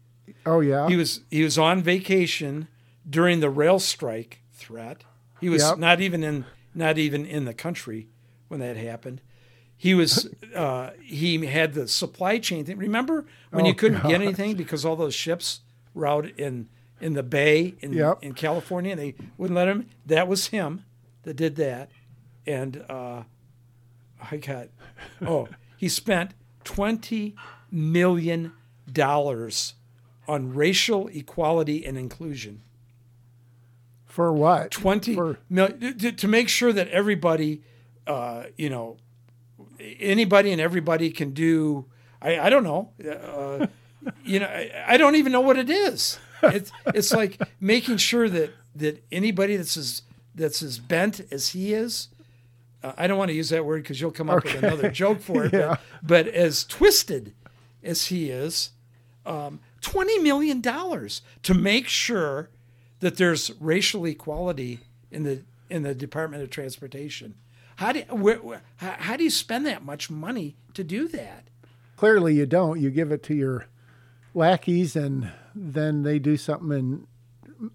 Oh 0.44 0.58
yeah. 0.58 0.88
He 0.88 0.96
was 0.96 1.20
he 1.30 1.44
was 1.44 1.56
on 1.58 1.80
vacation 1.80 2.66
during 3.08 3.40
the 3.40 3.50
rail 3.50 3.78
strike 3.78 4.40
threat. 4.52 5.04
He 5.40 5.48
was 5.48 5.62
Yep. 5.62 5.78
not 5.78 6.00
even 6.00 6.22
in 6.24 6.44
not 6.74 6.98
even 6.98 7.24
in 7.26 7.44
the 7.44 7.54
country 7.54 8.08
when 8.48 8.60
that 8.60 8.76
happened. 8.76 9.20
He 9.76 9.94
was 9.94 10.28
uh, 10.54 10.90
he 11.02 11.44
had 11.46 11.74
the 11.74 11.86
supply 11.88 12.38
chain 12.38 12.64
thing. 12.64 12.78
Remember 12.78 13.26
when 13.50 13.64
Oh, 13.64 13.68
you 13.68 13.74
couldn't 13.74 14.02
get 14.02 14.20
anything 14.22 14.54
because 14.56 14.84
all 14.84 14.96
those 14.96 15.14
ships 15.14 15.60
were 15.92 16.06
out 16.06 16.26
in 16.38 16.68
in 17.00 17.12
the 17.12 17.22
bay 17.22 17.74
in 17.80 17.92
Yep. 17.92 18.18
in 18.22 18.32
California 18.34 18.92
and 18.92 19.00
they 19.00 19.14
wouldn't 19.36 19.56
let 19.56 19.68
him. 19.68 19.88
That 20.06 20.28
was 20.28 20.46
him 20.48 20.84
that 21.24 21.34
did 21.34 21.56
that, 21.56 21.90
and 22.46 22.84
uh, 22.88 23.22
I 24.30 24.36
got 24.38 24.68
oh 25.20 25.48
he 25.76 25.88
spent 25.88 26.32
twenty 26.64 27.34
million 27.70 28.52
dollars 28.90 29.74
on 30.26 30.54
racial 30.54 31.08
equality 31.08 31.84
and 31.84 31.98
inclusion. 31.98 32.62
For 34.14 34.32
what? 34.32 34.70
20 34.70 35.14
For- 35.16 35.38
mil- 35.50 35.72
to, 35.72 36.12
to 36.12 36.28
make 36.28 36.48
sure 36.48 36.72
that 36.72 36.86
everybody, 36.90 37.62
uh, 38.06 38.44
you 38.56 38.70
know, 38.70 38.96
anybody 39.98 40.52
and 40.52 40.60
everybody 40.60 41.10
can 41.10 41.32
do. 41.32 41.86
I, 42.22 42.38
I 42.38 42.48
don't 42.48 42.62
know. 42.62 42.90
Uh, 43.04 43.66
you 44.24 44.38
know, 44.38 44.46
I, 44.46 44.70
I 44.86 44.96
don't 44.98 45.16
even 45.16 45.32
know 45.32 45.40
what 45.40 45.58
it 45.58 45.68
is. 45.68 46.20
It's 46.44 46.70
it's 46.94 47.12
like 47.12 47.42
making 47.58 47.96
sure 47.96 48.28
that 48.28 48.52
that 48.76 49.02
anybody 49.10 49.56
that's 49.56 49.76
as 49.76 50.02
that's 50.32 50.62
as 50.62 50.78
bent 50.78 51.20
as 51.32 51.48
he 51.48 51.74
is. 51.74 52.06
Uh, 52.84 52.92
I 52.96 53.08
don't 53.08 53.18
want 53.18 53.30
to 53.30 53.34
use 53.34 53.48
that 53.48 53.64
word 53.64 53.82
because 53.82 54.00
you'll 54.00 54.12
come 54.12 54.30
up 54.30 54.44
with 54.44 54.54
another 54.62 54.92
joke 54.92 55.20
for 55.22 55.44
it. 55.46 55.52
Yeah. 55.54 55.78
But, 56.02 56.26
but 56.26 56.28
as 56.28 56.62
twisted 56.62 57.34
as 57.82 58.06
he 58.06 58.30
is, 58.30 58.70
um, 59.26 59.58
twenty 59.80 60.20
million 60.20 60.60
dollars 60.60 61.20
to 61.42 61.52
make 61.52 61.88
sure 61.88 62.50
that 63.04 63.18
there's 63.18 63.50
racial 63.60 64.06
equality 64.06 64.80
in 65.10 65.24
the 65.24 65.42
in 65.68 65.82
the 65.82 65.94
Department 65.94 66.42
of 66.42 66.48
Transportation. 66.48 67.34
How 67.76 67.92
do 67.92 68.00
where, 68.08 68.38
where, 68.38 68.62
how, 68.76 68.96
how 68.98 69.16
do 69.18 69.24
you 69.24 69.30
spend 69.30 69.66
that 69.66 69.84
much 69.84 70.08
money 70.08 70.56
to 70.72 70.82
do 70.82 71.06
that? 71.08 71.48
Clearly 71.96 72.34
you 72.34 72.46
don't. 72.46 72.80
You 72.80 72.90
give 72.90 73.12
it 73.12 73.22
to 73.24 73.34
your 73.34 73.66
lackeys 74.32 74.96
and 74.96 75.30
then 75.54 76.02
they 76.02 76.18
do 76.18 76.38
something 76.38 76.72
and 76.72 77.06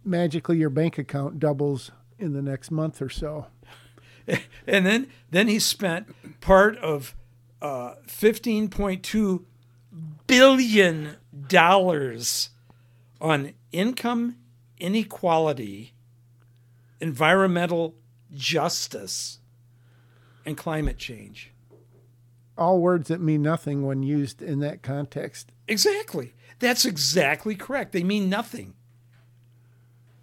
magically 0.04 0.58
your 0.58 0.72
bank 0.72 0.98
account 0.98 1.40
doubles 1.40 1.92
in 2.18 2.34
the 2.34 2.42
next 2.42 2.72
month 2.72 3.00
or 3.00 3.10
so. 3.10 3.46
And 4.66 4.86
then 4.86 5.08
then 5.30 5.48
he 5.48 5.60
spent 5.60 6.08
part 6.42 6.76
of 6.78 7.16
uh, 7.62 7.96
fifteen 8.08 8.68
point 8.68 9.04
two 9.04 9.46
billion 10.26 11.18
dollars 11.48 12.50
on 13.22 13.54
income 13.72 14.36
inequality, 14.80 15.94
environmental 17.00 17.96
justice, 18.34 19.40
and 20.46 20.58
climate 20.58 20.98
change. 20.98 21.52
All 22.58 22.80
words 22.80 23.08
that 23.08 23.22
mean 23.22 23.42
nothing 23.42 23.86
when 23.86 24.04
used 24.04 24.42
in 24.42 24.60
that 24.60 24.82
context. 24.82 25.52
Exactly. 25.68 26.34
That's 26.60 26.84
exactly 26.86 27.56
correct. 27.56 27.94
They 27.94 28.04
mean 28.04 28.30
nothing. 28.30 28.74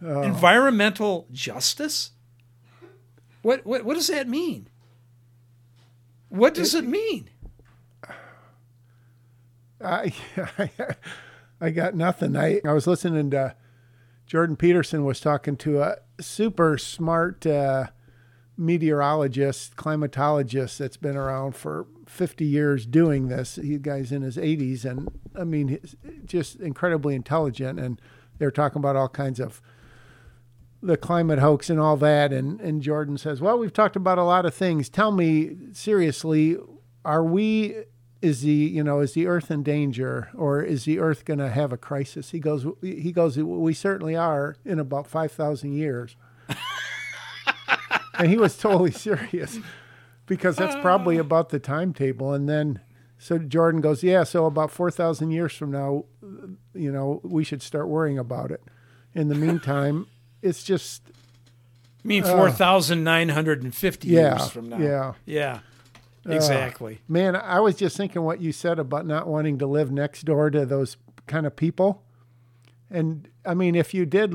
Oh. 0.02 0.22
Environmental 0.22 1.26
justice? 1.32 2.10
What, 3.42 3.64
what 3.64 3.84
what 3.84 3.94
does 3.94 4.08
that 4.08 4.28
mean? 4.28 4.68
What 6.28 6.52
does 6.54 6.74
it 6.74 6.84
mean? 6.84 7.30
I, 9.82 10.12
I 11.60 11.70
got 11.70 11.94
nothing. 11.94 12.36
I, 12.36 12.60
I 12.64 12.72
was 12.72 12.86
listening 12.86 13.30
to 13.30 13.54
Jordan 14.26 14.56
Peterson 14.56 15.04
was 15.04 15.20
talking 15.20 15.56
to 15.58 15.82
a 15.82 15.96
super 16.20 16.76
smart 16.78 17.46
uh, 17.46 17.86
meteorologist, 18.56 19.76
climatologist 19.76 20.78
that's 20.78 20.96
been 20.96 21.16
around 21.16 21.54
for 21.54 21.86
50 22.06 22.44
years 22.44 22.86
doing 22.86 23.28
this. 23.28 23.56
He 23.56 23.78
guy's 23.78 24.10
in 24.10 24.22
his 24.22 24.36
80s, 24.36 24.84
and 24.84 25.08
I 25.38 25.44
mean, 25.44 25.78
just 26.24 26.56
incredibly 26.56 27.14
intelligent. 27.14 27.78
And 27.78 28.00
they're 28.38 28.50
talking 28.50 28.80
about 28.80 28.96
all 28.96 29.08
kinds 29.08 29.38
of 29.38 29.62
the 30.82 30.96
climate 30.96 31.38
hoax 31.38 31.70
and 31.70 31.80
all 31.80 31.96
that. 31.98 32.32
And, 32.32 32.60
and 32.60 32.82
Jordan 32.82 33.18
says, 33.18 33.40
Well, 33.40 33.58
we've 33.58 33.72
talked 33.72 33.96
about 33.96 34.18
a 34.18 34.24
lot 34.24 34.46
of 34.46 34.54
things. 34.54 34.88
Tell 34.88 35.12
me 35.12 35.56
seriously, 35.72 36.56
are 37.04 37.24
we, 37.24 37.76
is 38.22 38.42
the, 38.42 38.50
you 38.50 38.82
know, 38.82 39.00
is 39.00 39.12
the 39.12 39.26
earth 39.26 39.50
in 39.50 39.62
danger 39.62 40.30
or 40.34 40.62
is 40.62 40.84
the 40.84 40.98
earth 40.98 41.24
going 41.24 41.38
to 41.38 41.48
have 41.48 41.72
a 41.72 41.76
crisis? 41.76 42.30
He 42.30 42.40
goes, 42.40 42.66
he 42.80 43.12
goes, 43.12 43.36
we 43.38 43.74
certainly 43.74 44.16
are 44.16 44.56
in 44.64 44.78
about 44.78 45.06
5,000 45.06 45.72
years. 45.72 46.16
and 48.18 48.28
he 48.28 48.36
was 48.36 48.56
totally 48.56 48.90
serious 48.92 49.58
because 50.26 50.56
that's 50.56 50.76
probably 50.76 51.18
oh. 51.18 51.22
about 51.22 51.50
the 51.50 51.58
timetable. 51.58 52.32
And 52.32 52.48
then, 52.48 52.80
so 53.18 53.38
Jordan 53.38 53.80
goes, 53.80 54.02
yeah, 54.02 54.24
so 54.24 54.46
about 54.46 54.70
4,000 54.70 55.30
years 55.30 55.52
from 55.54 55.70
now, 55.70 56.04
you 56.74 56.90
know, 56.90 57.20
we 57.22 57.44
should 57.44 57.62
start 57.62 57.88
worrying 57.88 58.18
about 58.18 58.50
it. 58.50 58.62
In 59.14 59.28
the 59.28 59.34
meantime, 59.34 60.06
it's 60.42 60.62
just 60.62 61.02
I 62.04 62.08
mean, 62.08 62.24
uh, 62.24 62.36
4,950 62.36 64.08
yeah, 64.08 64.38
years 64.38 64.50
from 64.50 64.68
now. 64.68 64.78
yeah. 64.78 65.12
Yeah. 65.24 65.60
Exactly. 66.34 67.00
Man, 67.08 67.36
I 67.36 67.60
was 67.60 67.76
just 67.76 67.96
thinking 67.96 68.22
what 68.22 68.40
you 68.40 68.52
said 68.52 68.78
about 68.78 69.06
not 69.06 69.26
wanting 69.26 69.58
to 69.58 69.66
live 69.66 69.90
next 69.90 70.24
door 70.24 70.50
to 70.50 70.66
those 70.66 70.96
kind 71.26 71.46
of 71.46 71.56
people. 71.56 72.02
And 72.90 73.28
I 73.44 73.54
mean, 73.54 73.74
if 73.74 73.94
you 73.94 74.06
did 74.06 74.34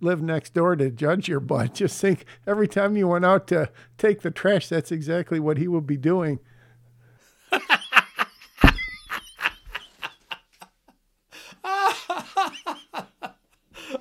live 0.00 0.22
next 0.22 0.54
door 0.54 0.76
to 0.76 0.90
judge 0.90 1.28
your 1.28 1.40
butt. 1.40 1.74
Just 1.80 2.00
think 2.00 2.24
every 2.46 2.68
time 2.68 2.96
you 2.96 3.08
went 3.08 3.24
out 3.24 3.46
to 3.48 3.68
take 3.98 4.22
the 4.22 4.30
trash, 4.30 4.68
that's 4.68 4.92
exactly 4.92 5.38
what 5.40 5.58
he 5.58 5.68
would 5.68 5.86
be 5.86 5.96
doing. 5.96 6.40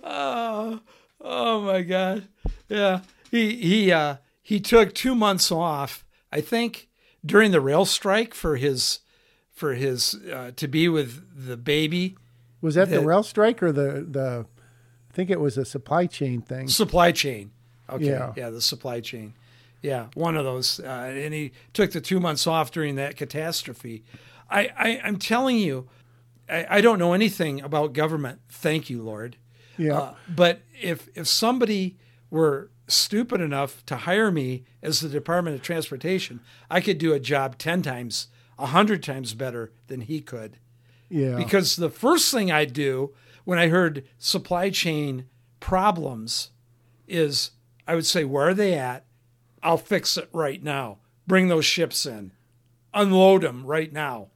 oh, 0.03 0.79
oh 1.21 1.61
my 1.61 1.81
God. 1.81 2.27
Yeah. 2.67 3.01
He 3.31 3.55
he 3.57 3.91
uh 3.91 4.17
he 4.41 4.59
took 4.59 4.93
two 4.93 5.13
months 5.15 5.51
off, 5.51 6.05
I 6.31 6.41
think, 6.41 6.88
during 7.25 7.51
the 7.51 7.61
rail 7.61 7.85
strike 7.85 8.33
for 8.33 8.57
his 8.57 8.99
for 9.51 9.73
his 9.73 10.15
uh, 10.33 10.51
to 10.55 10.67
be 10.67 10.87
with 10.87 11.23
the 11.35 11.57
baby. 11.57 12.15
Was 12.61 12.75
that 12.75 12.89
the, 12.89 12.99
the 12.99 13.05
rail 13.05 13.23
strike 13.23 13.61
or 13.63 13.71
the 13.71 14.05
the 14.09 14.45
I 15.09 15.13
think 15.13 15.29
it 15.29 15.39
was 15.39 15.57
a 15.57 15.65
supply 15.65 16.05
chain 16.05 16.41
thing. 16.41 16.67
Supply 16.67 17.11
chain. 17.11 17.51
Okay. 17.89 18.05
Yeah, 18.05 18.33
yeah 18.35 18.49
the 18.49 18.61
supply 18.61 18.99
chain. 19.01 19.33
Yeah, 19.81 20.07
one 20.13 20.35
of 20.35 20.43
those. 20.43 20.79
Uh, 20.79 21.11
and 21.13 21.33
he 21.33 21.51
took 21.73 21.91
the 21.91 22.01
two 22.01 22.19
months 22.19 22.45
off 22.45 22.71
during 22.71 22.95
that 22.95 23.15
catastrophe. 23.15 24.03
I, 24.49 24.69
I 24.77 24.89
am 25.07 25.17
telling 25.17 25.57
you, 25.57 25.87
I, 26.49 26.65
I 26.69 26.81
don't 26.81 26.99
know 26.99 27.13
anything 27.13 27.61
about 27.61 27.93
government. 27.93 28.41
Thank 28.49 28.89
you, 28.89 29.01
Lord. 29.01 29.37
Yeah. 29.77 29.97
Uh, 29.97 30.15
but 30.27 30.61
if 30.81 31.07
if 31.15 31.27
somebody 31.27 31.97
were 32.29 32.69
stupid 32.89 33.41
enough 33.41 33.85
to 33.85 33.97
hire 33.97 34.31
me 34.31 34.63
as 34.81 34.99
the 34.99 35.09
Department 35.09 35.55
of 35.55 35.61
Transportation, 35.61 36.39
I 36.69 36.81
could 36.81 36.97
do 36.97 37.13
a 37.13 37.19
job 37.19 37.57
ten 37.57 37.81
times, 37.81 38.27
a 38.57 38.67
hundred 38.67 39.03
times 39.03 39.33
better 39.33 39.71
than 39.87 40.01
he 40.01 40.21
could. 40.21 40.57
Yeah. 41.09 41.35
Because 41.35 41.75
the 41.75 41.89
first 41.89 42.31
thing 42.31 42.51
I'd 42.51 42.73
do 42.73 43.13
when 43.43 43.57
I 43.59 43.67
heard 43.67 44.05
supply 44.17 44.69
chain 44.69 45.25
problems 45.59 46.51
is 47.07 47.51
I 47.87 47.95
would 47.95 48.05
say, 48.05 48.23
where 48.23 48.49
are 48.49 48.53
they 48.53 48.75
at? 48.75 49.05
I'll 49.63 49.77
fix 49.77 50.15
it 50.15 50.29
right 50.31 50.63
now. 50.63 50.99
Bring 51.25 51.47
those 51.47 51.65
ships 51.65 52.05
in. 52.05 52.31
Unload 52.93 53.41
them 53.41 53.65
right 53.65 53.91
now. 53.91 54.27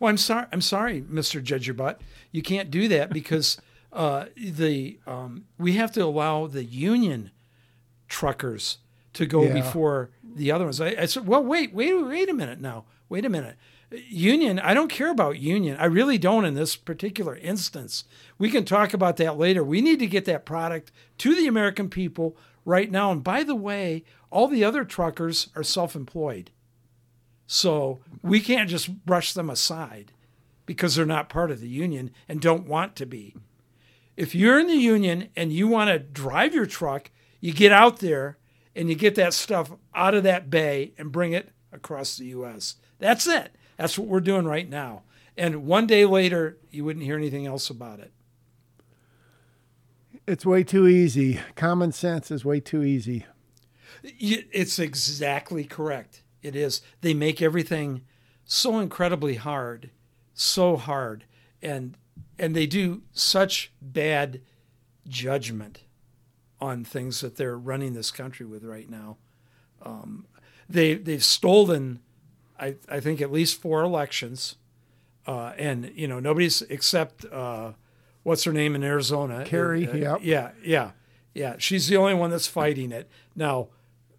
Well, 0.00 0.08
I'm 0.08 0.16
sorry. 0.16 0.46
I'm 0.52 0.62
sorry, 0.62 1.02
Mr. 1.02 1.42
Judge 1.42 1.66
Your 1.66 1.74
Butt. 1.74 2.00
You 2.32 2.42
can't 2.42 2.70
do 2.70 2.88
that 2.88 3.12
because 3.12 3.60
uh, 3.92 4.26
the 4.36 4.98
um, 5.06 5.44
we 5.58 5.74
have 5.74 5.92
to 5.92 6.00
allow 6.00 6.46
the 6.46 6.64
union 6.64 7.30
truckers 8.12 8.78
to 9.14 9.26
go 9.26 9.44
yeah. 9.44 9.54
before 9.54 10.10
the 10.22 10.52
other 10.52 10.64
ones. 10.64 10.80
I, 10.80 10.94
I, 10.98 11.06
said, 11.06 11.26
well, 11.26 11.42
wait, 11.42 11.72
wait, 11.74 11.94
wait 11.94 12.28
a 12.28 12.34
minute 12.34 12.60
now. 12.60 12.84
Wait 13.08 13.24
a 13.24 13.30
minute. 13.30 13.56
Union, 14.08 14.58
I 14.58 14.74
don't 14.74 14.90
care 14.90 15.10
about 15.10 15.38
union. 15.38 15.76
I 15.78 15.86
really 15.86 16.18
don't 16.18 16.44
in 16.44 16.54
this 16.54 16.76
particular 16.76 17.36
instance. 17.36 18.04
We 18.38 18.50
can 18.50 18.64
talk 18.64 18.94
about 18.94 19.16
that 19.16 19.38
later. 19.38 19.64
We 19.64 19.80
need 19.80 19.98
to 19.98 20.06
get 20.06 20.26
that 20.26 20.44
product 20.44 20.92
to 21.18 21.34
the 21.34 21.46
American 21.46 21.88
people 21.88 22.36
right 22.64 22.90
now. 22.90 23.10
And 23.10 23.24
by 23.24 23.42
the 23.42 23.54
way, 23.54 24.04
all 24.30 24.46
the 24.46 24.64
other 24.64 24.84
truckers 24.84 25.48
are 25.56 25.62
self 25.62 25.94
employed. 25.94 26.50
So 27.46 28.00
we 28.22 28.40
can't 28.40 28.70
just 28.70 29.04
brush 29.04 29.34
them 29.34 29.50
aside 29.50 30.12
because 30.64 30.94
they're 30.94 31.04
not 31.04 31.28
part 31.28 31.50
of 31.50 31.60
the 31.60 31.68
union 31.68 32.10
and 32.28 32.40
don't 32.40 32.66
want 32.66 32.96
to 32.96 33.06
be. 33.06 33.34
If 34.16 34.34
you're 34.34 34.58
in 34.58 34.68
the 34.68 34.74
union 34.74 35.28
and 35.36 35.52
you 35.52 35.68
want 35.68 35.88
to 35.90 35.98
drive 35.98 36.54
your 36.54 36.66
truck, 36.66 37.10
you 37.42 37.52
get 37.52 37.72
out 37.72 37.98
there 37.98 38.38
and 38.74 38.88
you 38.88 38.94
get 38.94 39.16
that 39.16 39.34
stuff 39.34 39.72
out 39.94 40.14
of 40.14 40.22
that 40.22 40.48
bay 40.48 40.94
and 40.96 41.12
bring 41.12 41.32
it 41.32 41.50
across 41.72 42.16
the 42.16 42.26
U.S. 42.26 42.76
That's 42.98 43.26
it. 43.26 43.54
That's 43.76 43.98
what 43.98 44.08
we're 44.08 44.20
doing 44.20 44.46
right 44.46 44.68
now. 44.68 45.02
And 45.36 45.66
one 45.66 45.86
day 45.86 46.06
later, 46.06 46.56
you 46.70 46.84
wouldn't 46.84 47.04
hear 47.04 47.16
anything 47.16 47.44
else 47.44 47.68
about 47.68 47.98
it. 47.98 48.12
It's 50.26 50.46
way 50.46 50.62
too 50.62 50.86
easy. 50.86 51.40
Common 51.56 51.90
sense 51.90 52.30
is 52.30 52.44
way 52.44 52.60
too 52.60 52.84
easy. 52.84 53.26
It's 54.04 54.78
exactly 54.78 55.64
correct. 55.64 56.22
It 56.42 56.54
is. 56.54 56.80
They 57.00 57.12
make 57.12 57.42
everything 57.42 58.02
so 58.44 58.78
incredibly 58.78 59.34
hard, 59.34 59.90
so 60.32 60.76
hard, 60.76 61.24
and 61.60 61.96
and 62.38 62.54
they 62.54 62.66
do 62.66 63.02
such 63.12 63.72
bad 63.80 64.40
judgment 65.08 65.82
on 66.62 66.84
things 66.84 67.20
that 67.20 67.34
they're 67.36 67.58
running 67.58 67.92
this 67.92 68.12
country 68.12 68.46
with 68.46 68.62
right 68.62 68.88
now. 68.88 69.16
Um, 69.84 70.26
they 70.68 70.94
they've 70.94 71.24
stolen, 71.24 71.98
I 72.58 72.76
I 72.88 73.00
think 73.00 73.20
at 73.20 73.32
least 73.32 73.60
four 73.60 73.82
elections, 73.82 74.54
uh, 75.26 75.52
and 75.58 75.90
you 75.96 76.06
know 76.06 76.20
nobody's 76.20 76.62
except 76.62 77.24
uh, 77.24 77.72
what's 78.22 78.44
her 78.44 78.52
name 78.52 78.76
in 78.76 78.84
Arizona, 78.84 79.44
Kari. 79.44 79.88
Uh, 79.88 79.96
yeah, 79.96 80.16
yeah, 80.22 80.50
yeah, 80.62 80.90
yeah. 81.34 81.56
She's 81.58 81.88
the 81.88 81.96
only 81.96 82.14
one 82.14 82.30
that's 82.30 82.46
fighting 82.46 82.92
it 82.92 83.10
now. 83.34 83.68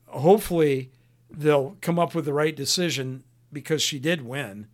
Hopefully, 0.07 0.91
they'll 1.31 1.77
come 1.79 1.97
up 1.97 2.13
with 2.13 2.25
the 2.25 2.33
right 2.33 2.55
decision 2.55 3.23
because 3.53 3.81
she 3.81 3.99
did 3.99 4.21
win, 4.21 4.67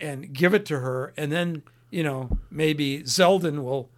and 0.00 0.32
give 0.32 0.52
it 0.52 0.66
to 0.66 0.80
her, 0.80 1.14
and 1.16 1.30
then 1.30 1.62
you 1.92 2.02
know, 2.02 2.38
maybe 2.50 3.04
Zeldin 3.04 3.62
will 3.62 3.88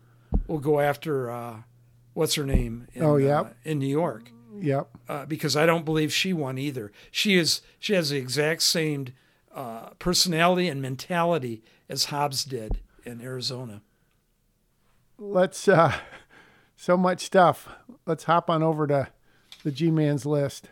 will 0.46 0.58
go 0.58 0.80
after 0.80 1.30
uh, 1.30 1.62
what's 2.16 2.34
her 2.34 2.44
name? 2.44 2.88
In, 2.94 3.02
oh 3.04 3.16
yeah, 3.16 3.40
uh, 3.40 3.48
in 3.64 3.78
New 3.78 3.86
York. 3.86 4.30
Yep. 4.58 4.88
Uh, 5.06 5.26
because 5.26 5.54
I 5.54 5.66
don't 5.66 5.84
believe 5.84 6.12
she 6.12 6.32
won 6.32 6.56
either. 6.56 6.90
She 7.10 7.36
is 7.36 7.60
she 7.78 7.92
has 7.92 8.10
the 8.10 8.16
exact 8.16 8.62
same 8.62 9.08
uh, 9.54 9.90
personality 9.98 10.68
and 10.68 10.80
mentality 10.80 11.62
as 11.88 12.06
Hobbs 12.06 12.44
did 12.44 12.80
in 13.04 13.20
Arizona. 13.20 13.82
Let's 15.18 15.68
uh, 15.68 15.92
so 16.76 16.96
much 16.96 17.20
stuff. 17.20 17.68
Let's 18.06 18.24
hop 18.24 18.48
on 18.48 18.62
over 18.62 18.86
to 18.86 19.08
the 19.62 19.70
G 19.70 19.90
Man's 19.90 20.24
list. 20.24 20.70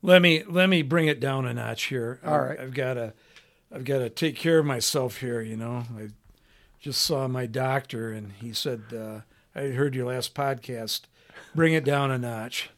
Let 0.00 0.22
me 0.22 0.42
let 0.48 0.68
me 0.68 0.80
bring 0.80 1.06
it 1.06 1.20
down 1.20 1.46
a 1.46 1.52
notch 1.52 1.84
here. 1.84 2.20
All 2.24 2.40
right. 2.40 2.58
I've 2.58 2.74
got 2.74 2.94
to 2.94 3.12
I've 3.70 3.84
got 3.84 3.98
to 3.98 4.08
take 4.08 4.36
care 4.36 4.58
of 4.58 4.64
myself 4.64 5.18
here. 5.18 5.42
You 5.42 5.56
know, 5.58 5.84
I 5.98 6.08
just 6.80 7.02
saw 7.02 7.28
my 7.28 7.44
doctor, 7.44 8.10
and 8.10 8.32
he 8.32 8.54
said, 8.54 8.84
uh, 8.96 9.20
"I 9.58 9.70
heard 9.70 9.94
your 9.94 10.06
last 10.06 10.34
podcast. 10.34 11.02
Bring 11.54 11.74
it 11.74 11.84
down 11.84 12.10
a 12.10 12.18
notch." 12.18 12.70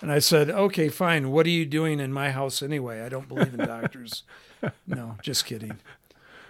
And 0.00 0.12
I 0.12 0.18
said, 0.18 0.50
"Okay, 0.50 0.88
fine. 0.88 1.30
What 1.30 1.46
are 1.46 1.50
you 1.50 1.64
doing 1.64 2.00
in 2.00 2.12
my 2.12 2.30
house 2.30 2.62
anyway? 2.62 3.02
I 3.02 3.08
don't 3.08 3.28
believe 3.28 3.54
in 3.54 3.66
doctors." 3.66 4.22
no, 4.86 5.16
just 5.22 5.46
kidding. 5.46 5.78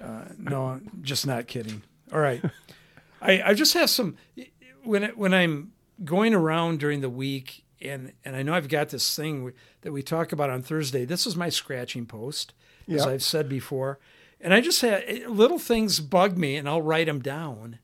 Uh, 0.02 0.24
no, 0.38 0.80
just 1.02 1.26
not 1.26 1.46
kidding. 1.46 1.82
All 2.12 2.20
right. 2.20 2.42
I, 3.22 3.42
I 3.42 3.54
just 3.54 3.74
have 3.74 3.88
some 3.88 4.16
when 4.82 5.04
it, 5.04 5.16
when 5.16 5.32
I'm 5.32 5.72
going 6.04 6.34
around 6.34 6.78
during 6.78 7.00
the 7.00 7.08
week 7.08 7.64
and 7.80 8.12
and 8.24 8.36
I 8.36 8.42
know 8.42 8.54
I've 8.54 8.68
got 8.68 8.90
this 8.90 9.14
thing 9.14 9.52
that 9.82 9.92
we 9.92 10.02
talk 10.02 10.32
about 10.32 10.50
on 10.50 10.62
Thursday. 10.62 11.04
This 11.04 11.26
is 11.26 11.36
my 11.36 11.48
scratching 11.48 12.06
post, 12.06 12.52
yep. 12.86 13.00
as 13.00 13.06
I've 13.06 13.22
said 13.22 13.48
before. 13.48 13.98
And 14.40 14.52
I 14.52 14.60
just 14.60 14.82
had 14.82 15.26
little 15.26 15.58
things 15.58 16.00
bug 16.00 16.36
me, 16.36 16.56
and 16.56 16.68
I'll 16.68 16.82
write 16.82 17.06
them 17.06 17.20
down. 17.20 17.78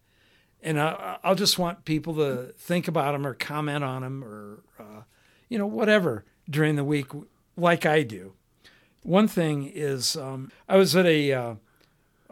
And 0.62 0.80
I, 0.80 1.18
will 1.24 1.34
just 1.34 1.58
want 1.58 1.84
people 1.84 2.14
to 2.16 2.52
think 2.58 2.86
about 2.86 3.12
them 3.12 3.26
or 3.26 3.34
comment 3.34 3.82
on 3.82 4.02
them 4.02 4.22
or, 4.22 4.62
uh, 4.78 5.02
you 5.48 5.58
know, 5.58 5.66
whatever 5.66 6.24
during 6.48 6.76
the 6.76 6.84
week, 6.84 7.06
like 7.56 7.86
I 7.86 8.02
do. 8.02 8.34
One 9.02 9.26
thing 9.26 9.70
is, 9.74 10.16
um, 10.16 10.52
I 10.68 10.76
was 10.76 10.94
at 10.94 11.06
a, 11.06 11.32
uh, 11.32 11.54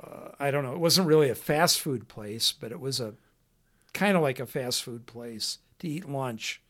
uh, 0.02 0.28
I 0.38 0.50
don't 0.50 0.64
know, 0.64 0.72
it 0.72 0.78
wasn't 0.78 1.08
really 1.08 1.30
a 1.30 1.34
fast 1.34 1.80
food 1.80 2.08
place, 2.08 2.52
but 2.52 2.70
it 2.70 2.80
was 2.80 3.00
a 3.00 3.14
kind 3.94 4.16
of 4.16 4.22
like 4.22 4.38
a 4.38 4.46
fast 4.46 4.82
food 4.82 5.06
place 5.06 5.58
to 5.78 5.88
eat 5.88 6.08
lunch 6.08 6.60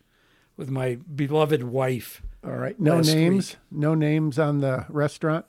with 0.57 0.71
my 0.71 0.97
beloved 1.15 1.63
wife. 1.63 2.23
All 2.45 2.57
right. 2.57 2.79
No 2.79 3.01
names. 3.01 3.53
Week. 3.53 3.59
No 3.71 3.95
names 3.95 4.39
on 4.39 4.61
the 4.61 4.87
restaurant. 4.89 5.47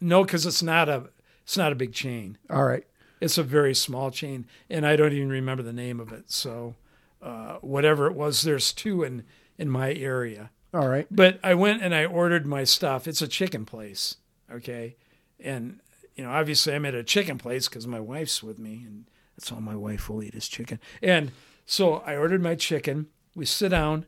No, 0.00 0.24
because 0.24 0.46
it's 0.46 0.62
not 0.62 0.88
a 0.88 1.10
it's 1.42 1.56
not 1.56 1.72
a 1.72 1.74
big 1.74 1.92
chain. 1.92 2.38
All 2.48 2.64
right. 2.64 2.84
It's 3.20 3.38
a 3.38 3.42
very 3.42 3.74
small 3.74 4.10
chain, 4.10 4.46
and 4.68 4.86
I 4.86 4.96
don't 4.96 5.12
even 5.12 5.28
remember 5.28 5.62
the 5.62 5.72
name 5.72 6.00
of 6.00 6.12
it. 6.12 6.30
So, 6.30 6.74
uh, 7.22 7.56
whatever 7.60 8.06
it 8.06 8.14
was, 8.14 8.42
there's 8.42 8.72
two 8.72 9.02
in 9.02 9.24
in 9.58 9.68
my 9.68 9.92
area. 9.92 10.50
All 10.72 10.88
right. 10.88 11.06
But 11.10 11.38
I 11.42 11.54
went 11.54 11.82
and 11.82 11.94
I 11.94 12.06
ordered 12.06 12.46
my 12.46 12.64
stuff. 12.64 13.06
It's 13.06 13.20
a 13.20 13.28
chicken 13.28 13.66
place, 13.66 14.16
okay, 14.50 14.96
and 15.38 15.80
you 16.14 16.24
know, 16.24 16.30
obviously 16.30 16.74
I'm 16.74 16.84
at 16.86 16.94
a 16.94 17.04
chicken 17.04 17.38
place 17.38 17.68
because 17.68 17.86
my 17.86 18.00
wife's 18.00 18.42
with 18.42 18.58
me, 18.58 18.84
and 18.86 19.06
that's 19.36 19.52
all 19.52 19.60
my 19.60 19.76
wife 19.76 20.08
will 20.08 20.22
eat 20.22 20.34
is 20.34 20.48
chicken. 20.48 20.80
And 21.02 21.32
so 21.66 21.96
I 22.06 22.16
ordered 22.16 22.42
my 22.42 22.54
chicken. 22.54 23.06
We 23.34 23.46
sit 23.46 23.70
down, 23.70 24.06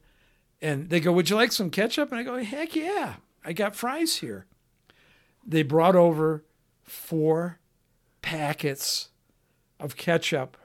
and 0.61 0.91
they 0.91 1.01
go, 1.01 1.13
"Would 1.13 1.31
you 1.31 1.37
like 1.37 1.53
some 1.53 1.71
ketchup?" 1.71 2.11
And 2.11 2.21
I 2.21 2.23
go, 2.23 2.43
"Heck 2.43 2.75
yeah! 2.75 3.15
I 3.45 3.53
got 3.53 3.77
fries 3.77 4.17
here." 4.17 4.47
They 5.47 5.63
brought 5.63 5.97
over 5.97 6.45
four 6.83 7.59
packets 8.23 9.11
of 9.79 9.97
ketchup, 9.97 10.57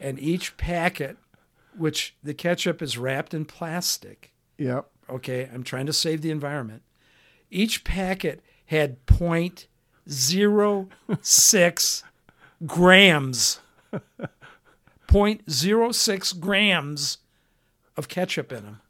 and 0.00 0.18
each 0.18 0.56
packet, 0.56 1.16
which 1.76 2.16
the 2.22 2.34
ketchup 2.34 2.82
is 2.82 2.98
wrapped 2.98 3.34
in 3.34 3.44
plastic. 3.44 4.32
Yep. 4.58 4.88
Okay, 5.08 5.48
I'm 5.52 5.62
trying 5.62 5.86
to 5.86 5.92
save 5.92 6.22
the 6.22 6.30
environment. 6.30 6.82
Each 7.50 7.84
packet 7.84 8.42
had 8.66 9.04
0.06 9.06 12.02
grams, 12.66 13.60
0.06 15.08 16.40
grams 16.40 17.18
of 17.96 18.08
ketchup 18.08 18.52
in 18.52 18.64
them. 18.64 18.80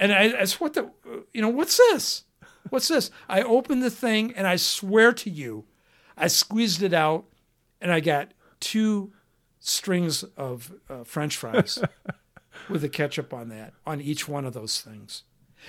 And 0.00 0.12
I, 0.12 0.44
said, 0.44 0.60
what 0.60 0.74
the, 0.74 0.90
you 1.32 1.42
know, 1.42 1.48
what's 1.48 1.76
this? 1.76 2.24
What's 2.70 2.88
this? 2.88 3.10
I 3.28 3.42
opened 3.42 3.82
the 3.82 3.90
thing 3.90 4.32
and 4.34 4.46
I 4.46 4.56
swear 4.56 5.12
to 5.12 5.30
you, 5.30 5.64
I 6.16 6.28
squeezed 6.28 6.82
it 6.82 6.92
out 6.94 7.24
and 7.80 7.92
I 7.92 8.00
got 8.00 8.32
two 8.60 9.12
strings 9.60 10.22
of 10.36 10.72
uh, 10.90 11.04
French 11.04 11.36
fries 11.36 11.82
with 12.68 12.82
the 12.82 12.88
ketchup 12.88 13.32
on 13.32 13.48
that, 13.48 13.72
on 13.86 14.00
each 14.00 14.28
one 14.28 14.44
of 14.44 14.52
those 14.52 14.80
things. 14.80 15.22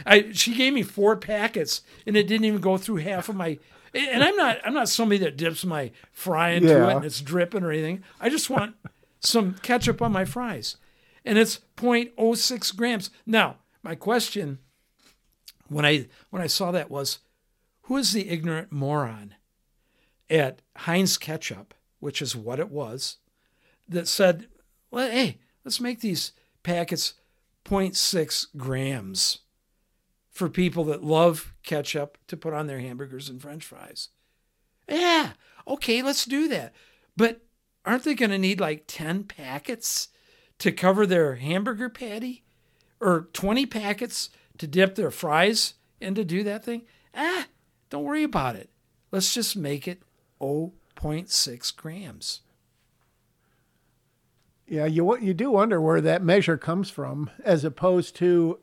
I, 0.05 0.31
she 0.31 0.55
gave 0.55 0.73
me 0.73 0.81
four 0.83 1.15
packets 1.15 1.81
and 2.07 2.17
it 2.17 2.27
didn't 2.27 2.45
even 2.45 2.61
go 2.61 2.77
through 2.77 2.97
half 2.97 3.29
of 3.29 3.35
my 3.35 3.59
and 3.95 4.23
I'm 4.23 4.35
not 4.35 4.57
I'm 4.65 4.73
not 4.73 4.89
somebody 4.89 5.19
that 5.19 5.37
dips 5.37 5.63
my 5.63 5.91
fry 6.11 6.49
into 6.51 6.69
Yeah. 6.69 6.89
it 6.89 6.95
and 6.95 7.05
it's 7.05 7.21
dripping 7.21 7.63
or 7.63 7.71
anything. 7.71 8.03
I 8.19 8.29
just 8.29 8.49
want 8.49 8.75
some 9.19 9.53
ketchup 9.61 10.01
on 10.01 10.11
my 10.11 10.25
fries. 10.25 10.77
And 11.23 11.37
it's 11.37 11.59
0.06 11.77 12.75
grams. 12.75 13.09
Now, 13.25 13.57
my 13.83 13.93
question 13.95 14.57
when 15.67 15.85
I 15.85 16.07
when 16.31 16.41
I 16.41 16.47
saw 16.47 16.71
that 16.71 16.89
was 16.89 17.19
who 17.83 17.97
is 17.97 18.13
the 18.13 18.29
ignorant 18.29 18.71
moron 18.71 19.35
at 20.33 20.61
Heinz 20.77 21.17
ketchup, 21.17 21.75
which 21.99 22.21
is 22.21 22.35
what 22.35 22.59
it 22.59 22.69
was, 22.69 23.17
that 23.87 24.07
said, 24.07 24.47
well, 24.89 25.09
hey, 25.09 25.37
let's 25.63 25.79
make 25.79 26.01
these 26.01 26.31
packets 26.63 27.13
0.6 27.65 28.47
grams 28.57 29.39
for 30.31 30.49
people 30.49 30.83
that 30.85 31.03
love 31.03 31.53
ketchup 31.63 32.17
to 32.27 32.35
put 32.35 32.53
on 32.53 32.65
their 32.65 32.79
hamburgers 32.79 33.29
and 33.29 33.41
french 33.41 33.63
fries. 33.63 34.09
Yeah, 34.89 35.33
okay, 35.67 36.01
let's 36.01 36.25
do 36.25 36.47
that. 36.47 36.73
But 37.15 37.41
aren't 37.85 38.03
they 38.03 38.15
going 38.15 38.31
to 38.31 38.39
need 38.39 38.59
like 38.59 38.85
10 38.87 39.25
packets 39.25 40.09
to 40.59 40.71
cover 40.71 41.05
their 41.05 41.35
hamburger 41.35 41.89
patty 41.89 42.43
or 42.99 43.29
20 43.33 43.67
packets 43.67 44.29
to 44.57 44.65
dip 44.65 44.95
their 44.95 45.11
fries 45.11 45.75
and 46.01 46.15
to 46.15 46.25
do 46.25 46.43
that 46.43 46.65
thing? 46.65 46.81
Ah, 47.13 47.45
don't 47.91 48.03
worry 48.03 48.23
about 48.23 48.55
it. 48.55 48.71
Let's 49.11 49.33
just 49.33 49.55
make 49.55 49.87
it 49.87 50.01
0.6 50.43 51.75
grams. 51.75 52.41
Yeah, 54.67 54.85
you 54.85 55.17
you 55.19 55.33
do 55.33 55.51
wonder 55.51 55.79
where 55.81 56.01
that 56.01 56.23
measure 56.23 56.57
comes 56.57 56.89
from, 56.89 57.29
as 57.43 57.63
opposed 57.65 58.15
to 58.17 58.59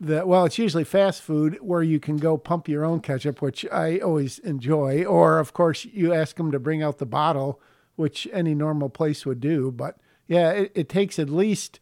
the 0.00 0.24
well, 0.26 0.44
it's 0.44 0.58
usually 0.58 0.84
fast 0.84 1.20
food 1.22 1.58
where 1.60 1.82
you 1.82 1.98
can 1.98 2.16
go 2.16 2.36
pump 2.38 2.68
your 2.68 2.84
own 2.84 3.00
ketchup, 3.00 3.42
which 3.42 3.66
I 3.72 3.98
always 3.98 4.38
enjoy, 4.40 5.04
or 5.04 5.38
of 5.38 5.52
course 5.52 5.84
you 5.84 6.12
ask 6.14 6.36
them 6.36 6.52
to 6.52 6.58
bring 6.60 6.82
out 6.82 6.98
the 6.98 7.06
bottle, 7.06 7.60
which 7.96 8.28
any 8.32 8.54
normal 8.54 8.88
place 8.88 9.26
would 9.26 9.40
do. 9.40 9.72
But 9.72 9.98
yeah, 10.28 10.50
it, 10.52 10.72
it 10.74 10.88
takes 10.88 11.18
at 11.18 11.28
least 11.28 11.80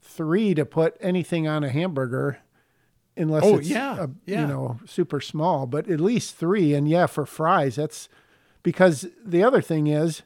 three 0.00 0.54
to 0.54 0.64
put 0.64 0.96
anything 1.00 1.46
on 1.46 1.64
a 1.64 1.68
hamburger, 1.68 2.38
unless 3.16 3.44
Oh, 3.44 3.58
it's 3.58 3.68
yeah, 3.68 4.04
a, 4.04 4.08
yeah. 4.24 4.40
you 4.40 4.46
know 4.46 4.80
super 4.86 5.20
small. 5.20 5.66
But 5.66 5.88
at 5.88 6.00
least 6.00 6.34
three, 6.36 6.72
and 6.72 6.88
yeah, 6.88 7.06
for 7.06 7.26
fries, 7.26 7.76
that's 7.76 8.08
because 8.66 9.06
the 9.24 9.44
other 9.44 9.62
thing 9.62 9.86
is 9.86 10.22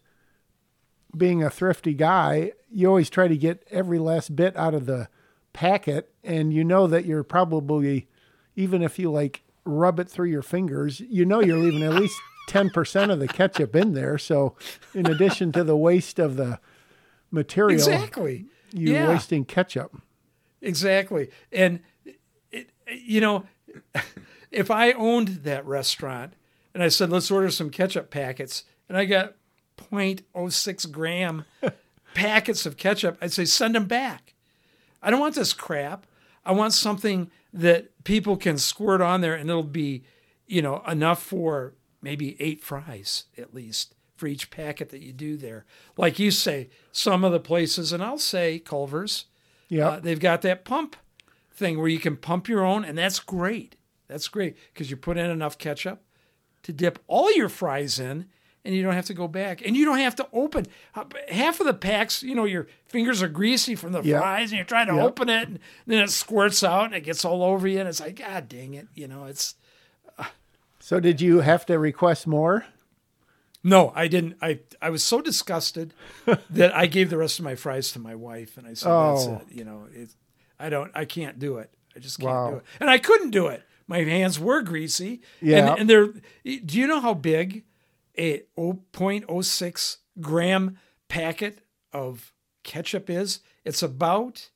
being 1.15 1.43
a 1.43 1.51
thrifty 1.51 1.93
guy, 1.93 2.53
you 2.71 2.89
always 2.89 3.11
try 3.11 3.29
to 3.29 3.37
get 3.37 3.63
every 3.71 3.99
last 3.99 4.35
bit 4.35 4.57
out 4.57 4.73
of 4.73 4.87
the 4.87 5.11
packet, 5.53 6.11
and 6.25 6.51
you 6.51 6.65
know 6.65 6.87
that 6.87 7.05
you're 7.05 7.23
probably, 7.23 8.09
even 8.57 8.81
if 8.81 8.99
you 8.99 9.11
like 9.13 9.43
rub 9.67 10.01
it 10.01 10.09
through 10.09 10.29
your 10.31 10.41
fingers, 10.41 11.01
you 11.01 11.27
know 11.27 11.41
you're 11.41 11.59
leaving 11.59 11.83
at 11.83 11.93
least 11.93 12.19
ten 12.49 12.71
percent 12.71 13.11
of 13.11 13.19
the 13.19 13.29
ketchup 13.29 13.77
in 13.77 13.93
there. 13.93 14.17
So, 14.17 14.57
in 14.95 15.05
addition 15.05 15.53
to 15.53 15.63
the 15.63 15.77
waste 15.77 16.19
of 16.19 16.37
the 16.37 16.61
material, 17.31 17.75
Exactly. 17.75 18.47
you're 18.73 18.95
yeah. 18.95 19.09
wasting 19.09 19.45
ketchup. 19.45 20.01
Exactly. 20.63 21.29
And 21.53 21.81
it, 22.51 22.71
you 22.91 23.21
know, 23.21 23.45
if 24.51 24.71
I 24.71 24.93
owned 24.93 25.29
that 25.45 25.67
restaurant 25.67 26.33
and 26.75 26.83
I 26.83 26.89
said, 26.89 27.11
let's 27.11 27.31
order 27.31 27.51
some 27.51 27.71
ketchup 27.71 28.11
packets, 28.11 28.65
and 28.89 28.97
I 28.97 29.05
got 29.05 29.35
0.06 29.91 30.91
gram 30.91 31.45
packets 32.15 32.67
of 32.67 32.77
ketchup, 32.77 33.19
I'd 33.21 33.33
say, 33.33 33.45
send 33.45 33.75
them 33.75 33.87
back. 33.87 34.35
I 35.03 35.11
don't 35.11 35.21
want 35.21 35.35
this 35.35 35.53
crap. 35.53 36.07
I 36.45 36.53
want 36.53 36.73
something 36.73 37.31
that 37.53 38.05
people 38.05 38.37
can 38.37 38.59
squirt 38.59 39.01
on 39.01 39.21
there 39.21 39.35
and 39.35 39.49
it'll 39.49 39.63
be, 39.63 40.05
you 40.47 40.63
know, 40.63 40.83
enough 40.87 41.23
for 41.23 41.75
maybe 42.03 42.37
eight 42.41 42.63
fries 42.63 43.25
at 43.37 43.55
least 43.55 43.95
for 44.17 44.27
each 44.27 44.51
packet 44.51 44.91
that 44.91 45.01
you 45.01 45.13
do 45.13 45.37
there. 45.37 45.65
Like 45.97 46.19
you 46.19 46.31
say, 46.31 46.69
some 46.93 47.25
of 47.25 47.33
the 47.33 47.41
places, 47.41 47.93
and 47.93 48.03
I'll 48.03 48.19
say 48.19 48.59
Culver's, 48.59 49.27
Yeah, 49.69 49.89
uh, 49.89 50.01
they've 50.01 50.21
got 50.21 50.43
that 50.43 50.65
pump 50.65 50.97
thing 51.53 51.79
where 51.79 51.89
you 51.89 51.99
can 51.99 52.17
pump 52.17 52.47
your 52.47 52.65
own, 52.65 52.85
and 52.85 52.99
that's 52.99 53.19
great. 53.19 53.77
That's 54.09 54.29
great 54.29 54.57
because 54.73 54.91
you 54.91 54.97
put 54.97 55.17
in 55.17 55.31
enough 55.31 55.57
ketchup 55.57 56.03
to 56.63 56.73
dip 56.73 56.99
all 57.07 57.33
your 57.33 57.49
fries 57.49 57.99
in, 57.99 58.27
and 58.65 58.75
you 58.75 58.83
don't 58.83 58.93
have 58.95 59.07
to 59.07 59.15
go 59.15 59.27
back, 59.27 59.65
and 59.65 59.77
you 59.77 59.85
don't 59.87 59.99
have 59.99 60.15
to 60.17 60.29
open 60.33 60.67
uh, 60.95 61.05
half 61.29 61.61
of 61.61 61.67
the 61.67 61.73
packs. 61.75 62.23
You 62.23 62.35
know, 62.35 62.45
your 62.45 62.67
fingers 62.87 63.23
are 63.23 63.29
greasy 63.29 63.75
from 63.75 63.93
the 63.93 64.03
Yep. 64.03 64.21
fries, 64.21 64.51
and 64.51 64.59
you're 64.59 64.65
trying 64.67 64.89
to 64.89 64.95
Yep. 64.97 65.05
open 65.05 65.29
it, 65.31 65.49
and 65.49 65.59
then 65.87 66.03
it 66.05 66.11
squirts 66.11 66.63
out, 66.63 66.85
and 66.87 66.95
it 66.95 67.01
gets 67.03 67.25
all 67.25 67.43
over 67.43 67.67
you, 67.67 67.79
and 67.81 67.89
it's 67.89 68.01
like, 68.01 68.17
God 68.17 68.49
dang 68.49 68.75
it! 68.75 68.89
You 68.95 69.09
know, 69.09 69.25
it's 69.25 69.55
So 70.81 70.99
did 71.01 71.21
you 71.21 71.41
have 71.41 71.67
to 71.67 71.79
request 71.79 72.27
more? 72.27 72.65
no, 73.63 73.93
I 73.95 74.09
didn't. 74.09 74.37
I 74.41 74.61
I 74.81 74.89
was 74.91 75.05
so 75.05 75.21
disgusted 75.21 75.93
that 76.51 76.75
I 76.75 76.87
gave 76.87 77.11
the 77.11 77.19
rest 77.19 77.39
of 77.39 77.45
my 77.45 77.55
fries 77.55 77.93
to 77.93 77.99
my 77.99 78.15
wife, 78.15 78.57
and 78.57 78.67
I 78.67 78.73
said, 78.75 78.89
Oh. 78.91 79.09
"That's 79.37 79.43
it." 79.43 79.55
You 79.55 79.65
know, 79.65 79.87
it, 79.93 80.11
I 80.59 80.69
don't, 80.71 80.91
I 80.95 81.05
can't 81.05 81.39
do 81.39 81.59
it. 81.59 81.71
I 81.95 81.99
just 81.99 82.19
can't 82.19 82.31
Wow. 82.33 82.51
do 82.51 82.57
it, 82.57 82.63
and 82.81 82.89
I 82.91 82.99
couldn't 82.99 83.31
do 83.31 83.49
it. 83.49 83.63
My 83.91 84.05
hands 84.05 84.39
were 84.39 84.63
greasy. 84.63 85.21
Yeah. 85.43 85.73
and, 85.73 85.81
and 85.81 85.91
they're. 85.91 86.07
Do 86.45 86.79
you 86.79 86.87
know 86.87 87.01
how 87.01 87.13
big 87.13 87.65
a 88.17 88.45
0.06 88.57 89.97
gram 90.21 90.79
packet 91.09 91.67
of 91.93 92.33
ketchup 92.63 93.11
is? 93.11 93.41
It's 93.65 93.83
about, 93.83 94.51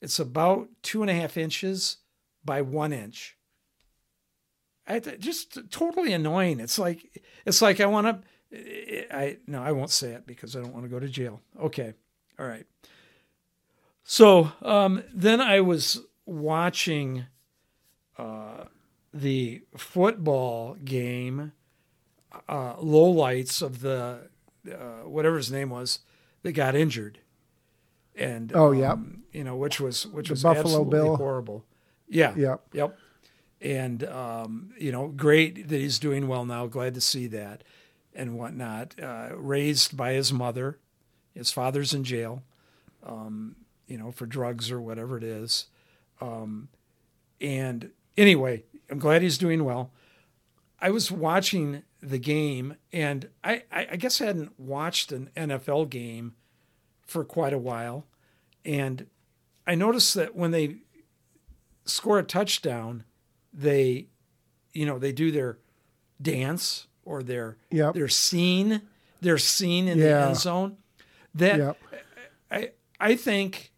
it's 0.00 0.20
about 0.20 0.68
two 0.82 1.02
and 1.02 1.10
a 1.10 1.14
half 1.14 1.36
inches 1.36 1.96
by 2.44 2.62
one 2.62 2.92
inch. 2.92 3.36
I, 4.86 5.00
just 5.00 5.58
totally 5.70 6.12
annoying. 6.12 6.60
It's 6.60 6.78
like 6.78 7.20
it's 7.44 7.60
like 7.60 7.80
I 7.80 7.86
want 7.86 8.22
to. 8.52 9.16
I 9.16 9.38
no, 9.48 9.64
I 9.64 9.72
won't 9.72 9.90
say 9.90 10.12
it 10.12 10.28
because 10.28 10.54
I 10.54 10.60
don't 10.60 10.72
want 10.72 10.84
to 10.84 10.88
go 10.88 11.00
to 11.00 11.08
jail. 11.08 11.40
Okay, 11.60 11.94
all 12.38 12.46
right. 12.46 12.66
So 14.04 14.52
um, 14.62 15.02
then 15.12 15.40
I 15.40 15.60
was 15.60 16.00
watching 16.24 17.26
the 19.12 19.62
football 19.76 20.74
game, 20.84 21.52
uh, 22.48 22.76
lowlights 22.76 23.62
of 23.62 23.80
the 23.80 24.28
uh, 24.70 25.02
whatever 25.04 25.36
his 25.36 25.50
name 25.50 25.70
was 25.70 26.00
that 26.42 26.52
got 26.52 26.74
injured, 26.74 27.18
and 28.14 28.52
Oh, 28.54 28.72
yeah. 28.72 28.92
um, 28.92 29.22
you 29.32 29.44
know 29.44 29.56
which 29.56 29.80
was 29.80 30.06
which 30.06 30.28
The 30.28 30.32
was 30.34 30.42
Buffalo 30.42 30.84
Bill. 30.84 31.16
horrible. 31.16 31.64
Yeah, 32.08 32.34
Yep. 32.36 32.60
Yep. 32.72 32.98
And, 33.62 34.04
um, 34.04 34.72
you 34.78 34.90
know, 34.90 35.08
great 35.08 35.68
that 35.68 35.76
he's 35.80 35.98
doing 35.98 36.26
well 36.28 36.44
now. 36.46 36.66
Glad 36.66 36.94
to 36.94 37.00
see 37.00 37.26
that 37.28 37.62
and 38.14 38.38
whatnot. 38.38 38.94
Uh, 39.00 39.28
raised 39.36 39.96
by 39.96 40.12
his 40.14 40.32
mother. 40.32 40.78
His 41.34 41.52
father's 41.52 41.92
in 41.94 42.02
jail, 42.02 42.42
um, 43.06 43.54
you 43.86 43.96
know, 43.98 44.10
for 44.10 44.24
drugs 44.26 44.70
or 44.72 44.80
whatever 44.80 45.16
it 45.18 45.22
is. 45.22 45.66
Um, 46.22 46.68
and 47.40 47.90
anyway, 48.16 48.64
I'm 48.90 48.98
glad 48.98 49.22
he's 49.22 49.38
doing 49.38 49.64
well. 49.64 49.92
I 50.80 50.90
was 50.90 51.12
watching 51.12 51.82
the 52.02 52.18
game, 52.18 52.76
and 52.92 53.28
I, 53.44 53.64
I, 53.70 53.88
I 53.92 53.96
guess 53.96 54.20
I 54.20 54.26
hadn't 54.26 54.58
watched 54.58 55.12
an 55.12 55.30
NFL 55.36 55.90
game 55.90 56.34
for 57.06 57.24
quite 57.24 57.52
a 57.52 57.58
while. 57.58 58.06
And 58.64 59.06
I 59.66 59.74
noticed 59.74 60.14
that 60.14 60.34
when 60.34 60.50
they 60.50 60.76
score 61.84 62.18
a 62.18 62.22
touchdown, 62.22 63.04
they, 63.52 64.06
you 64.72 64.86
know, 64.86 64.98
they 64.98 65.12
do 65.12 65.30
their 65.30 65.58
dance 66.20 66.86
or 67.04 67.22
their 67.22 67.56
Yep. 67.70 67.94
their 67.94 68.08
scene, 68.08 68.82
their 69.20 69.38
scene 69.38 69.88
in 69.88 69.98
the 69.98 70.10
end 70.28 70.36
zone. 70.36 70.76
That 71.34 71.58
Yep. 71.58 71.78
I 72.50 72.70
I 72.98 73.16
think 73.16 73.72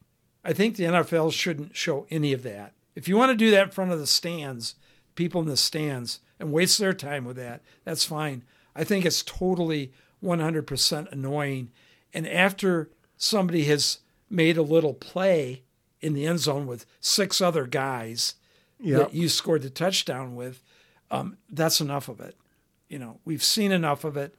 I 0.44 0.52
think 0.52 0.76
the 0.76 0.84
NFL 0.84 1.32
shouldn't 1.32 1.76
show 1.76 2.06
any 2.10 2.32
of 2.32 2.42
that. 2.42 2.72
If 2.94 3.08
you 3.08 3.16
want 3.16 3.30
to 3.30 3.36
do 3.36 3.50
that 3.52 3.64
in 3.64 3.70
front 3.70 3.92
of 3.92 3.98
the 3.98 4.06
stands, 4.06 4.74
people 5.14 5.40
in 5.40 5.46
the 5.48 5.56
stands, 5.56 6.20
and 6.38 6.52
waste 6.52 6.78
their 6.78 6.92
time 6.92 7.24
with 7.24 7.36
that, 7.36 7.62
that's 7.84 8.04
fine. 8.04 8.44
I 8.74 8.84
think 8.84 9.04
it's 9.04 9.22
totally 9.22 9.92
100% 10.22 11.12
annoying. 11.12 11.70
And 12.14 12.26
after 12.28 12.90
somebody 13.16 13.64
has 13.64 13.98
made 14.30 14.56
a 14.56 14.62
little 14.62 14.94
play 14.94 15.62
in 16.00 16.14
the 16.14 16.26
end 16.26 16.40
zone 16.40 16.66
with 16.66 16.86
six 17.00 17.40
other 17.40 17.66
guys 17.66 18.34
Yep. 18.80 18.98
that 18.98 19.14
you 19.14 19.28
scored 19.28 19.62
the 19.62 19.70
touchdown 19.70 20.34
with, 20.34 20.60
um, 21.10 21.36
that's 21.48 21.80
enough 21.80 22.08
of 22.08 22.20
it. 22.20 22.36
You 22.88 22.98
know, 22.98 23.20
we've 23.24 23.44
seen 23.44 23.70
enough 23.70 24.02
of 24.02 24.16
it. 24.16 24.34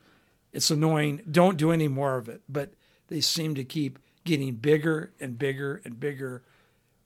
It's 0.52 0.70
annoying. 0.70 1.22
Don't 1.32 1.58
do 1.58 1.72
any 1.72 1.88
more 1.88 2.18
of 2.18 2.28
it. 2.28 2.42
But 2.50 2.74
they 3.08 3.22
seem 3.22 3.56
to 3.56 3.64
keep 3.64 4.00
getting 4.26 4.56
bigger 4.56 5.14
and 5.20 5.40
bigger 5.40 5.82
and 5.86 5.98
bigger 6.00 6.44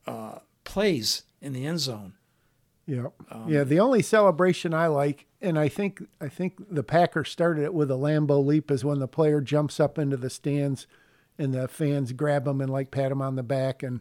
uh, 0.07 0.39
plays 0.63 1.23
in 1.41 1.53
the 1.53 1.65
end 1.67 1.79
zone. 1.79 2.13
Yeah, 2.87 3.07
um, 3.29 3.49
yeah. 3.49 3.63
The 3.65 3.79
only 3.81 4.01
celebration 4.01 4.73
I 4.73 4.87
like, 4.87 5.25
and 5.41 5.59
I 5.59 5.67
think 5.67 6.01
I 6.21 6.29
think 6.29 6.55
the 6.71 6.83
Packers 6.83 7.29
started 7.29 7.63
it 7.65 7.73
with 7.73 7.91
a 7.91 7.95
Lambeau 7.95 8.43
leap, 8.43 8.71
is 8.71 8.85
when 8.85 8.99
the 8.99 9.07
player 9.09 9.41
jumps 9.41 9.79
up 9.79 9.99
into 9.99 10.15
the 10.15 10.29
stands, 10.29 10.87
and 11.37 11.53
the 11.53 11.67
fans 11.67 12.13
grab 12.13 12.47
him 12.47 12.61
and 12.61 12.71
like 12.71 12.89
pat 12.89 13.11
him 13.11 13.21
on 13.21 13.35
the 13.35 13.43
back, 13.43 13.83
and 13.83 13.99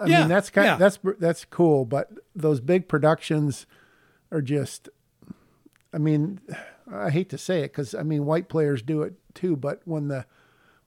I 0.00 0.06
Yeah, 0.06 0.20
mean 0.20 0.28
that's 0.28 0.50
kind 0.50 0.66
yeah. 0.66 0.76
that's 0.76 0.98
that's 1.18 1.44
cool. 1.44 1.84
But 1.84 2.10
those 2.34 2.60
big 2.60 2.86
productions 2.88 3.66
are 4.30 4.40
just, 4.42 4.88
I 5.92 5.98
mean, 5.98 6.40
I 6.90 7.10
hate 7.10 7.28
to 7.30 7.38
say 7.38 7.60
it 7.60 7.72
because 7.72 7.92
I 7.92 8.04
mean 8.04 8.24
white 8.24 8.48
players 8.48 8.82
do 8.82 9.02
it 9.02 9.14
too, 9.34 9.56
but 9.56 9.82
when 9.84 10.06
the 10.08 10.26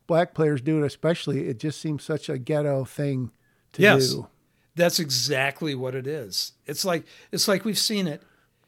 black 0.08 0.34
players 0.34 0.62
do 0.62 0.82
it, 0.82 0.86
especially, 0.86 1.50
it 1.50 1.60
just 1.60 1.82
seems 1.82 2.02
such 2.02 2.30
a 2.30 2.38
ghetto 2.38 2.86
thing 2.86 3.32
to 3.74 3.82
Yes. 3.82 4.10
do. 4.12 4.28
That's 4.78 5.00
exactly 5.00 5.76
what 5.76 5.96
it 5.96 6.08
is. 6.08 6.54
It's 6.66 6.86
like 6.86 7.06
it's 7.32 7.48
like 7.48 7.66
we've 7.66 7.78
seen 7.78 8.08
it. 8.08 8.22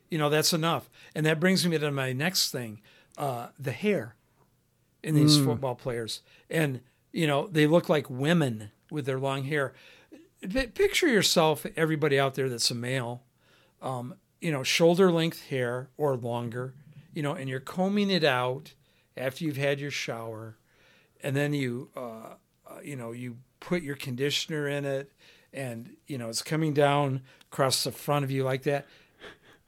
You 0.09 0.17
know, 0.17 0.29
that's 0.29 0.53
enough. 0.53 0.89
And 1.15 1.25
that 1.25 1.39
brings 1.39 1.65
me 1.65 1.77
to 1.77 1.91
my 1.91 2.13
next 2.13 2.51
thing, 2.51 2.81
uh, 3.17 3.47
the 3.59 3.71
hair 3.71 4.15
in 5.03 5.15
these 5.15 5.37
football 5.45 5.75
players. 5.75 6.21
And 6.49 6.81
you 7.13 7.27
know, 7.27 7.47
they 7.47 7.67
look 7.67 7.89
like 7.89 8.09
women 8.09 8.71
with 8.91 9.05
their 9.05 9.19
long 9.19 9.43
hair. 9.43 9.73
Picture 10.41 11.07
yourself, 11.07 11.65
everybody 11.75 12.19
out 12.19 12.35
there 12.35 12.49
that's 12.49 12.71
a 12.71 12.75
male, 12.75 13.23
um, 13.81 14.15
you 14.41 14.51
know, 14.51 14.63
shoulder 14.63 15.11
length 15.11 15.47
hair 15.49 15.89
or 15.97 16.15
longer, 16.15 16.73
you 17.13 17.21
know, 17.21 17.33
and 17.33 17.49
you're 17.49 17.59
combing 17.59 18.09
it 18.09 18.23
out 18.23 18.73
after 19.17 19.43
you've 19.43 19.57
had 19.57 19.79
your 19.79 19.91
shower, 19.91 20.57
and 21.21 21.35
then 21.35 21.53
you, 21.53 21.89
uh, 21.95 22.35
uh, 22.65 22.79
you 22.81 22.95
know, 22.95 23.11
you 23.11 23.37
put 23.59 23.83
your 23.83 23.95
conditioner 23.97 24.67
in 24.67 24.85
it, 24.85 25.11
and 25.53 25.95
you 26.07 26.17
know 26.17 26.29
it's 26.29 26.41
coming 26.41 26.73
down 26.73 27.21
across 27.51 27.83
the 27.83 27.91
front 27.91 28.23
of 28.23 28.31
you 28.31 28.43
like 28.43 28.63
that. 28.63 28.85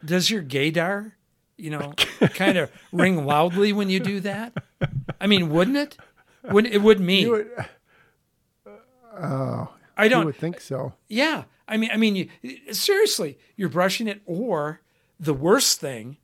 Does 0.04 0.32
your 0.32 0.42
gaydar, 0.42 1.14
you 1.58 1.70
know, 1.70 1.94
kind 2.34 2.58
of 2.58 2.72
ring 2.92 3.26
loudly 3.26 3.74
when 3.74 3.90
you 3.90 4.00
do 4.00 4.20
that? 4.22 4.54
I 5.20 5.28
mean, 5.28 5.50
wouldn't 5.50 5.78
it? 5.78 5.98
Wouldn't 6.44 6.74
it 6.74 6.82
would 6.82 7.00
me? 7.00 7.28
Would, 7.28 7.50
oh, 9.20 9.74
I 9.96 10.08
don't. 10.08 10.26
would 10.26 10.36
think 10.36 10.60
so. 10.60 10.94
Yeah, 11.08 11.44
I 11.68 11.78
mean, 11.78 11.92
I 11.92 11.98
mean, 11.98 12.16
you, 12.16 12.30
seriously, 12.74 13.38
you're 13.56 13.70
brushing 13.70 14.08
it, 14.08 14.22
or 14.26 14.82
the 15.20 15.34
worst 15.34 15.80
thing, 15.80 16.18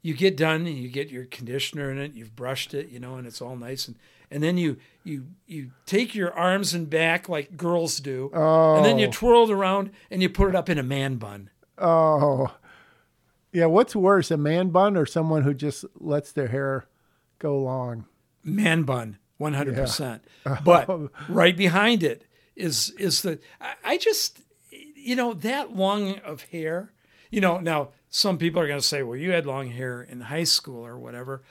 you 0.00 0.14
get 0.14 0.36
done 0.36 0.66
and 0.66 0.76
you 0.76 0.88
get 0.88 1.10
your 1.10 1.26
conditioner 1.26 1.90
in 1.90 1.98
it, 1.98 2.14
you've 2.14 2.34
brushed 2.34 2.74
it, 2.74 2.88
you 2.88 2.98
know, 2.98 3.16
and 3.16 3.26
it's 3.26 3.40
all 3.40 3.56
nice, 3.56 3.86
and 3.86 3.96
and 4.32 4.42
then 4.42 4.56
you 4.58 4.76
you 5.04 5.26
you 5.46 5.70
take 5.86 6.14
your 6.14 6.32
arms 6.32 6.74
and 6.74 6.88
back 6.90 7.28
like 7.28 7.56
girls 7.56 8.00
do, 8.00 8.30
and 8.32 8.84
then 8.84 8.98
you 8.98 9.06
Oh. 9.08 9.10
twirl 9.12 9.44
it 9.50 9.52
around 9.52 9.90
and 10.10 10.22
you 10.22 10.28
put 10.28 10.48
it 10.48 10.54
up 10.54 10.68
in 10.68 10.78
a 10.78 10.82
man 10.82 11.16
bun. 11.16 11.50
Oh, 11.78 12.54
yeah. 13.52 13.66
What's 13.66 13.94
worse, 13.96 14.30
a 14.30 14.36
man 14.36 14.70
bun 14.70 14.96
or 14.96 15.06
someone 15.06 15.42
who 15.42 15.54
just 15.54 15.84
lets 15.98 16.32
their 16.32 16.48
hair 16.48 16.86
go 17.38 17.58
long? 17.58 18.06
man 18.44 18.82
bun 18.82 19.18
100% 19.40 20.20
but 20.64 20.88
right 21.28 21.56
behind 21.56 22.02
it 22.02 22.24
is 22.56 22.90
is 22.98 23.22
the 23.22 23.38
I, 23.60 23.74
I 23.84 23.96
just 23.98 24.40
you 24.70 25.14
know 25.14 25.32
that 25.34 25.76
long 25.76 26.18
of 26.24 26.42
hair 26.46 26.92
you 27.30 27.40
know 27.40 27.58
now 27.60 27.90
some 28.10 28.38
people 28.38 28.60
are 28.60 28.66
going 28.66 28.80
to 28.80 28.84
say 28.86 29.04
well 29.04 29.16
you 29.16 29.30
had 29.30 29.46
long 29.46 29.70
hair 29.70 30.02
in 30.02 30.22
high 30.22 30.42
school 30.42 30.84
or 30.84 30.98
whatever 30.98 31.42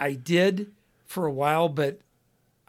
i 0.00 0.14
did 0.14 0.72
for 1.04 1.26
a 1.26 1.32
while 1.32 1.68
but 1.68 2.00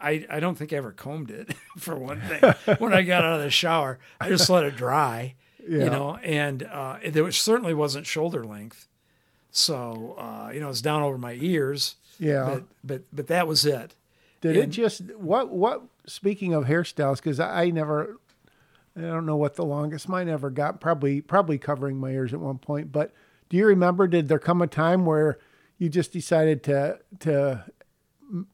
i 0.00 0.26
i 0.30 0.40
don't 0.40 0.56
think 0.56 0.72
i 0.72 0.76
ever 0.76 0.92
combed 0.92 1.30
it 1.30 1.54
for 1.78 1.94
one 1.96 2.20
thing 2.20 2.76
when 2.78 2.92
i 2.92 3.02
got 3.02 3.24
out 3.24 3.34
of 3.34 3.42
the 3.42 3.50
shower 3.50 3.98
i 4.20 4.28
just 4.28 4.48
let 4.50 4.64
it 4.64 4.76
dry 4.76 5.34
Yeah. 5.68 5.84
you 5.84 5.90
know 5.90 6.16
and 6.16 6.62
uh 6.62 6.98
there 7.08 7.24
was, 7.24 7.36
certainly 7.36 7.74
wasn't 7.74 8.06
shoulder 8.06 8.44
length 8.44 8.88
so 9.50 10.16
uh 10.18 10.50
you 10.52 10.60
know 10.60 10.68
it's 10.70 10.80
down 10.82 11.02
over 11.02 11.18
my 11.18 11.34
ears 11.40 11.96
Yeah. 12.18 12.44
but 12.44 12.64
but 12.84 13.02
but 13.12 13.26
that 13.28 13.46
was 13.48 13.64
it. 13.66 13.94
Did 14.40 14.56
it 14.56 14.70
just 14.70 15.02
what 15.16 15.50
what? 15.50 15.82
Speaking 16.06 16.54
of 16.54 16.64
hairstyles, 16.64 17.16
because 17.16 17.38
I, 17.38 17.64
I 17.64 17.70
never, 17.70 18.18
I 18.96 19.02
don't 19.02 19.26
know 19.26 19.36
what 19.36 19.54
the 19.56 19.66
longest 19.66 20.08
mine 20.08 20.30
ever 20.30 20.48
got. 20.48 20.80
Probably 20.80 21.20
probably 21.20 21.58
covering 21.58 21.98
my 21.98 22.08
ears 22.10 22.32
at 22.32 22.40
one 22.40 22.56
point. 22.56 22.90
But 22.90 23.12
do 23.50 23.58
you 23.58 23.66
remember? 23.66 24.06
Did 24.08 24.28
there 24.28 24.38
come 24.38 24.62
a 24.62 24.66
time 24.66 25.04
where 25.04 25.38
you 25.76 25.90
just 25.90 26.10
decided 26.12 26.62
to 26.64 27.00
to 27.20 27.64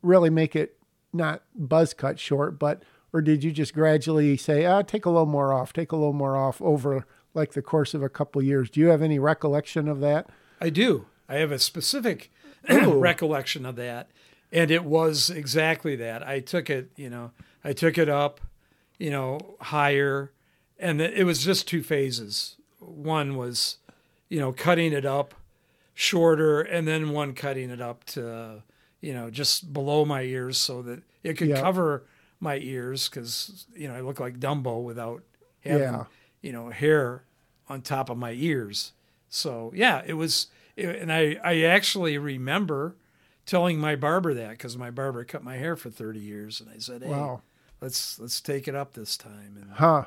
really 0.03 0.29
make 0.31 0.57
it 0.57 0.77
not 1.13 1.43
buzz 1.55 1.95
cut 1.95 2.19
short, 2.19 2.59
but 2.59 2.83
or 3.13 3.23
did 3.23 3.43
you 3.43 3.53
just 3.53 3.73
gradually 3.73 4.37
say, 4.37 4.65
ah, 4.65 4.83
take 4.83 5.07
a 5.07 5.11
little 5.11 5.27
more 5.27 5.53
off, 5.53 5.73
take 5.73 5.93
a 5.93 5.97
little 5.97 6.13
more 6.13 6.37
off 6.37 6.61
over 6.61 7.07
like 7.35 7.53
the 7.53 7.63
course 7.63 7.95
of 7.95 8.03
a 8.03 8.09
couple 8.09 8.43
years? 8.43 8.71
Do 8.71 8.81
you 8.81 8.89
have 8.89 9.03
any 9.03 9.19
recollection 9.19 9.89
of 9.89 10.01
that? 10.01 10.29
I 10.61 10.71
do. 10.71 11.07
I 11.29 11.37
have 11.37 11.53
a 11.53 11.59
specific 11.59 12.31
recollection 12.69 13.65
of 13.65 13.77
that, 13.77 14.11
and 14.53 14.71
it 14.71 14.85
was 14.85 15.31
exactly 15.31 15.97
that. 15.97 16.27
I 16.27 16.41
took 16.41 16.71
it, 16.71 16.91
you 16.97 17.11
know, 17.11 17.33
I 17.65 17.73
took 17.73 17.99
it 17.99 18.09
up, 18.09 18.41
you 18.99 19.11
know, 19.11 19.57
higher, 19.61 20.33
and 20.79 21.01
it 21.01 21.25
was 21.25 21.45
just 21.45 21.67
two 21.67 21.83
phases. 21.83 22.57
One 22.79 23.37
was, 23.37 23.79
you 24.29 24.39
know, 24.39 24.53
cutting 24.53 24.93
it 24.93 25.05
up 25.05 25.35
shorter, 25.95 26.61
and 26.61 26.87
then 26.87 27.11
one 27.11 27.33
cutting 27.33 27.71
it 27.71 27.81
up 27.81 28.05
to, 28.05 28.63
you 29.01 29.13
know, 29.15 29.31
just 29.31 29.73
below 29.73 30.05
my 30.05 30.23
ears 30.23 30.59
so 30.59 30.83
that 30.83 31.03
it 31.23 31.35
could 31.35 31.49
Yeah. 31.49 31.61
cover 31.61 32.05
my 32.41 32.59
ears 32.59 33.09
because 33.09 33.67
you 33.75 33.89
know 33.89 33.95
I 33.95 34.01
look 34.01 34.21
like 34.21 34.39
Dumbo 34.41 34.83
without 34.83 35.23
having 35.61 35.81
Yeah. 35.81 36.05
you 36.43 36.53
know 36.53 36.71
hair 36.71 37.25
on 37.69 37.83
top 37.83 38.11
of 38.11 38.17
my 38.19 38.33
ears. 38.33 38.93
So 39.29 39.73
yeah, 39.75 40.03
it 40.07 40.15
was, 40.15 40.47
it, 40.77 40.97
and 40.97 41.13
I 41.13 41.39
I 41.43 41.63
actually 41.63 42.17
remember 42.19 42.95
telling 43.45 43.79
my 43.79 43.97
barber 43.97 44.35
that 44.35 44.51
because 44.51 44.77
my 44.77 44.91
barber 44.91 45.25
cut 45.25 45.43
my 45.43 45.57
hair 45.57 45.77
for 45.77 45.91
thirty 45.91 46.21
years, 46.21 46.61
and 46.61 46.69
I 46.71 46.79
said, 46.79 47.03
hey, 47.03 47.09
Wow. 47.11 47.43
let's 47.81 48.19
let's 48.19 48.41
take 48.41 48.69
it 48.69 48.75
up 48.75 48.95
this 48.95 49.17
time, 49.17 49.57
and 49.61 49.71
Huh. 49.73 50.05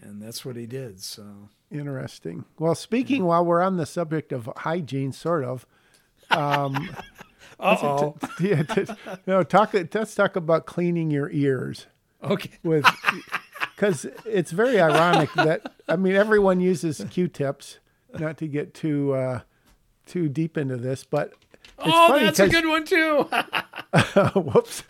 and 0.00 0.20
that's 0.22 0.44
what 0.44 0.56
he 0.56 0.66
did. 0.66 1.00
So 1.02 1.48
Interesting. 1.70 2.44
Well, 2.58 2.74
speaking 2.76 3.24
while 3.24 3.44
we're 3.44 3.60
on 3.62 3.76
the 3.78 3.86
subject 3.86 4.32
of 4.32 4.48
hygiene, 4.58 5.12
sort 5.12 5.44
of. 5.44 5.66
Um, 6.30 6.94
oh, 7.60 8.16
yeah, 8.40 8.62
t- 8.62 8.86
no, 9.26 9.42
talk. 9.42 9.74
Let's 9.74 10.14
talk 10.14 10.36
about 10.36 10.66
cleaning 10.66 11.10
your 11.10 11.30
ears 11.30 11.86
okay, 12.22 12.50
with, 12.62 12.84
because 13.74 14.06
it's 14.24 14.50
very 14.50 14.80
ironic 14.80 15.32
that 15.34 15.72
I 15.88 15.96
mean 15.96 16.14
everyone 16.14 16.60
uses 16.60 17.04
Q-tips. 17.10 17.78
Not 18.18 18.38
to 18.38 18.46
get 18.46 18.74
too 18.74 19.12
uh, 19.12 19.40
too 20.06 20.28
deep 20.28 20.56
into 20.56 20.76
this, 20.76 21.04
but 21.04 21.32
it's 21.78 21.88
oh 21.92 22.18
that's 22.18 22.38
a 22.38 22.48
good 22.48 22.66
one 22.66 22.84
too. 22.84 23.28
whoops, 24.40 24.84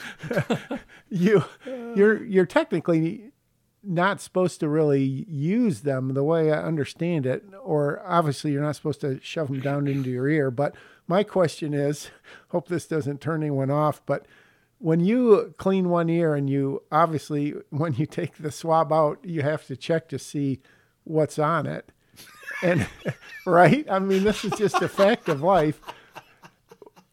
you 1.09 1.45
you're 1.67 2.23
you're 2.23 2.47
technically 2.47 3.33
not 3.87 4.21
supposed 4.21 4.61
to 4.61 4.69
really 4.69 5.03
use 5.29 5.81
them 5.81 6.15
the 6.15 6.25
way 6.25 6.53
I 6.53 6.63
understand 6.63 7.27
it, 7.27 7.45
or 7.63 8.03
obviously 8.07 8.53
you're 8.53 8.63
not 8.63 8.77
supposed 8.77 9.01
to 9.03 9.21
shove 9.23 9.49
them 9.49 9.61
down 9.61 9.87
into 9.87 10.11
your 10.11 10.29
ear. 10.29 10.51
But 10.51 10.75
my 11.07 11.23
question 11.23 11.75
is, 11.75 12.11
hope 12.49 12.69
this 12.69 12.87
doesn't 12.87 13.21
turn 13.21 13.43
anyone 13.43 13.71
off, 13.71 14.01
but 14.07 14.27
when 14.79 15.01
you 15.01 15.55
clean 15.57 15.89
one 15.89 16.11
ear 16.11 16.35
and 16.35 16.51
you 16.51 16.83
obviously 16.93 17.55
when 17.71 17.95
you 17.95 18.07
take 18.07 18.37
the 18.37 18.53
swab 18.53 18.93
out, 18.93 19.19
you 19.23 19.43
have 19.43 19.67
to 19.67 19.77
check 19.77 20.09
to 20.09 20.19
see 20.19 20.61
what's 21.05 21.39
on 21.39 21.67
it. 21.67 21.91
And 22.63 22.87
right? 23.47 23.87
I 23.91 23.99
mean, 23.99 24.25
this 24.25 24.45
is 24.45 24.53
just 24.53 24.83
a 24.83 24.89
fact 24.89 25.29
of 25.29 25.43
life. 25.43 25.81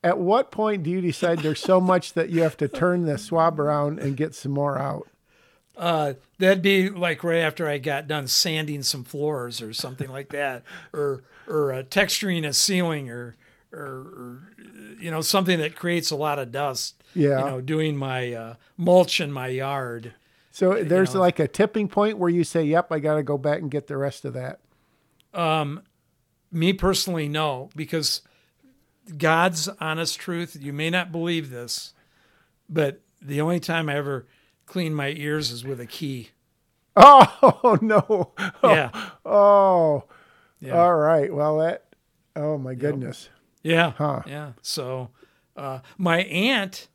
At 0.03 0.17
what 0.17 0.51
point 0.51 0.83
do 0.83 0.89
you 0.89 0.99
decide 0.99 1.39
there's 1.39 1.59
so 1.59 1.79
much 1.79 2.13
that 2.13 2.29
you 2.29 2.41
have 2.41 2.57
to 2.57 2.67
turn 2.67 3.05
the 3.05 3.17
swab 3.17 3.59
around 3.59 3.99
and 3.99 4.17
get 4.17 4.33
some 4.33 4.51
more 4.51 4.79
out? 4.79 5.07
Uh, 5.77 6.13
that'd 6.37 6.61
be 6.61 6.89
like 6.89 7.23
right 7.23 7.39
after 7.39 7.67
I 7.67 7.77
got 7.77 8.07
done 8.07 8.27
sanding 8.27 8.83
some 8.83 9.03
floors 9.03 9.61
or 9.61 9.73
something 9.73 10.09
like 10.09 10.29
that, 10.29 10.63
or 10.93 11.23
or 11.47 11.73
uh, 11.73 11.83
texturing 11.83 12.45
a 12.45 12.53
ceiling, 12.53 13.09
or, 13.09 13.35
or 13.71 13.79
or 13.79 14.53
you 14.99 15.09
know 15.09 15.21
something 15.21 15.59
that 15.59 15.75
creates 15.75 16.11
a 16.11 16.15
lot 16.15 16.39
of 16.39 16.51
dust. 16.51 17.01
Yeah. 17.13 17.39
You 17.39 17.45
know, 17.45 17.61
doing 17.61 17.97
my 17.97 18.33
uh, 18.33 18.55
mulch 18.77 19.19
in 19.19 19.31
my 19.31 19.47
yard. 19.47 20.13
So 20.51 20.83
there's 20.83 21.13
know. 21.13 21.21
like 21.21 21.39
a 21.39 21.47
tipping 21.47 21.87
point 21.87 22.17
where 22.17 22.29
you 22.29 22.43
say, 22.43 22.63
"Yep, 22.63 22.91
I 22.91 22.99
got 22.99 23.15
to 23.15 23.23
go 23.23 23.37
back 23.37 23.59
and 23.59 23.71
get 23.71 23.87
the 23.87 23.97
rest 23.97 24.25
of 24.25 24.33
that." 24.33 24.59
Um, 25.33 25.81
me 26.51 26.73
personally, 26.73 27.29
no, 27.29 27.69
because 27.75 28.21
God's 29.17 29.69
honest 29.79 30.19
truth. 30.19 30.57
You 30.59 30.73
may 30.73 30.89
not 30.89 31.11
believe 31.11 31.49
this, 31.49 31.93
but 32.69 32.99
the 33.21 33.39
only 33.39 33.59
time 33.59 33.87
I 33.87 33.95
ever 33.95 34.27
clean 34.71 34.93
my 34.93 35.09
ears 35.09 35.51
is 35.51 35.63
with 35.65 35.79
a 35.81 35.85
key. 35.85 36.29
Oh 36.95 37.77
no! 37.81 38.31
Yeah. 38.63 38.89
Oh, 39.25 40.05
Yeah. 40.59 40.77
all 40.77 40.95
right. 40.95 41.33
Well, 41.33 41.57
that. 41.59 41.85
Oh 42.35 42.57
my 42.57 42.73
goodness. 42.73 43.29
Yeah. 43.63 43.91
Huh. 43.91 44.21
Yeah. 44.25 44.53
So 44.61 45.09
uh, 45.55 45.79
my 45.97 46.21
aunt, 46.23 46.87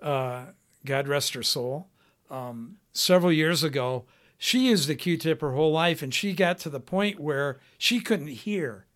uh, 0.00 0.46
God 0.84 1.08
rest 1.08 1.34
her 1.34 1.42
soul, 1.42 1.88
um, 2.30 2.76
several 2.92 3.32
years 3.32 3.62
ago, 3.64 4.04
she 4.38 4.68
used 4.68 4.88
the 4.88 4.94
Q-tip 4.94 5.40
her 5.40 5.52
whole 5.54 5.72
life, 5.72 6.02
and 6.02 6.12
she 6.14 6.32
got 6.32 6.58
to 6.58 6.70
the 6.70 6.80
point 6.80 7.18
where 7.20 7.58
she 7.78 8.00
couldn't 8.00 8.28
hear 8.28 8.86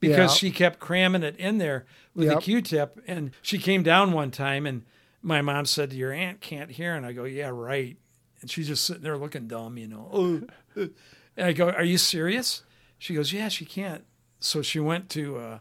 because 0.00 0.32
Yeah. 0.32 0.36
she 0.38 0.50
kept 0.50 0.78
cramming 0.80 1.22
it 1.22 1.36
in 1.36 1.58
there 1.58 1.86
with 2.14 2.26
Yep. 2.28 2.34
the 2.36 2.40
Q-tip. 2.42 3.00
And 3.06 3.30
she 3.42 3.58
came 3.58 3.82
down 3.82 4.12
one 4.12 4.30
time, 4.30 4.66
and 4.66 4.82
my 5.22 5.42
mom 5.42 5.66
said, 5.66 5.92
"Your 5.92 6.12
aunt 6.12 6.40
can't 6.40 6.70
hear," 6.70 6.94
and 6.94 7.04
I 7.04 7.12
go, 7.12 7.24
"Yeah, 7.24 7.50
right." 7.52 7.96
And 8.40 8.50
she's 8.50 8.68
just 8.68 8.84
sitting 8.84 9.02
there 9.02 9.18
looking 9.18 9.48
dumb, 9.48 9.76
you 9.78 9.88
know. 9.88 10.08
"Oh." 10.12 10.88
and 11.36 11.46
I 11.46 11.52
go, 11.52 11.70
"Are 11.70 11.84
you 11.84 11.98
serious?" 11.98 12.62
She 12.98 13.14
goes, 13.14 13.32
"Yeah, 13.32 13.48
she 13.48 13.64
can't." 13.64 14.04
So 14.38 14.62
she 14.62 14.80
went 14.80 15.10
to 15.10 15.38
uh, 15.38 15.58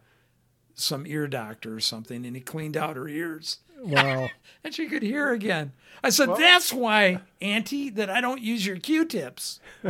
some 0.73 1.05
ear 1.05 1.27
doctor 1.27 1.75
or 1.75 1.79
something, 1.79 2.25
and 2.25 2.35
he 2.35 2.41
cleaned 2.41 2.77
out 2.77 2.95
her 2.95 3.07
ears 3.07 3.59
Wow. 3.81 4.29
and 4.63 4.73
she 4.73 4.87
could 4.87 5.03
hear 5.03 5.31
again. 5.31 5.73
I 6.03 6.09
said, 6.09 6.29
"That's 6.37 6.73
why, 6.73 7.21
Auntie, 7.41 7.89
that 7.91 8.09
I 8.09 8.21
don't 8.21 8.41
use 8.41 8.65
your 8.65 8.77
Q-tips." 8.77 9.59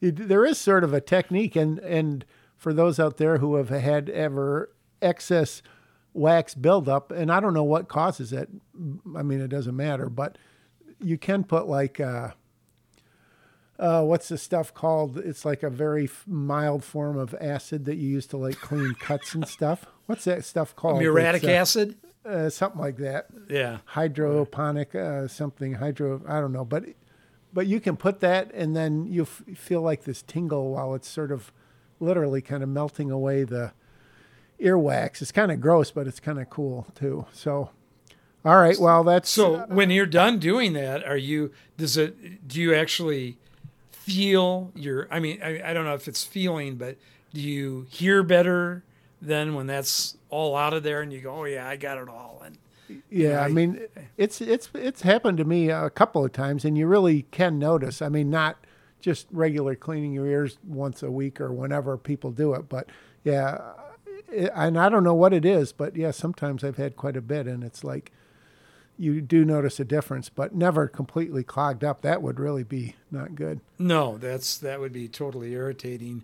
There 0.00 0.44
is 0.44 0.58
sort 0.58 0.84
of 0.84 0.92
a 0.92 1.00
technique 1.00 1.56
and 1.56 1.78
and 1.78 2.26
for 2.58 2.74
those 2.74 3.00
out 3.00 3.16
there 3.16 3.38
who 3.38 3.54
have 3.54 3.70
had 3.70 4.10
ever 4.10 4.70
excess 5.00 5.62
wax 6.14 6.54
buildup 6.54 7.10
and 7.10 7.30
i 7.30 7.38
don't 7.40 7.52
know 7.54 7.64
what 7.64 7.88
causes 7.88 8.32
it 8.32 8.48
i 9.16 9.22
mean 9.22 9.40
it 9.40 9.48
doesn't 9.48 9.76
matter 9.76 10.08
but 10.08 10.38
you 11.00 11.18
can 11.18 11.44
put 11.44 11.66
like 11.68 12.00
uh 12.00 12.30
uh, 13.76 14.02
what's 14.04 14.28
the 14.28 14.38
stuff 14.38 14.72
called? 14.72 15.18
It's 15.18 15.44
like 15.44 15.64
a 15.64 15.68
very 15.68 16.04
f- 16.04 16.22
mild 16.28 16.84
form 16.84 17.18
of 17.18 17.34
acid 17.40 17.86
that 17.86 17.96
you 17.96 18.08
use 18.08 18.24
to 18.28 18.36
like 18.36 18.56
clean 18.60 18.94
cuts 19.00 19.34
and 19.34 19.48
stuff. 19.48 19.86
What's 20.06 20.24
that 20.26 20.44
stuff 20.44 20.76
called? 20.76 21.00
Muriatic 21.00 21.42
uh, 21.42 21.48
acid. 21.50 21.96
uh, 22.24 22.50
something 22.50 22.80
like 22.80 22.98
that. 22.98 23.26
Yeah. 23.50 23.78
hydroponic 23.84 24.94
uh, 24.94 25.26
something 25.26 25.74
hydro 25.74 26.22
i 26.28 26.40
don't 26.40 26.52
know 26.52 26.64
but 26.64 26.84
but 27.52 27.66
you 27.66 27.80
can 27.80 27.96
put 27.96 28.20
that 28.20 28.52
and 28.54 28.74
then 28.76 29.06
you 29.06 29.22
f- 29.22 29.42
feel 29.56 29.82
like 29.82 30.04
this 30.04 30.22
tingle 30.22 30.70
while 30.72 30.94
it's 30.94 31.08
sort 31.08 31.32
of 31.32 31.52
literally 32.00 32.40
kind 32.40 32.62
of 32.62 32.68
melting 32.68 33.10
away 33.10 33.42
the 33.44 33.72
earwax 34.64 35.22
it's 35.22 35.30
kind 35.30 35.52
of 35.52 35.60
gross 35.60 35.90
but 35.90 36.06
it's 36.06 36.18
kind 36.18 36.40
of 36.40 36.48
cool 36.50 36.86
too 36.94 37.26
so 37.32 37.70
all 38.44 38.56
right 38.56 38.78
well 38.78 39.04
that's 39.04 39.30
So 39.30 39.60
when 39.68 39.90
you're 39.90 40.04
done 40.04 40.38
doing 40.38 40.74
that, 40.74 41.02
are 41.04 41.16
you? 41.16 41.50
Does 41.78 41.96
it? 41.96 42.46
Do 42.46 42.60
you 42.60 42.74
actually 42.74 43.38
feel 43.90 44.70
your? 44.74 45.08
I 45.10 45.18
mean, 45.18 45.40
I, 45.42 45.70
I 45.70 45.72
don't 45.72 45.86
know 45.86 45.94
if 45.94 46.08
it's 46.08 46.24
feeling, 46.24 46.76
but 46.76 46.98
do 47.32 47.40
you 47.40 47.86
hear 47.88 48.22
better 48.22 48.84
than 49.22 49.54
when 49.54 49.66
that's 49.66 50.18
all 50.28 50.56
out 50.56 50.74
of 50.74 50.82
there 50.82 51.00
and 51.00 51.10
you 51.10 51.20
go, 51.22 51.34
oh 51.34 51.44
yeah, 51.44 51.66
I 51.66 51.76
got 51.76 51.96
it 51.96 52.08
all. 52.08 52.42
And 52.44 52.58
yeah 53.08 53.40
i 53.40 53.48
mean 53.48 53.80
it's 54.18 54.42
it's 54.42 54.68
it's 54.74 55.00
happened 55.00 55.38
to 55.38 55.44
me 55.44 55.70
a 55.70 55.88
couple 55.88 56.22
of 56.22 56.32
times 56.32 56.66
and 56.66 56.76
you 56.76 56.86
really 56.86 57.22
can 57.30 57.58
notice 57.58 58.02
i 58.02 58.10
mean 58.10 58.28
not 58.28 58.58
just 59.00 59.26
regular 59.32 59.74
cleaning 59.74 60.12
your 60.12 60.26
ears 60.26 60.58
once 60.66 61.02
a 61.02 61.10
week 61.10 61.40
or 61.40 61.50
whenever 61.50 61.96
people 61.96 62.30
do 62.30 62.52
it 62.52 62.68
but 62.68 62.86
yeah 63.24 63.58
and 64.54 64.78
i 64.78 64.88
don't 64.88 65.04
know 65.04 65.14
what 65.14 65.32
it 65.32 65.44
is 65.44 65.72
but 65.72 65.96
yeah 65.96 66.10
sometimes 66.10 66.62
i've 66.64 66.76
had 66.76 66.96
quite 66.96 67.16
a 67.16 67.20
bit 67.22 67.46
and 67.46 67.62
it's 67.64 67.84
like 67.84 68.10
you 68.96 69.20
do 69.20 69.44
notice 69.44 69.80
a 69.80 69.84
difference 69.84 70.28
but 70.28 70.54
never 70.54 70.86
completely 70.86 71.42
clogged 71.42 71.82
up 71.82 72.02
that 72.02 72.22
would 72.22 72.38
really 72.38 72.62
be 72.64 72.94
not 73.10 73.34
good 73.34 73.60
No, 73.78 74.16
that's 74.18 74.56
that 74.58 74.78
would 74.80 74.92
be 74.92 75.08
totally 75.08 75.52
irritating. 75.52 76.22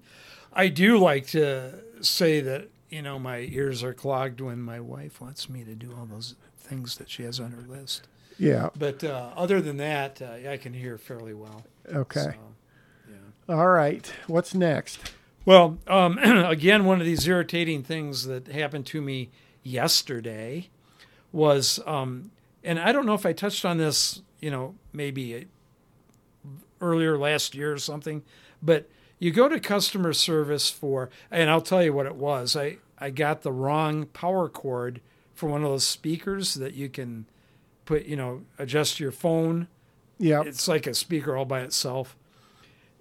I 0.53 0.69
do 0.69 0.97
like 0.99 1.27
to 1.29 1.81
say 2.01 2.41
that 2.41 2.69
you 2.89 3.03
know 3.03 3.19
my 3.19 3.39
ears 3.51 3.83
are 3.83 3.93
clogged 3.95 4.41
when 4.41 4.61
my 4.61 4.79
wife 4.81 5.21
wants 5.21 5.49
me 5.51 5.65
to 5.65 5.75
do 5.75 5.93
all 5.99 6.07
those 6.07 6.37
things 6.59 6.97
that 6.99 7.11
she 7.11 7.25
has 7.25 7.41
on 7.41 7.51
her 7.53 7.63
list. 7.67 8.07
yeah 8.39 8.69
But 8.79 9.03
uh, 9.03 9.31
other 9.37 9.61
than 9.61 9.77
that, 9.79 10.23
uh, 10.23 10.49
I 10.51 10.57
can 10.57 10.73
hear 10.73 10.97
fairly 10.97 11.35
well. 11.35 11.65
okay 11.93 12.21
So, 12.21 12.35
yeah. 13.11 13.55
all 13.57 13.69
right 13.69 14.13
what's 14.29 14.55
next 14.55 15.13
Well, 15.45 15.79
um, 15.87 16.19
again, 16.23 16.85
one 16.85 17.01
of 17.01 17.07
these 17.07 17.27
irritating 17.27 17.83
things 17.83 18.27
that 18.27 18.49
happened 18.49 18.87
to 18.87 19.01
me 19.01 19.31
yesterday 19.63 20.69
was, 21.33 21.81
um, 21.87 22.31
and 22.63 22.79
I 22.79 22.93
don't 22.93 23.07
know 23.07 23.15
if 23.15 23.25
I 23.25 23.33
touched 23.33 23.65
on 23.65 23.79
this, 23.79 24.23
you 24.41 24.51
know, 24.51 24.75
maybe 24.93 25.35
uh, 25.37 26.49
earlier 26.81 27.17
last 27.19 27.55
year 27.55 27.73
or 27.73 27.79
something, 27.79 28.23
but 28.63 28.89
you 29.19 29.31
go 29.31 29.49
to 29.49 29.61
customer 29.61 30.13
service 30.13 30.71
for, 30.71 31.11
and 31.31 31.51
I'll 31.51 31.61
tell 31.61 31.83
you 31.83 31.93
what 31.93 32.07
it 32.07 32.17
was. 32.17 32.57
I, 32.57 32.79
I 32.99 33.11
got 33.11 33.43
the 33.43 33.53
wrong 33.53 34.07
power 34.07 34.49
cord 34.49 35.01
for 35.35 35.49
one 35.49 35.63
of 35.63 35.71
those 35.71 35.87
speakers 35.87 36.55
that 36.55 36.75
you 36.75 36.89
can 36.89 37.27
put, 37.85 38.05
you 38.07 38.17
know, 38.17 38.43
adjust 38.59 39.01
your 39.01 39.13
phone 39.13 39.69
yeah 40.21 40.43
it's 40.45 40.69
like 40.69 40.87
a 40.87 40.95
speaker 40.95 41.37
all 41.37 41.47
by 41.47 41.61
itself. 41.63 42.15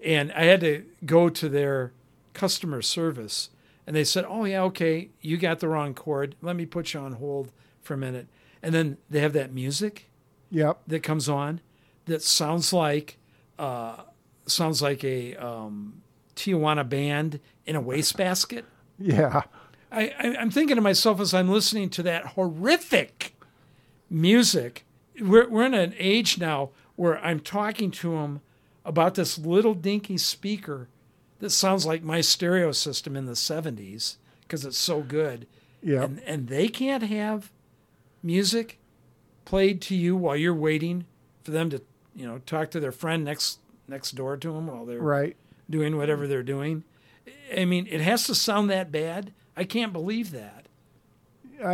And 0.03 0.31
I 0.31 0.45
had 0.45 0.61
to 0.61 0.85
go 1.05 1.27
to 1.29 1.49
their 1.49 1.91
customer 2.39 2.81
service 2.81 3.49
and 3.85 3.95
they 3.95 4.03
said, 4.03 4.25
Oh, 4.27 4.45
yeah, 4.45 4.61
okay, 4.63 5.09
you 5.19 5.37
got 5.37 5.59
the 5.59 5.67
wrong 5.67 5.93
cord. 5.93 6.35
Let 6.41 6.55
me 6.55 6.65
put 6.65 6.93
you 6.93 6.99
on 6.99 7.13
hold 7.13 7.51
for 7.81 7.95
a 7.95 7.97
minute. 7.97 8.27
And 8.63 8.73
then 8.73 8.97
they 9.09 9.19
have 9.19 9.33
that 9.33 9.53
music 9.53 10.09
yep 10.51 10.79
that 10.87 11.03
comes 11.03 11.29
on 11.29 11.61
that 12.05 12.23
sounds 12.23 12.73
like 12.73 13.17
uh, 13.59 14.03
sounds 14.45 14.81
like 14.81 15.03
a 15.03 15.35
um, 15.35 16.01
Tijuana 16.35 16.87
band 16.87 17.39
in 17.65 17.75
a 17.75 17.81
wastebasket. 17.81 18.65
yeah 18.99 19.43
I, 19.91 20.13
I, 20.19 20.35
I'm 20.37 20.51
thinking 20.51 20.75
to 20.75 20.81
myself 20.81 21.19
as 21.19 21.33
I'm 21.33 21.49
listening 21.49 21.89
to 21.91 22.03
that 22.03 22.25
horrific 22.27 23.35
music. 24.09 24.85
We're, 25.19 25.49
we're 25.49 25.65
in 25.65 25.73
an 25.73 25.93
age 25.97 26.37
now 26.37 26.69
where 26.95 27.17
I'm 27.23 27.39
talking 27.39 27.91
to 27.91 28.11
them 28.11 28.41
about 28.85 29.15
this 29.15 29.37
little 29.37 29.73
dinky 29.73 30.17
speaker 30.17 30.89
that 31.39 31.49
sounds 31.51 31.85
like 31.85 32.03
my 32.03 32.21
stereo 32.21 32.71
system 32.71 33.15
in 33.15 33.25
the 33.25 33.33
70s 33.33 34.17
because 34.41 34.65
it's 34.65 34.77
so 34.77 35.01
good. 35.01 35.47
Yep. 35.81 36.03
And, 36.03 36.19
and 36.25 36.47
they 36.47 36.67
can't 36.67 37.03
have 37.03 37.51
music 38.21 38.77
played 39.45 39.81
to 39.83 39.95
you 39.95 40.15
while 40.15 40.35
you're 40.35 40.53
waiting 40.53 41.05
for 41.43 41.51
them 41.51 41.69
to, 41.69 41.81
you 42.15 42.25
know, 42.27 42.39
talk 42.39 42.69
to 42.71 42.79
their 42.79 42.91
friend 42.91 43.23
next 43.23 43.59
next 43.87 44.11
door 44.11 44.37
to 44.37 44.51
them 44.53 44.67
while 44.67 44.85
they're 44.85 44.99
right 45.01 45.35
doing 45.69 45.97
whatever 45.97 46.27
they're 46.27 46.43
doing. 46.43 46.83
I 47.55 47.65
mean, 47.65 47.87
it 47.89 48.01
has 48.01 48.25
to 48.27 48.35
sound 48.35 48.69
that 48.69 48.91
bad. 48.91 49.33
I 49.55 49.63
can't 49.63 49.93
believe 49.93 50.31
that. 50.31 50.65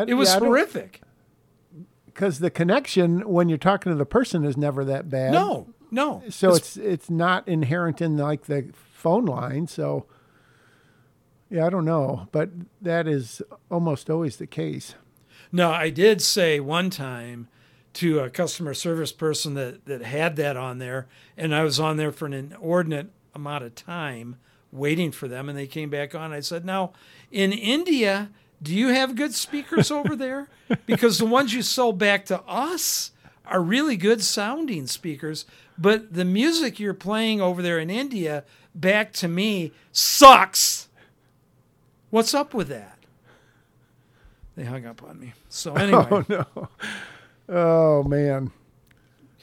It 0.07 0.13
was 0.15 0.33
horrific. 0.33 1.01
because 2.05 2.39
the 2.39 2.49
connection 2.49 3.27
when 3.29 3.49
you're 3.49 3.57
talking 3.57 3.91
to 3.91 3.97
the 3.97 4.05
person 4.05 4.43
is 4.45 4.57
never 4.57 4.83
that 4.85 5.09
bad 5.09 5.31
No, 5.31 5.67
no. 5.91 6.23
so 6.29 6.53
it's 6.55 6.75
it's 6.77 7.09
not 7.09 7.47
inherent 7.47 8.01
in 8.01 8.17
like 8.17 8.45
the 8.45 8.69
phone 9.05 9.25
line 9.25 9.67
so 9.67 10.05
yeah 11.49 11.65
i 11.65 11.69
don't 11.69 11.85
know 11.85 12.27
but 12.31 12.49
that 12.81 13.07
is 13.07 13.41
almost 13.69 14.09
always 14.09 14.37
the 14.37 14.47
case 14.47 14.95
no. 15.51 15.71
I 15.71 15.89
did 15.89 16.21
say 16.21 16.59
one 16.59 16.89
time 16.89 17.47
to 17.93 18.19
a 18.19 18.29
customer 18.29 18.73
service 18.73 19.13
person 19.13 19.53
that 19.53 19.85
that 19.85 20.01
had 20.01 20.35
that 20.35 20.57
on 20.57 20.79
there, 20.79 21.07
and 21.37 21.55
I 21.55 21.63
was 21.63 21.79
on 21.79 21.95
there 21.95 22.11
for 22.11 22.25
an 22.25 22.33
inordinate 22.33 23.07
amount 23.33 23.63
of 23.63 23.73
time 23.73 24.35
waiting 24.71 25.13
for 25.13 25.29
them, 25.29 25.47
and 25.47 25.57
they 25.57 25.67
came 25.67 25.89
back 25.89 26.13
on. 26.13 26.33
I 26.33 26.41
said, 26.41 26.65
"Now, 26.65 26.91
in 27.31 27.53
India, 27.53 28.31
do 28.61 28.75
you 28.75 28.89
have 28.89 29.15
good 29.15 29.33
speakers 29.33 29.91
over 29.91 30.13
there? 30.13 30.49
Because 30.85 31.19
the 31.19 31.25
ones 31.25 31.53
you 31.53 31.61
sold 31.61 31.97
back 31.97 32.25
to 32.25 32.41
us." 32.41 33.11
Are 33.47 33.61
really 33.61 33.95
good 33.95 34.23
sounding 34.23 34.87
speakers, 34.87 35.45
but 35.77 36.11
the 36.11 36.25
music 36.25 36.79
you're 36.79 36.95
playing 36.95 37.41
over 37.41 37.61
there 37.61 37.77
in 37.77 37.91
India 37.91 38.43
back 38.75 39.13
to 39.13 39.27
me 39.27 39.71
sucks. 39.91 40.87
What's 42.09 42.33
up 42.33 42.53
with 42.53 42.67
that? 42.67 42.99
They 44.55 44.63
hung 44.63 44.85
up 44.85 45.01
on 45.03 45.19
me. 45.19 45.33
So 45.49 45.73
anyway, 45.75 46.07
oh 46.11 46.25
no 46.29 46.69
oh 47.47 48.01
man 48.01 48.51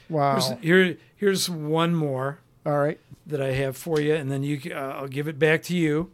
wow 0.08 0.34
here's, 0.34 0.60
here, 0.60 0.96
here's 1.14 1.48
one 1.48 1.94
more 1.94 2.40
all 2.66 2.78
right 2.78 2.98
that 3.26 3.40
I 3.40 3.52
have 3.52 3.76
for 3.76 4.00
you, 4.00 4.14
and 4.14 4.30
then 4.30 4.42
you, 4.42 4.60
uh, 4.72 4.96
I'll 4.98 5.08
give 5.08 5.28
it 5.28 5.38
back 5.38 5.62
to 5.64 5.76
you. 5.76 6.10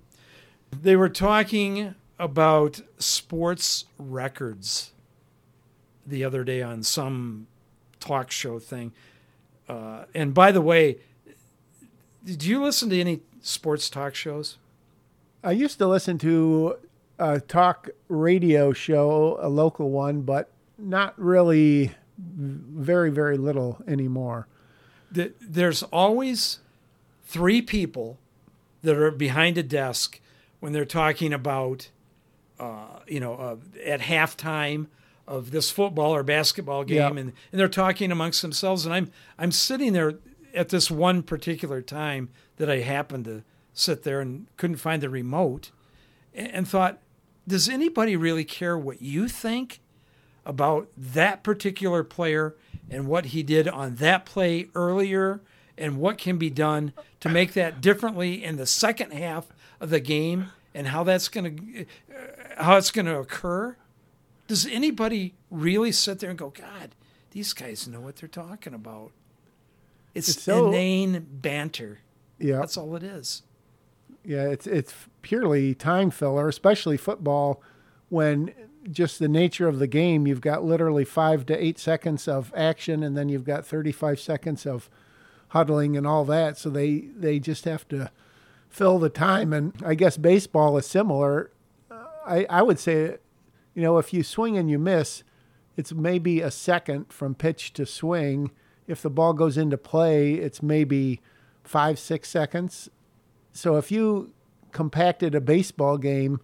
They 0.71 0.97
were 0.97 1.09
talking 1.09 1.95
about 2.19 2.81
sports 2.99 3.87
records 3.99 4.93
the 6.07 6.25
other 6.25 6.45
day 6.45 6.63
on 6.63 6.83
some 6.83 7.47
talk 8.01 8.31
show 8.31 8.59
thing. 8.59 8.93
Uh, 9.69 10.05
and 10.15 10.35
by 10.35 10.53
the 10.53 10.61
way, 10.61 10.99
did 12.25 12.45
you 12.45 12.63
listen 12.63 12.91
to 12.91 13.01
any 13.01 13.21
sports 13.41 13.89
talk 13.91 14.15
shows? 14.15 14.57
i 15.45 15.53
used 15.53 15.79
to 15.79 15.87
listen 15.87 16.19
to 16.19 16.77
a 17.19 17.41
talk 17.41 17.89
radio 18.09 18.73
show 18.73 19.39
a 19.41 19.49
local 19.49 19.91
one 19.91 20.23
but 20.23 20.51
not 20.77 21.15
really 21.19 21.93
very 22.19 23.11
very 23.11 23.37
little 23.39 23.81
anymore 23.87 24.47
there's 25.11 25.83
always 25.85 26.59
three 27.25 27.63
people 27.63 28.19
that 28.83 28.97
are 28.97 29.11
behind 29.11 29.57
a 29.57 29.63
desk 29.63 30.21
when 30.61 30.73
they're 30.73 30.85
talking 30.85 31.33
about, 31.33 31.89
uh, 32.61 32.99
you 33.07 33.19
know, 33.21 33.35
uh, 33.35 33.57
at 33.85 34.01
halftime 34.01 34.87
of 35.27 35.51
this 35.51 35.71
football 35.71 36.15
or 36.15 36.23
basketball 36.23 36.85
game, 36.85 36.97
Yeah. 36.99 37.09
and, 37.09 37.19
and 37.53 37.59
they're 37.61 37.69
talking 37.69 38.13
amongst 38.13 38.43
themselves. 38.43 38.85
And 38.85 38.95
I'm 38.95 39.11
I'm 39.39 39.51
sitting 39.53 39.93
there 39.95 40.15
at 40.55 40.69
this 40.69 40.91
one 40.91 41.23
particular 41.23 41.83
time 41.83 42.31
that 42.57 42.71
I 42.71 42.81
happened 42.81 43.25
to 43.27 43.43
sit 43.73 44.03
there 44.03 44.21
and 44.21 44.47
couldn't 44.57 44.77
find 44.77 45.03
the 45.03 45.11
remote 45.11 45.71
and, 46.35 46.49
and 46.53 46.69
thought, 46.69 46.99
does 47.47 47.69
anybody 47.69 48.17
really 48.17 48.45
care 48.45 48.77
what 48.77 49.01
you 49.01 49.29
think 49.29 49.81
about 50.45 50.89
that 50.97 51.43
particular 51.43 52.03
player 52.03 52.57
and 52.91 53.07
what 53.07 53.27
he 53.27 53.43
did 53.43 53.69
on 53.69 53.97
that 53.97 54.25
play 54.25 54.69
earlier 54.75 55.41
and 55.77 55.99
what 55.99 56.19
can 56.19 56.39
be 56.39 56.51
done 56.51 56.93
to 57.21 57.29
make 57.29 57.53
that 57.53 57.81
differently 57.81 58.43
in 58.43 58.57
the 58.57 58.67
second 58.67 59.13
half 59.13 59.47
of 59.81 59.91
the 59.91 60.01
game 60.01 60.47
and 60.75 60.89
how 60.89 61.05
that's 61.05 61.29
going 61.29 61.57
to 61.57 61.81
uh, 61.83 62.65
how 62.65 62.77
it's 62.77 62.91
going 62.91 63.07
to 63.07 63.19
occur? 63.19 63.77
Does 64.49 64.67
anybody 64.67 65.35
really 65.51 65.93
sit 65.93 66.19
there 66.19 66.31
and 66.31 66.39
go 66.39 66.51
god 66.51 66.95
these 67.31 67.53
guys 67.53 67.87
know 67.87 68.01
what 68.01 68.17
they're 68.17 68.29
talking 68.29 68.75
about 68.75 69.13
it's, 70.15 70.29
It's 70.29 70.43
so- 70.43 70.69
inane 70.69 71.27
banter 71.31 71.99
Yeah. 72.39 72.59
that's 72.59 72.77
all 72.77 72.95
it 72.97 73.03
is 73.03 73.43
Yeah, 74.25 74.45
it's 74.49 74.67
it's 74.67 74.95
purely 75.23 75.75
time 75.75 76.11
filler, 76.11 76.49
especially 76.49 76.97
football 76.97 77.63
when 78.09 78.53
just 78.91 79.19
the 79.19 79.29
nature 79.29 79.69
of 79.69 79.79
the 79.79 79.87
game, 79.87 80.27
you've 80.27 80.41
got 80.41 80.65
literally 80.65 81.05
5 81.05 81.45
to 81.47 81.65
8 81.65 81.79
seconds 81.79 82.27
of 82.29 82.53
action 82.57 83.03
and 83.03 83.17
then 83.17 83.29
you've 83.29 83.45
got 83.45 83.67
35 83.67 84.19
seconds 84.21 84.65
of 84.67 84.89
huddling 85.49 85.97
and 85.97 86.07
all 86.07 86.25
that, 86.27 86.59
so 86.59 86.69
they 86.71 87.01
they 87.17 87.39
just 87.39 87.65
have 87.65 87.87
to 87.89 88.11
fill 88.69 88.99
the 88.99 89.09
time 89.09 89.53
and 89.53 89.73
I 89.85 89.95
guess 89.95 90.17
baseball 90.19 90.77
is 90.79 90.87
similar. 90.87 91.51
Uh, 91.91 92.05
I 92.27 92.47
I 92.51 92.63
would 92.63 92.79
say 92.79 93.17
you 93.75 93.83
know, 93.83 93.97
if 93.99 94.13
you 94.13 94.23
swing 94.23 94.57
and 94.59 94.69
you 94.69 94.79
miss, 94.79 95.23
it's 95.77 95.93
maybe 95.93 96.41
a 96.41 96.51
second 96.51 97.13
from 97.13 97.35
pitch 97.35 97.73
to 97.75 97.87
swing. 97.87 98.51
If 98.89 99.03
the 99.03 99.11
ball 99.11 99.35
goes 99.35 99.57
into 99.57 99.79
play, 99.79 100.33
it's 100.33 100.63
maybe 100.63 101.21
5 101.63 101.99
6 101.99 102.29
seconds 102.29 102.89
so 103.59 103.77
if 103.77 103.91
you 103.91 104.33
compacted 104.71 105.35
a 105.35 105.41
baseball 105.41 105.99
game 105.99 106.41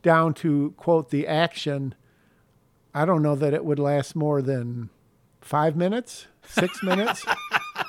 down 0.00 0.32
to 0.34 0.72
quote 0.78 1.10
the 1.10 1.26
action, 1.26 1.94
I 2.94 3.04
don't 3.04 3.22
know 3.22 3.34
that 3.34 3.52
it 3.52 3.62
would 3.62 3.78
last 3.78 4.16
more 4.16 4.40
than 4.40 4.88
five 5.42 5.76
minutes, 5.76 6.28
six 6.46 6.82
minutes. 6.82 7.26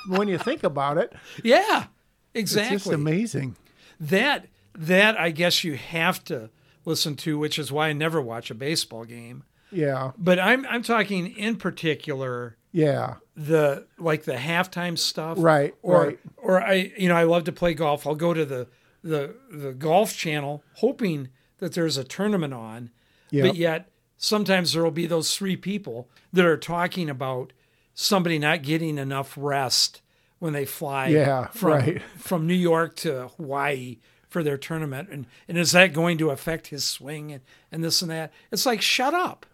when 0.08 0.28
you 0.28 0.36
think 0.36 0.64
about 0.64 0.98
it, 0.98 1.14
yeah 1.42 1.86
exactly. 2.34 2.76
it's 2.76 2.84
just 2.84 2.94
amazing. 2.94 3.56
that 3.98 4.48
that 4.74 5.18
I 5.18 5.30
guess 5.30 5.64
you 5.64 5.76
have 5.76 6.22
to 6.24 6.50
listen 6.84 7.16
to, 7.16 7.38
which 7.38 7.58
is 7.58 7.72
why 7.72 7.88
I 7.88 7.94
never 7.94 8.20
watch 8.20 8.50
a 8.50 8.54
baseball 8.54 9.06
game. 9.06 9.44
Yeah, 9.70 10.12
But 10.18 10.38
I'm 10.38 10.66
I'm 10.66 10.82
talking 10.82 11.34
in 11.36 11.56
particular 11.56 12.58
yeah, 12.72 13.14
the 13.38 13.86
like 13.98 14.24
the 14.24 14.34
halftime 14.34 14.98
stuff, 14.98 15.36
Right, 15.40 15.72
Or 15.82 16.02
right. 16.06 16.18
or 16.36 16.60
I 16.60 16.92
you 16.98 17.08
know 17.08 17.14
I 17.16 17.22
love 17.22 17.44
to 17.44 17.52
play 17.52 17.72
golf. 17.72 18.06
I'll 18.06 18.16
go 18.16 18.34
to 18.34 18.44
the 18.44 18.66
the 19.04 19.36
the 19.50 19.72
golf 19.72 20.16
channel 20.16 20.64
hoping 20.74 21.28
that 21.58 21.72
there's 21.74 21.96
a 21.96 22.02
tournament 22.04 22.52
on, 22.52 22.90
yeah, 23.30 23.46
but 23.46 23.54
yet 23.56 23.88
sometimes 24.16 24.72
there 24.72 24.82
will 24.82 24.90
be 24.90 25.06
those 25.06 25.36
three 25.36 25.56
people 25.56 26.08
that 26.32 26.44
are 26.44 26.56
talking 26.56 27.08
about 27.08 27.52
somebody 27.94 28.38
not 28.40 28.62
getting 28.62 28.98
enough 28.98 29.34
rest 29.36 30.02
when 30.40 30.52
they 30.52 30.64
fly 30.64 31.06
Yeah, 31.08 31.46
from 31.48 31.70
right. 31.70 32.02
from 32.18 32.46
New 32.46 32.54
York 32.54 32.96
to 32.96 33.28
Hawaii 33.36 33.98
for 34.28 34.42
their 34.42 34.58
tournament 34.58 35.08
and 35.12 35.26
and 35.46 35.56
is 35.56 35.70
that 35.72 35.92
going 35.92 36.18
to 36.18 36.30
affect 36.30 36.66
his 36.66 36.84
swing 36.84 37.30
and, 37.32 37.42
and 37.72 37.84
this 37.84 38.02
and 38.02 38.10
that 38.10 38.32
it's 38.52 38.66
like 38.66 38.82
shut 38.82 39.14
up 39.14 39.46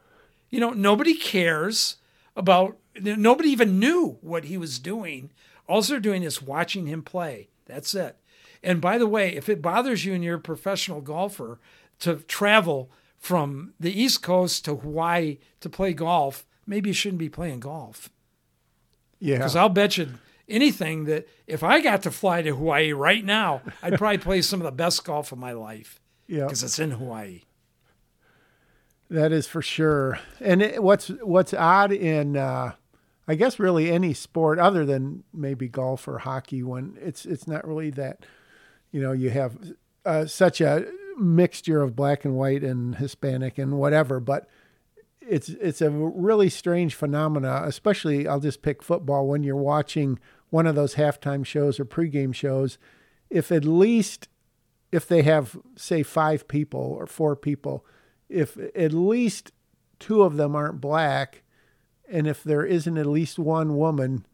you 0.50 0.58
know 0.58 0.70
nobody 0.70 1.14
cares 1.14 1.96
about 2.34 2.76
nobody 3.00 3.48
even 3.48 3.78
knew 3.78 4.18
what 4.20 4.44
he 4.44 4.56
was 4.56 4.78
doing 4.78 5.30
all 5.66 5.82
they're 5.82 6.00
doing 6.00 6.22
is 6.22 6.42
watching 6.42 6.86
him 6.86 7.02
play 7.02 7.48
that's 7.66 7.94
it 7.94 8.16
and 8.62 8.80
by 8.80 8.98
the 8.98 9.06
way 9.06 9.34
if 9.34 9.48
it 9.48 9.62
bothers 9.62 10.04
you 10.04 10.14
and 10.14 10.22
you're 10.22 10.36
a 10.36 10.40
professional 10.40 11.00
golfer 11.00 11.58
to 11.98 12.16
travel 12.16 12.90
from 13.18 13.72
the 13.80 14.00
east 14.00 14.22
coast 14.22 14.64
to 14.64 14.76
hawaii 14.76 15.38
to 15.60 15.68
play 15.68 15.92
golf 15.92 16.46
maybe 16.66 16.90
you 16.90 16.94
shouldn't 16.94 17.18
be 17.18 17.28
playing 17.28 17.60
golf 17.60 18.10
yeah. 19.24 19.38
because 19.38 19.56
I'll 19.56 19.68
bet 19.68 19.96
you 19.96 20.08
anything 20.48 21.04
that 21.04 21.26
if 21.46 21.62
I 21.62 21.80
got 21.80 22.02
to 22.02 22.10
fly 22.10 22.42
to 22.42 22.54
Hawaii 22.54 22.92
right 22.92 23.24
now, 23.24 23.62
I'd 23.82 23.98
probably 23.98 24.18
play 24.18 24.42
some 24.42 24.60
of 24.60 24.64
the 24.64 24.72
best 24.72 25.04
golf 25.04 25.32
of 25.32 25.38
my 25.38 25.52
life 25.52 26.00
yeah. 26.26 26.44
because 26.44 26.62
it's 26.62 26.78
in 26.78 26.92
Hawaii. 26.92 27.42
That 29.10 29.32
is 29.32 29.46
for 29.46 29.62
sure. 29.62 30.18
And 30.40 30.62
it, 30.62 30.82
what's 30.82 31.08
what's 31.08 31.54
odd 31.54 31.92
in, 31.92 32.36
uh, 32.36 32.72
I 33.26 33.34
guess, 33.34 33.58
really 33.58 33.90
any 33.90 34.14
sport 34.14 34.58
other 34.58 34.84
than 34.84 35.24
maybe 35.32 35.68
golf 35.68 36.06
or 36.06 36.18
hockey, 36.18 36.62
when 36.62 36.98
it's 37.00 37.24
it's 37.24 37.46
not 37.46 37.66
really 37.66 37.90
that, 37.90 38.24
you 38.90 39.00
know, 39.00 39.12
you 39.12 39.30
have 39.30 39.56
uh, 40.04 40.26
such 40.26 40.60
a 40.60 40.86
mixture 41.18 41.80
of 41.80 41.96
black 41.96 42.24
and 42.24 42.36
white 42.36 42.62
and 42.62 42.96
Hispanic 42.96 43.58
and 43.58 43.78
whatever, 43.78 44.20
but 44.20 44.48
it's 45.20 45.48
it's 45.48 45.80
a 45.80 45.90
really 45.90 46.50
strange 46.50 46.94
phenomena. 46.94 47.62
Especially, 47.64 48.28
I'll 48.28 48.40
just 48.40 48.62
pick 48.62 48.82
football 48.82 49.26
when 49.26 49.42
you're 49.42 49.56
watching 49.56 50.18
one 50.50 50.66
of 50.66 50.74
those 50.74 50.96
halftime 50.96 51.46
shows 51.46 51.80
or 51.80 51.84
pregame 51.84 52.34
shows. 52.34 52.78
If 53.30 53.50
at 53.50 53.64
least 53.64 54.28
if 54.92 55.08
they 55.08 55.22
have 55.22 55.56
say 55.76 56.02
five 56.02 56.46
people 56.46 56.80
or 56.80 57.06
four 57.06 57.34
people 57.34 57.84
if 58.28 58.58
at 58.74 58.92
least 58.92 59.52
two 59.98 60.22
of 60.22 60.36
them 60.36 60.56
aren't 60.56 60.80
black 60.80 61.42
and 62.10 62.26
if 62.26 62.42
there 62.44 62.64
isn't 62.64 62.98
at 62.98 63.06
least 63.06 63.38
one 63.38 63.76
woman 63.76 64.26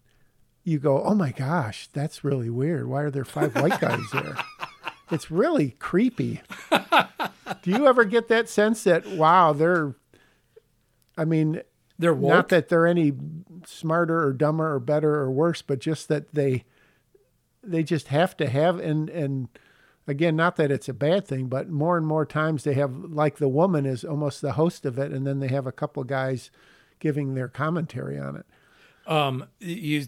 you 0.64 0.78
go 0.78 1.02
oh 1.02 1.14
my 1.14 1.30
gosh 1.32 1.88
that's 1.92 2.24
really 2.24 2.50
weird. 2.50 2.86
Why 2.88 3.02
are 3.02 3.10
there 3.10 3.24
five 3.24 3.54
white 3.56 3.80
guys 3.80 4.00
there? 4.12 4.36
It's 5.12 5.28
really 5.28 5.72
creepy. 5.80 6.40
Do 6.70 7.70
you 7.72 7.88
ever 7.88 8.04
get 8.04 8.28
that 8.28 8.48
sense 8.48 8.84
that 8.84 9.04
wow 9.08 9.52
they're 9.52 9.96
i 11.18 11.24
mean 11.24 11.62
They're 11.98 12.14
woke. 12.14 12.30
not 12.30 12.48
that 12.50 12.68
they're 12.68 12.86
any 12.86 13.12
smarter 13.66 14.24
or 14.24 14.32
dumber 14.32 14.72
or 14.72 14.78
better 14.78 15.16
or 15.16 15.28
worse, 15.30 15.62
but 15.62 15.80
just 15.80 16.06
that 16.08 16.32
they 16.32 16.64
they 17.64 17.82
just 17.82 18.06
have 18.08 18.36
to 18.36 18.48
have 18.48 18.78
and 18.78 19.10
and 19.10 19.48
again, 20.06 20.36
not 20.36 20.54
that 20.56 20.70
it's 20.70 20.88
a 20.88 20.94
bad 20.94 21.26
thing, 21.26 21.46
but 21.46 21.68
more 21.68 21.96
and 21.96 22.06
more 22.06 22.24
times 22.24 22.62
they 22.62 22.74
have 22.74 22.94
like 22.96 23.38
the 23.38 23.48
woman 23.48 23.86
is 23.86 24.04
almost 24.04 24.40
the 24.42 24.52
host 24.52 24.86
of 24.86 24.96
it, 24.96 25.10
and 25.10 25.26
then 25.26 25.40
they 25.40 25.48
have 25.48 25.66
a 25.66 25.72
couple 25.72 26.04
guys 26.04 26.52
giving 27.00 27.34
their 27.34 27.48
commentary 27.48 28.18
on 28.18 28.36
it. 28.36 28.46
um, 29.10 29.44
you, 29.58 30.06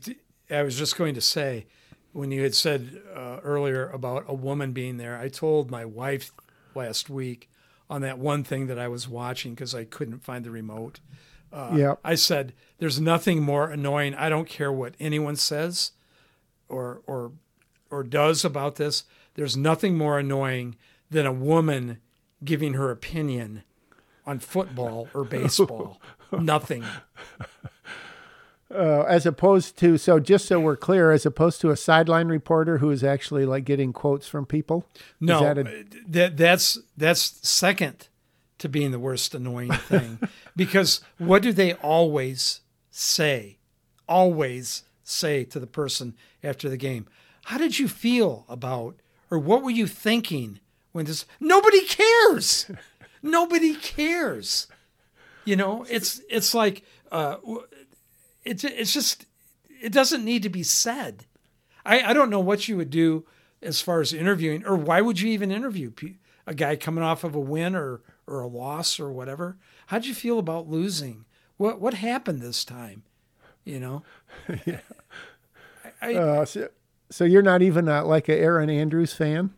I 0.51 0.63
was 0.63 0.79
just 0.79 0.97
going 0.97 1.15
to 1.15 1.21
say, 1.21 1.67
when 2.13 2.31
you 2.31 2.43
had 2.43 2.55
said 2.55 3.01
uh, 3.15 3.39
earlier 3.43 3.89
about 3.89 4.25
a 4.29 4.35
woman 4.35 4.73
being 4.73 4.99
there, 4.99 5.19
I 5.19 5.29
told 5.29 5.71
my 5.71 5.85
wife 5.85 6.31
last 6.75 7.11
week 7.11 7.51
on 7.91 8.03
that 8.03 8.19
one 8.19 8.45
thing 8.45 8.67
that 8.69 8.79
I 8.79 8.89
was 8.89 9.09
watching 9.09 9.55
because 9.55 9.75
I 9.75 9.85
couldn't 9.85 10.23
find 10.23 10.45
the 10.45 10.51
remote. 10.51 11.01
Uh, 11.53 11.75
Yep. 11.77 11.99
I 12.05 12.15
said, 12.15 12.55
"There's 12.79 13.01
nothing 13.01 13.43
more 13.43 13.71
annoying. 13.71 14.15
I 14.15 14.29
don't 14.31 14.49
care 14.49 14.73
what 14.73 14.95
anyone 15.01 15.37
says, 15.37 15.93
or 16.69 17.03
or 17.07 17.33
or 17.91 18.03
does 18.03 18.45
about 18.45 18.77
this. 18.77 19.05
There's 19.35 19.57
nothing 19.57 19.97
more 19.99 20.19
annoying 20.19 20.77
than 21.11 21.27
a 21.27 21.33
woman 21.33 21.99
giving 22.45 22.73
her 22.75 22.91
opinion 22.91 23.65
on 24.27 24.39
football 24.39 25.09
or 25.15 25.25
baseball. 25.39 26.01
nothing. 26.33 26.85
Uh, 28.75 29.03
as 29.07 29.27
opposed 29.27 29.77
to 29.77 29.99
so 29.99 30.19
just 30.19 30.47
so 30.47 30.59
we're 30.59 30.77
clear, 30.79 31.13
as 31.13 31.27
opposed 31.27 31.61
to 31.61 31.69
a 31.71 31.77
sideline 31.77 32.29
reporter 32.29 32.79
who 32.79 32.91
is 32.91 33.05
actually 33.05 33.45
like 33.45 33.67
getting 33.67 33.93
quotes 33.93 34.27
from 34.27 34.47
people. 34.47 34.87
No, 35.21 35.41
that 35.43 35.59
a- 35.59 35.85
that 36.09 36.37
that's 36.39 36.79
that's 36.97 37.21
second 37.47 38.09
to 38.57 38.71
being 38.71 38.91
the 38.91 38.99
worst 38.99 39.35
annoying 39.35 39.73
thing 39.89 40.19
because 40.57 41.03
what 41.19 41.43
do 41.43 41.53
they 41.53 41.75
always 41.75 42.63
say? 42.91 43.59
Always 44.09 44.85
say 45.05 45.45
to 45.45 45.61
the 45.61 45.67
person 45.67 46.15
after 46.43 46.71
the 46.71 46.79
game, 46.79 47.07
"How 47.45 47.59
did 47.59 47.79
you 47.79 47.89
feel 47.89 48.47
about 48.49 48.97
or 49.31 49.39
what 49.39 49.63
were 49.63 49.71
you 49.71 49.87
thinking 49.87 50.61
when 50.93 51.05
this?" 51.05 51.27
Nobody 51.41 51.83
cares. 51.85 52.71
Nobody 53.23 53.75
cares. 53.75 54.67
You 55.45 55.57
know, 55.57 55.85
it's 55.89 56.21
it's 56.29 56.55
like 56.55 56.85
uh, 57.11 57.37
it's 58.45 58.65
it's 58.65 58.93
just 58.93 59.27
it 59.83 59.93
doesn't 59.93 60.25
need 60.25 60.43
to 60.45 60.49
be 60.49 60.63
said. 60.63 61.27
I, 61.85 62.11
I 62.11 62.13
don't 62.13 62.31
know 62.31 62.41
what 62.41 62.69
you 62.69 62.77
would 62.77 62.91
do 62.91 63.25
as 63.61 63.81
far 63.81 64.01
as 64.01 64.13
interviewing, 64.13 64.65
or 64.65 64.77
why 64.77 65.01
would 65.01 65.21
you 65.21 65.31
even 65.31 65.51
interview 65.51 65.91
a 66.47 66.55
guy 66.55 66.77
coming 66.77 67.03
off 67.05 67.25
of 67.25 67.35
a 67.35 67.41
win 67.41 67.75
or 67.75 68.03
or 68.27 68.41
a 68.41 68.47
loss 68.47 69.01
or 69.01 69.11
whatever? 69.11 69.57
How'd 69.87 70.07
you 70.07 70.15
feel 70.15 70.39
about 70.39 70.69
losing? 70.69 71.25
What 71.57 71.81
what 71.81 71.95
happened 71.95 72.41
this 72.41 72.65
time? 72.65 73.03
You 73.65 73.81
know. 73.81 74.03
I, 76.01 76.15
Uh, 76.15 76.45
so, 76.45 76.69
so 77.11 77.25
you're 77.25 77.43
not 77.43 77.63
even 77.63 77.89
uh, 77.89 78.05
like 78.05 78.29
a 78.29 78.37
Erin 78.37 78.71
Andrews 78.71 79.13
fan. 79.13 79.51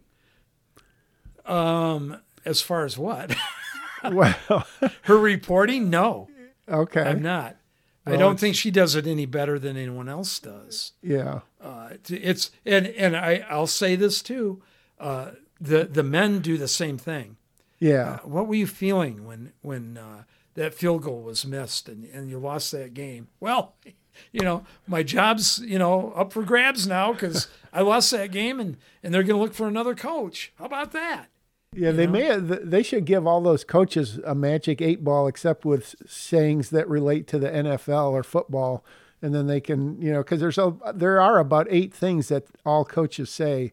um, 1.47 2.21
as 2.45 2.61
far 2.61 2.85
as 2.85 2.97
what 2.99 3.35
well, 4.11 4.67
her 5.03 5.19
reporting, 5.19 5.91
no, 5.91 6.29
okay. 6.69 7.03
I'm 7.03 7.23
not. 7.23 7.57
I 8.07 8.17
don't 8.17 8.39
think 8.39 8.55
she 8.55 8.71
does 8.71 8.95
it 8.95 9.07
any 9.07 9.25
better 9.25 9.59
than 9.59 9.77
anyone 9.77 10.09
else 10.11 10.39
does. 10.39 10.93
Yeah. 11.03 11.41
Uh, 11.61 11.91
it's 12.11 12.51
and 12.67 12.87
and 12.87 13.17
I 13.17 13.47
I'll 13.49 13.67
say 13.67 13.97
this 13.97 14.21
too. 14.21 14.63
Uh, 15.01 15.31
the 15.61 15.85
the 15.85 16.03
men 16.03 16.41
do 16.41 16.59
the 16.59 16.69
same 16.69 16.99
thing. 16.99 17.37
Yeah. 17.79 18.19
What 18.25 18.47
were 18.47 18.55
you 18.55 18.67
feeling 18.67 19.27
when 19.27 19.53
when 19.63 19.97
uh, 19.97 20.25
that 20.55 20.75
field 20.75 21.03
goal 21.03 21.23
was 21.23 21.47
missed 21.47 21.89
and, 21.89 22.05
and 22.05 22.29
you 22.29 22.39
lost 22.39 22.73
that 22.73 22.93
game? 22.93 23.29
Well, 23.41 23.75
you 24.33 24.43
know 24.43 24.65
my 24.87 25.03
job's 25.03 25.59
you 25.61 25.79
know 25.79 26.13
up 26.15 26.33
for 26.33 26.43
grabs 26.43 26.87
now 26.87 27.13
because 27.13 27.49
I 27.73 27.81
lost 27.81 28.11
that 28.11 28.31
game 28.31 28.61
and 28.61 28.77
and 29.03 29.15
they're 29.15 29.23
going 29.23 29.39
to 29.39 29.43
look 29.43 29.55
for 29.55 29.67
another 29.67 29.95
coach. 29.95 30.53
How 30.59 30.67
about 30.67 30.93
that? 30.93 31.29
Yeah, 31.77 31.93
they 31.93 32.07
know? 32.07 32.13
may 32.13 32.37
they 32.39 32.83
should 32.83 33.05
give 33.05 33.27
all 33.27 33.41
those 33.41 33.65
coaches 33.65 34.19
a 34.25 34.35
magic 34.35 34.81
eight 34.81 35.03
ball, 35.03 35.27
except 35.27 35.65
with 35.65 35.95
sayings 36.07 36.71
that 36.71 36.89
relate 36.89 37.27
to 37.29 37.39
the 37.39 37.51
NFL 37.51 38.13
or 38.13 38.23
football, 38.23 38.85
and 39.21 39.35
then 39.35 39.47
they 39.47 39.61
can, 39.61 40.01
you 40.01 40.13
know, 40.13 40.23
because 40.23 40.41
there's 40.41 40.59
a 40.59 40.77
there 40.95 41.21
are 41.21 41.39
about 41.39 41.67
eight 41.71 41.93
things 41.93 42.29
that 42.29 42.45
all 42.65 42.85
coaches 42.85 43.31
say, 43.31 43.73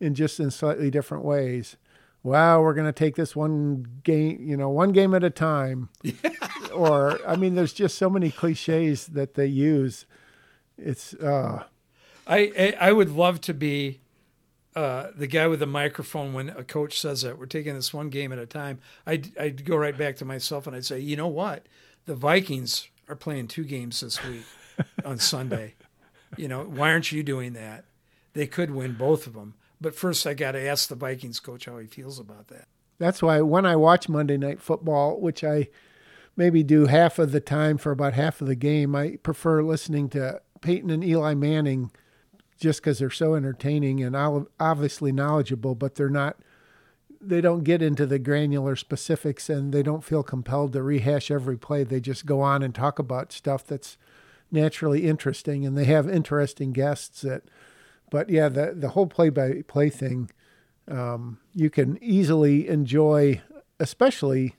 in 0.00 0.14
just 0.14 0.40
in 0.40 0.50
slightly 0.50 0.90
different 0.90 1.24
ways. 1.24 1.76
Wow, 2.24 2.60
we're 2.62 2.74
going 2.74 2.86
to 2.86 2.92
take 2.92 3.16
this 3.16 3.34
one 3.34 3.84
game, 4.04 4.38
you 4.40 4.56
know, 4.56 4.68
one 4.68 4.92
game 4.92 5.12
at 5.12 5.24
a 5.24 5.30
time. 5.30 5.88
or 6.74 7.18
I 7.26 7.34
mean, 7.36 7.54
there's 7.56 7.72
just 7.72 7.98
so 7.98 8.08
many 8.08 8.30
cliches 8.30 9.06
that 9.08 9.34
they 9.34 9.46
use. 9.46 10.06
It's 10.78 11.14
uh, 11.14 11.64
I 12.26 12.38
I, 12.58 12.76
I 12.88 12.92
would 12.92 13.10
love 13.10 13.40
to 13.42 13.54
be 13.54 14.01
uh, 14.74 15.08
the 15.14 15.26
guy 15.26 15.46
with 15.46 15.60
the 15.60 15.66
microphone 15.66 16.32
when 16.32 16.48
a 16.50 16.64
coach 16.64 17.00
says 17.00 17.22
that 17.22 17.38
we're 17.38 17.46
taking 17.46 17.74
this 17.74 17.92
one 17.92 18.08
game 18.08 18.32
at 18.32 18.38
a 18.38 18.46
time. 18.46 18.78
I'd 19.06 19.36
I'd 19.38 19.64
go 19.64 19.76
right 19.76 19.96
back 19.96 20.16
to 20.16 20.24
myself 20.24 20.66
and 20.66 20.74
I'd 20.74 20.84
say, 20.84 20.98
you 20.98 21.16
know 21.16 21.28
what, 21.28 21.66
the 22.06 22.14
Vikings 22.14 22.88
are 23.08 23.16
playing 23.16 23.48
two 23.48 23.64
games 23.64 24.00
this 24.00 24.24
week 24.24 24.44
on 25.04 25.18
Sunday. 25.18 25.74
You 26.36 26.48
know, 26.48 26.64
why 26.64 26.90
aren't 26.90 27.12
you 27.12 27.22
doing 27.22 27.52
that? 27.52 27.84
They 28.32 28.46
could 28.46 28.70
win 28.70 28.94
both 28.94 29.26
of 29.26 29.34
them. 29.34 29.54
But 29.80 29.94
first, 29.94 30.26
I 30.26 30.34
got 30.34 30.52
to 30.52 30.66
ask 30.66 30.88
the 30.88 30.94
Vikings 30.94 31.40
coach 31.40 31.66
how 31.66 31.76
he 31.78 31.86
feels 31.86 32.18
about 32.18 32.48
that. 32.48 32.68
That's 32.98 33.20
why 33.20 33.40
when 33.40 33.66
I 33.66 33.76
watch 33.76 34.08
Monday 34.08 34.36
Night 34.36 34.62
Football, 34.62 35.20
which 35.20 35.42
I 35.44 35.68
maybe 36.36 36.62
do 36.62 36.86
half 36.86 37.18
of 37.18 37.32
the 37.32 37.40
time 37.40 37.76
for 37.76 37.90
about 37.90 38.14
half 38.14 38.40
of 38.40 38.46
the 38.46 38.54
game, 38.54 38.94
I 38.94 39.16
prefer 39.16 39.62
listening 39.62 40.08
to 40.10 40.40
Peyton 40.60 40.88
and 40.88 41.04
Eli 41.04 41.34
Manning 41.34 41.90
just 42.62 42.80
because 42.80 42.98
they're 42.98 43.10
so 43.10 43.34
entertaining 43.34 44.02
and 44.02 44.16
obviously 44.60 45.12
knowledgeable, 45.12 45.74
but 45.74 45.96
they're 45.96 46.08
not. 46.08 46.38
They 47.20 47.40
don't 47.40 47.62
get 47.62 47.82
into 47.82 48.06
the 48.06 48.18
granular 48.18 48.74
specifics 48.74 49.48
and 49.48 49.72
they 49.72 49.82
don't 49.82 50.02
feel 50.02 50.22
compelled 50.22 50.72
to 50.72 50.82
rehash 50.82 51.30
every 51.30 51.56
play. 51.56 51.84
They 51.84 52.00
just 52.00 52.26
go 52.26 52.40
on 52.40 52.62
and 52.62 52.74
talk 52.74 52.98
about 52.98 53.32
stuff 53.32 53.64
that's 53.64 53.96
naturally 54.50 55.06
interesting 55.06 55.64
and 55.64 55.78
they 55.78 55.84
have 55.84 56.08
interesting 56.08 56.72
guests 56.72 57.22
that 57.22 57.42
but 58.10 58.28
yeah 58.28 58.50
the 58.50 58.74
the 58.76 58.90
whole 58.90 59.06
play 59.06 59.30
by 59.30 59.62
play 59.66 59.88
thing 59.88 60.28
um, 60.88 61.38
you 61.54 61.70
can 61.70 61.98
easily 62.02 62.68
enjoy, 62.68 63.40
especially, 63.78 64.56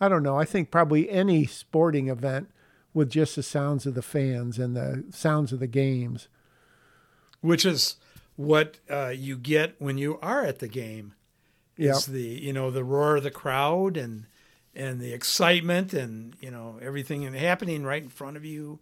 I 0.00 0.08
don't 0.08 0.22
know, 0.22 0.38
I 0.38 0.44
think 0.44 0.70
probably 0.70 1.10
any 1.10 1.46
sporting 1.46 2.08
event 2.08 2.50
with 2.92 3.10
just 3.10 3.36
the 3.36 3.42
sounds 3.42 3.86
of 3.86 3.94
the 3.94 4.02
fans 4.02 4.58
and 4.58 4.76
the 4.76 5.04
sounds 5.10 5.52
of 5.52 5.60
the 5.60 5.66
games. 5.66 6.28
Which 7.44 7.64
is 7.66 7.96
what 8.36 8.78
uh, 8.90 9.12
you 9.14 9.36
get 9.36 9.74
when 9.78 9.98
you 9.98 10.18
are 10.20 10.42
at 10.44 10.58
the 10.60 10.68
game. 10.68 11.14
Yeah. 11.76 11.90
is 11.92 12.06
the 12.06 12.22
you 12.22 12.52
know 12.52 12.70
the 12.70 12.84
roar 12.84 13.16
of 13.16 13.24
the 13.24 13.30
crowd 13.32 13.96
and 13.96 14.26
and 14.76 15.00
the 15.00 15.12
excitement 15.12 15.92
and 15.92 16.34
you 16.40 16.50
know 16.50 16.78
everything 16.80 17.22
happening 17.34 17.82
right 17.82 18.02
in 18.02 18.08
front 18.08 18.36
of 18.36 18.44
you 18.44 18.78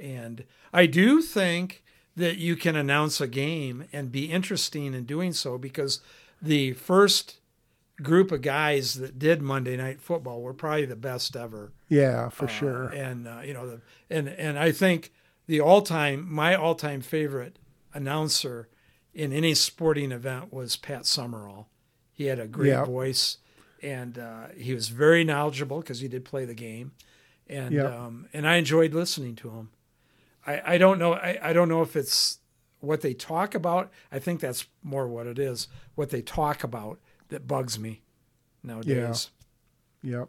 and 0.00 0.44
i 0.72 0.84
do 0.86 1.22
think 1.22 1.84
that 2.16 2.36
you 2.36 2.56
can 2.56 2.74
announce 2.74 3.20
a 3.20 3.28
game 3.28 3.84
and 3.92 4.10
be 4.10 4.24
interesting 4.32 4.94
in 4.94 5.04
doing 5.04 5.32
so 5.32 5.56
because 5.58 6.00
the 6.42 6.72
first 6.72 7.38
group 8.02 8.32
of 8.32 8.42
guys 8.42 8.94
that 8.94 9.16
did 9.16 9.40
monday 9.40 9.76
night 9.76 10.00
football 10.00 10.42
were 10.42 10.52
probably 10.54 10.86
the 10.86 10.96
best 10.96 11.36
ever 11.36 11.72
Yeah, 11.88 12.30
for 12.30 12.46
uh, 12.46 12.48
sure. 12.48 12.84
and 12.88 13.28
uh, 13.28 13.42
you 13.44 13.54
know, 13.54 13.66
the, 13.68 13.80
and 14.10 14.28
and 14.28 14.58
I 14.58 14.72
think 14.72 15.12
the 15.46 15.60
all-time, 15.60 16.26
my 16.28 16.56
all-time 16.56 17.00
favorite 17.00 17.58
announcer 17.94 18.68
in 19.14 19.32
any 19.32 19.54
sporting 19.54 20.12
event 20.12 20.52
was 20.52 20.76
Pat 20.76 21.06
Summerall. 21.06 21.68
He 22.12 22.24
had 22.26 22.38
a 22.38 22.46
great 22.46 22.68
Yeah. 22.70 22.84
voice, 22.84 23.38
and 23.82 24.18
uh, 24.18 24.48
he 24.56 24.74
was 24.74 24.88
very 24.88 25.24
knowledgeable 25.24 25.80
because 25.80 26.00
he 26.00 26.08
did 26.08 26.24
play 26.24 26.44
the 26.44 26.54
game, 26.54 26.92
and 27.48 27.72
Yeah. 27.74 27.84
um, 27.84 28.28
and 28.32 28.46
I 28.46 28.56
enjoyed 28.56 28.92
listening 28.94 29.36
to 29.36 29.50
him. 29.50 29.70
I, 30.46 30.74
I 30.74 30.78
don't 30.78 30.98
know 30.98 31.14
I, 31.14 31.38
I 31.42 31.52
don't 31.52 31.68
know 31.68 31.80
if 31.82 31.96
it's 31.96 32.38
what 32.80 33.00
they 33.00 33.14
talk 33.14 33.54
about. 33.54 33.90
I 34.12 34.18
think 34.18 34.40
that's 34.40 34.66
more 34.82 35.08
what 35.08 35.26
it 35.26 35.38
is. 35.38 35.68
What 35.94 36.10
they 36.10 36.20
talk 36.20 36.62
about 36.62 37.00
that 37.28 37.46
bugs 37.46 37.78
me 37.78 38.02
nowadays. 38.62 39.30
Yeah. 40.02 40.18
Yep. 40.18 40.28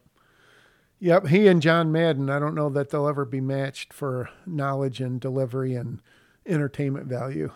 Yep. 0.99 1.27
He 1.27 1.47
and 1.47 1.61
John 1.61 1.91
Madden, 1.91 2.29
I 2.29 2.39
don't 2.39 2.55
know 2.55 2.69
that 2.69 2.89
they'll 2.89 3.07
ever 3.09 3.25
be 3.25 3.41
matched 3.41 3.91
for 3.93 4.29
knowledge 4.45 5.01
and 5.01 5.19
delivery 5.19 5.75
and 5.75 6.01
entertainment 6.45 7.07
value. 7.07 7.51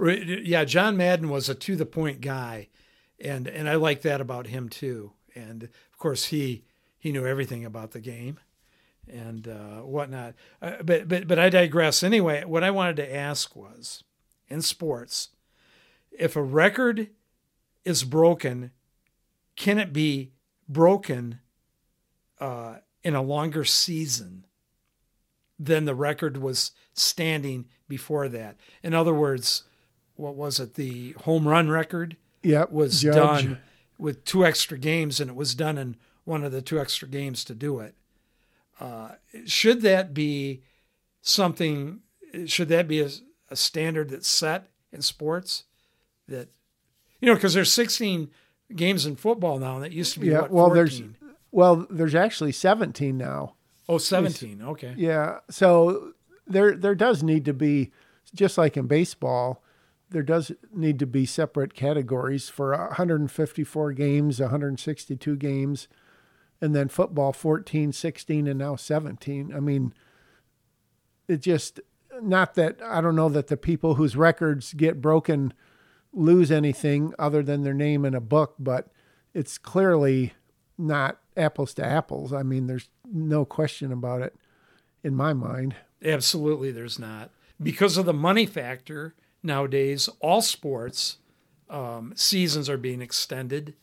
Yeah, 0.00 0.64
John 0.64 0.96
Madden 0.96 1.28
was 1.28 1.48
a 1.48 1.54
to 1.54 1.76
the 1.76 1.86
point 1.86 2.20
guy, 2.20 2.68
and 3.18 3.48
and 3.48 3.68
I 3.68 3.74
like 3.74 4.02
that 4.02 4.20
about 4.20 4.46
him 4.46 4.68
too. 4.68 5.12
And 5.34 5.64
of 5.64 5.98
course, 5.98 6.26
he 6.26 6.64
he 6.98 7.12
knew 7.12 7.26
everything 7.26 7.64
about 7.64 7.90
the 7.90 8.00
game 8.00 8.38
and 9.08 9.48
uh, 9.48 9.80
whatnot. 9.80 10.34
Uh, 10.62 10.82
but 10.84 11.08
but 11.08 11.26
but 11.26 11.38
I 11.38 11.48
digress. 11.48 12.02
Anyway, 12.02 12.44
what 12.44 12.62
I 12.62 12.70
wanted 12.70 12.96
to 12.96 13.14
ask 13.14 13.56
was, 13.56 14.04
in 14.48 14.62
sports, 14.62 15.30
if 16.12 16.36
a 16.36 16.42
record 16.42 17.08
is 17.84 18.04
broken, 18.04 18.70
can 19.56 19.78
it 19.78 19.92
be 19.92 20.32
broken 20.68 21.40
uh, 22.40 22.76
in 23.02 23.14
a 23.14 23.22
longer 23.22 23.64
season 23.64 24.44
than 25.58 25.84
the 25.84 25.94
record 25.94 26.36
was 26.38 26.70
standing 26.94 27.66
before 27.88 28.28
that? 28.28 28.56
In 28.82 28.94
other 28.94 29.14
words, 29.14 29.64
what 30.14 30.34
was 30.34 30.60
it? 30.60 30.74
The 30.74 31.12
home 31.24 31.46
run 31.48 31.68
record 31.68 32.16
Yep. 32.42 32.70
was 32.72 33.00
Judge. 33.02 33.14
done 33.14 33.58
with 33.98 34.24
two 34.24 34.44
extra 34.46 34.78
games, 34.78 35.20
and 35.20 35.28
it 35.30 35.36
was 35.36 35.54
done 35.54 35.76
in 35.78 35.96
one 36.24 36.44
of 36.44 36.52
the 36.52 36.62
two 36.62 36.78
extra 36.78 37.08
games 37.08 37.44
to 37.44 37.54
do 37.54 37.80
it. 37.80 37.94
Uh, 38.80 39.12
should 39.44 39.82
that 39.82 40.14
be 40.14 40.62
something? 41.20 42.00
Should 42.46 42.68
that 42.68 42.86
be 42.86 43.00
a, 43.00 43.08
a 43.50 43.56
standard 43.56 44.10
that's 44.10 44.28
set 44.28 44.68
in 44.92 45.02
sports? 45.02 45.64
That 46.28 46.48
you 47.20 47.26
know, 47.26 47.34
because 47.34 47.54
there's 47.54 47.72
16 47.72 48.30
games 48.76 49.04
in 49.06 49.16
football 49.16 49.58
now, 49.58 49.74
and 49.76 49.84
that 49.84 49.92
used 49.92 50.14
to 50.14 50.20
be 50.20 50.28
Yeah, 50.28 50.42
what, 50.42 50.50
well, 50.52 50.70
there's 50.70 51.02
Well, 51.50 51.86
there's 51.90 52.14
actually 52.14 52.52
17 52.52 53.16
now. 53.16 53.54
Oh 53.88 53.98
17. 53.98 54.62
Okay, 54.62 54.94
Yeah. 54.96 55.38
So 55.50 56.12
there 56.46 56.76
there 56.76 56.94
does 56.94 57.22
need 57.22 57.44
to 57.44 57.52
be 57.52 57.92
just 58.34 58.58
like 58.58 58.76
in 58.76 58.86
baseball, 58.86 59.62
there 60.10 60.22
does 60.22 60.52
need 60.74 60.98
to 60.98 61.06
be 61.06 61.26
separate 61.26 61.74
categories 61.74 62.48
for 62.48 62.76
154 62.76 63.92
games, 63.92 64.40
162 64.40 65.36
games, 65.36 65.88
and 66.60 66.74
then 66.74 66.88
football 66.88 67.32
14, 67.32 67.92
16 67.92 68.46
and 68.46 68.58
now 68.58 68.76
17. 68.76 69.52
I 69.54 69.60
mean, 69.60 69.92
it 71.26 71.38
just 71.38 71.80
not 72.20 72.54
that 72.54 72.80
I 72.82 73.00
don't 73.00 73.16
know 73.16 73.28
that 73.28 73.48
the 73.48 73.56
people 73.56 73.94
whose 73.94 74.16
records 74.16 74.72
get 74.72 75.00
broken 75.00 75.52
lose 76.12 76.50
anything 76.50 77.12
other 77.18 77.42
than 77.42 77.62
their 77.62 77.74
name 77.74 78.04
in 78.04 78.14
a 78.14 78.20
book, 78.20 78.54
but 78.58 78.88
it's 79.34 79.58
clearly 79.58 80.32
not 80.76 81.20
apples 81.38 81.74
to 81.74 81.84
apples. 81.84 82.32
I 82.32 82.42
mean, 82.42 82.66
there's 82.66 82.88
no 83.10 83.44
question 83.44 83.92
about 83.92 84.22
it 84.22 84.34
in 85.02 85.14
my 85.14 85.32
mind. 85.32 85.76
absolutely. 86.04 86.70
There's 86.70 86.98
not 86.98 87.30
because 87.62 87.96
of 87.96 88.06
the 88.06 88.12
money 88.12 88.46
factor 88.46 89.14
nowadays. 89.42 90.08
All 90.20 90.42
sports 90.42 91.18
um, 91.70 92.12
seasons 92.16 92.68
are 92.68 92.76
being 92.76 93.02
extended. 93.02 93.74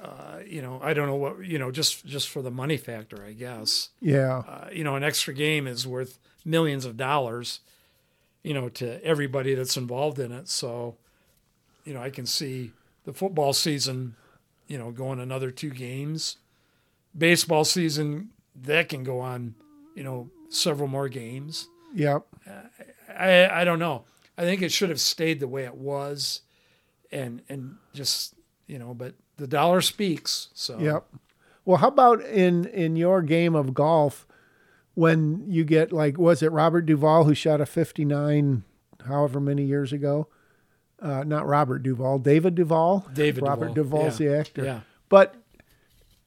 Uh, 0.00 0.40
you 0.46 0.60
know, 0.60 0.80
I 0.82 0.92
don't 0.92 1.06
know 1.06 1.14
what 1.14 1.44
you 1.44 1.58
know, 1.58 1.70
just 1.70 2.04
just 2.04 2.28
for 2.28 2.42
the 2.42 2.50
money 2.50 2.76
factor, 2.76 3.24
I 3.24 3.32
guess. 3.32 3.90
Yeah. 4.00 4.42
Uh, 4.46 4.68
you 4.72 4.84
know, 4.84 4.96
an 4.96 5.04
extra 5.04 5.32
game 5.32 5.66
is 5.66 5.86
worth 5.86 6.18
millions 6.44 6.84
of 6.84 6.96
dollars. 6.96 7.60
You 8.42 8.52
know, 8.52 8.68
to 8.70 9.02
everybody 9.02 9.54
that's 9.54 9.78
involved 9.78 10.18
in 10.18 10.30
it. 10.30 10.48
So, 10.50 10.96
you 11.86 11.94
know, 11.94 12.02
I 12.02 12.10
can 12.10 12.26
see 12.26 12.72
the 13.04 13.14
football 13.14 13.54
season, 13.54 14.16
you 14.66 14.76
know, 14.76 14.90
going 14.90 15.18
another 15.18 15.50
two 15.50 15.70
games. 15.70 16.36
Baseball 17.16 17.64
season 17.64 18.30
that 18.62 18.88
can 18.88 19.04
go 19.04 19.20
on, 19.20 19.54
you 19.94 20.02
know, 20.02 20.30
several 20.48 20.88
more 20.88 21.08
games. 21.08 21.68
Yep. 21.94 22.26
I 23.16 23.48
I 23.48 23.64
don't 23.64 23.78
know. 23.78 24.04
I 24.36 24.42
think 24.42 24.62
it 24.62 24.72
should 24.72 24.88
have 24.88 25.00
stayed 25.00 25.38
the 25.38 25.48
way 25.48 25.64
it 25.64 25.76
was, 25.76 26.40
and 27.12 27.42
and 27.48 27.76
just 27.92 28.34
you 28.66 28.78
know, 28.78 28.94
but 28.94 29.14
the 29.36 29.46
dollar 29.46 29.80
speaks. 29.80 30.48
So 30.54 30.78
Yep. 30.78 31.06
Well, 31.64 31.78
how 31.78 31.88
about 31.88 32.20
in 32.22 32.66
in 32.66 32.96
your 32.96 33.22
game 33.22 33.54
of 33.54 33.74
golf? 33.74 34.26
when 34.94 35.44
you 35.48 35.64
get 35.64 35.92
like, 35.92 36.18
was 36.18 36.42
it 36.42 36.52
Robert 36.52 36.82
Duvall 36.82 37.24
who 37.24 37.34
shot 37.34 37.60
a 37.60 37.66
59 37.66 38.64
however 39.06 39.40
many 39.40 39.64
years 39.64 39.92
ago? 39.92 40.28
Uh, 41.00 41.24
not 41.24 41.46
Robert 41.46 41.82
Duvall, 41.82 42.18
David 42.18 42.54
Duval. 42.54 43.06
David 43.12 43.42
Robert 43.42 43.74
Duvall, 43.74 44.00
Duvall's 44.00 44.20
yeah. 44.20 44.28
the 44.28 44.38
actor. 44.38 44.64
Yeah. 44.64 44.80
But 45.08 45.34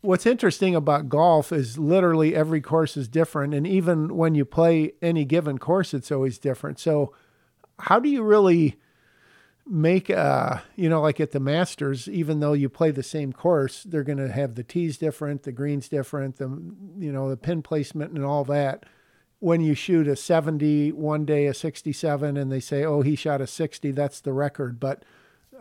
what's 0.02 0.26
interesting 0.26 0.76
about 0.76 1.10
golf 1.10 1.52
is 1.52 1.78
literally 1.78 2.36
every 2.36 2.62
course 2.62 2.98
is 2.98 3.08
different. 3.08 3.54
And 3.54 3.66
even 3.66 4.16
when 4.16 4.36
you 4.36 4.46
play 4.46 4.94
any 5.02 5.26
given 5.26 5.58
course, 5.58 5.94
it's 5.94 6.12
always 6.12 6.38
different. 6.38 6.80
So, 6.80 7.14
how 7.80 8.00
do 8.00 8.10
you 8.10 8.24
really 8.24 8.78
make 9.70 10.10
uh 10.10 10.58
you 10.76 10.90
know 10.90 11.02
like 11.02 11.20
at 11.20 11.32
the 11.32 11.40
masters 11.40 12.08
even 12.08 12.40
though 12.40 12.54
you 12.54 12.70
play 12.70 12.90
the 12.90 13.04
same 13.04 13.34
course 13.34 13.84
they're 13.84 14.04
going 14.04 14.18
to 14.18 14.32
have 14.32 14.56
the 14.56 14.64
tees 14.64 14.98
different 14.98 15.44
the 15.44 15.52
greens 15.52 15.90
different 15.90 16.38
the 16.38 16.48
you 16.98 17.12
know 17.12 17.30
the 17.30 17.36
pin 17.36 17.62
placement 17.62 18.14
and 18.14 18.24
all 18.24 18.46
that 18.46 18.86
when 19.40 19.60
you 19.62 19.76
shoot 19.76 20.08
a 20.08 20.16
70 20.16 20.94
one 20.94 21.26
day 21.26 21.48
a 21.48 21.54
67 21.54 22.38
and 22.38 22.52
they 22.52 22.62
say 22.62 22.86
oh 22.86 23.02
he 23.02 23.16
shot 23.16 23.42
a 23.42 23.48
60 23.48 23.92
that's 23.92 24.22
the 24.22 24.32
record 24.32 24.80
but 24.80 25.04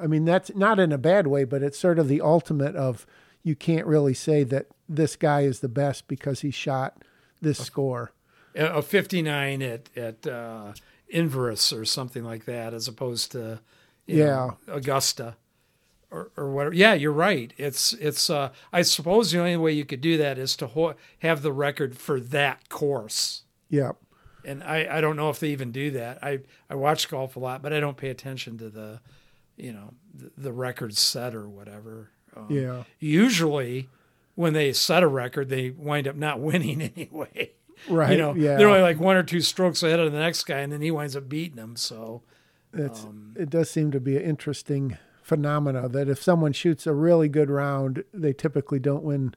i 0.01 0.07
mean 0.07 0.25
that's 0.25 0.55
not 0.55 0.79
in 0.79 0.93
a 0.93 0.99
bad 0.99 1.27
way 1.27 1.43
but 1.43 1.63
it's 1.63 1.79
sort 1.79 1.99
of 1.99 2.07
the 2.07 2.21
ultimate 2.21 2.77
of 2.77 3.07
you 3.47 3.55
can't 3.55 3.87
really 3.87 4.15
say 4.15 4.43
that 4.43 4.67
this 4.89 5.15
guy 5.15 5.43
is 5.43 5.61
the 5.61 5.69
best 5.69 6.09
because 6.09 6.41
he 6.41 6.51
shot 6.51 7.03
this 7.41 7.59
score 7.59 8.13
a 8.57 8.83
59 8.83 9.63
at 9.63 9.89
at 9.97 10.27
uh, 10.27 10.73
Inverus 11.13 11.79
or 11.79 11.85
something 11.85 12.25
like 12.25 12.45
that, 12.47 12.75
as 12.75 12.89
opposed 12.89 13.33
to 13.33 13.61
yeah 14.07 14.25
know, 14.25 14.57
Augusta 14.69 15.37
or 16.11 16.31
or 16.37 16.51
whatever. 16.51 16.75
Yeah, 16.75 16.95
you're 16.95 17.13
right. 17.13 17.53
It's 17.57 17.93
it's. 17.95 18.31
Uh, 18.31 18.51
I 18.73 18.83
suppose 18.83 19.31
the 19.31 19.39
only 19.39 19.57
way 19.57 19.73
you 19.73 19.85
could 19.85 20.01
do 20.01 20.17
that 20.19 20.39
is 20.39 20.57
to 20.57 20.69
ho- 20.69 20.95
have 21.21 21.43
the 21.43 21.53
record 21.53 21.97
for 21.97 22.19
that 22.19 22.69
course. 22.69 23.43
yeah 23.69 23.93
And 24.45 24.63
I, 24.63 24.99
I 24.99 25.01
don't 25.01 25.17
know 25.17 25.31
if 25.31 25.41
they 25.41 25.49
even 25.49 25.73
do 25.73 25.91
that. 25.93 26.23
I 26.23 26.41
I 26.71 26.75
watch 26.75 27.09
golf 27.09 27.37
a 27.37 27.41
lot, 27.41 27.63
but 27.63 27.73
I 27.73 27.81
don't 27.81 27.97
pay 27.97 28.09
attention 28.09 28.59
to 28.59 28.71
the, 28.71 29.01
you 29.57 29.73
know, 29.73 29.95
the, 30.15 30.31
the 30.37 30.53
record 30.53 30.97
set 30.97 31.35
or 31.35 31.49
whatever. 31.49 32.11
Um, 32.37 32.47
yeah 32.51 32.83
Usually, 33.01 33.89
when 34.35 34.53
they 34.53 34.73
set 34.73 35.03
a 35.03 35.09
record, 35.09 35.49
they 35.49 35.71
wind 35.71 36.07
up 36.07 36.17
not 36.17 36.41
winning 36.49 36.83
anyway. 36.83 37.53
right 37.89 38.13
You 38.13 38.19
know, 38.19 38.35
yeah 38.35 38.57
they're 38.57 38.69
only 38.69 38.83
like 38.83 39.01
one 39.01 39.17
or 39.17 39.23
two 39.23 39.41
strokes 39.41 39.83
ahead 39.83 40.01
of 40.01 40.13
the 40.13 40.19
next 40.19 40.45
guy, 40.45 40.59
and 40.59 40.73
then 40.73 40.83
he 40.83 40.91
winds 40.91 41.17
up 41.17 41.29
beating 41.29 41.57
them. 41.57 41.77
So 41.77 42.23
It's 42.73 43.05
Um, 43.05 43.35
it 43.39 43.49
does 43.51 43.71
seem 43.71 43.91
to 43.93 44.01
be 44.01 44.17
an 44.17 44.23
interesting 44.23 44.99
phenomena 45.23 45.89
that 45.89 46.09
if 46.09 46.23
someone 46.23 46.53
shoots 46.53 46.87
a 46.87 46.93
really 46.95 47.29
good 47.29 47.51
round, 47.51 48.05
they 48.15 48.33
typically 48.33 48.79
don't 48.79 49.03
win 49.03 49.35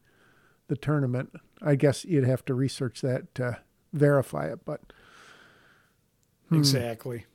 the 0.67 0.75
tournament. 0.77 1.33
I 1.61 1.75
guess 1.75 2.05
you'd 2.05 2.25
have 2.25 2.45
to 2.45 2.53
research 2.53 3.01
that 3.01 3.33
to 3.35 3.59
verify 3.93 4.45
it, 4.47 4.63
but 4.65 4.81
Hmm. 6.49 6.57
exactly. 6.57 7.25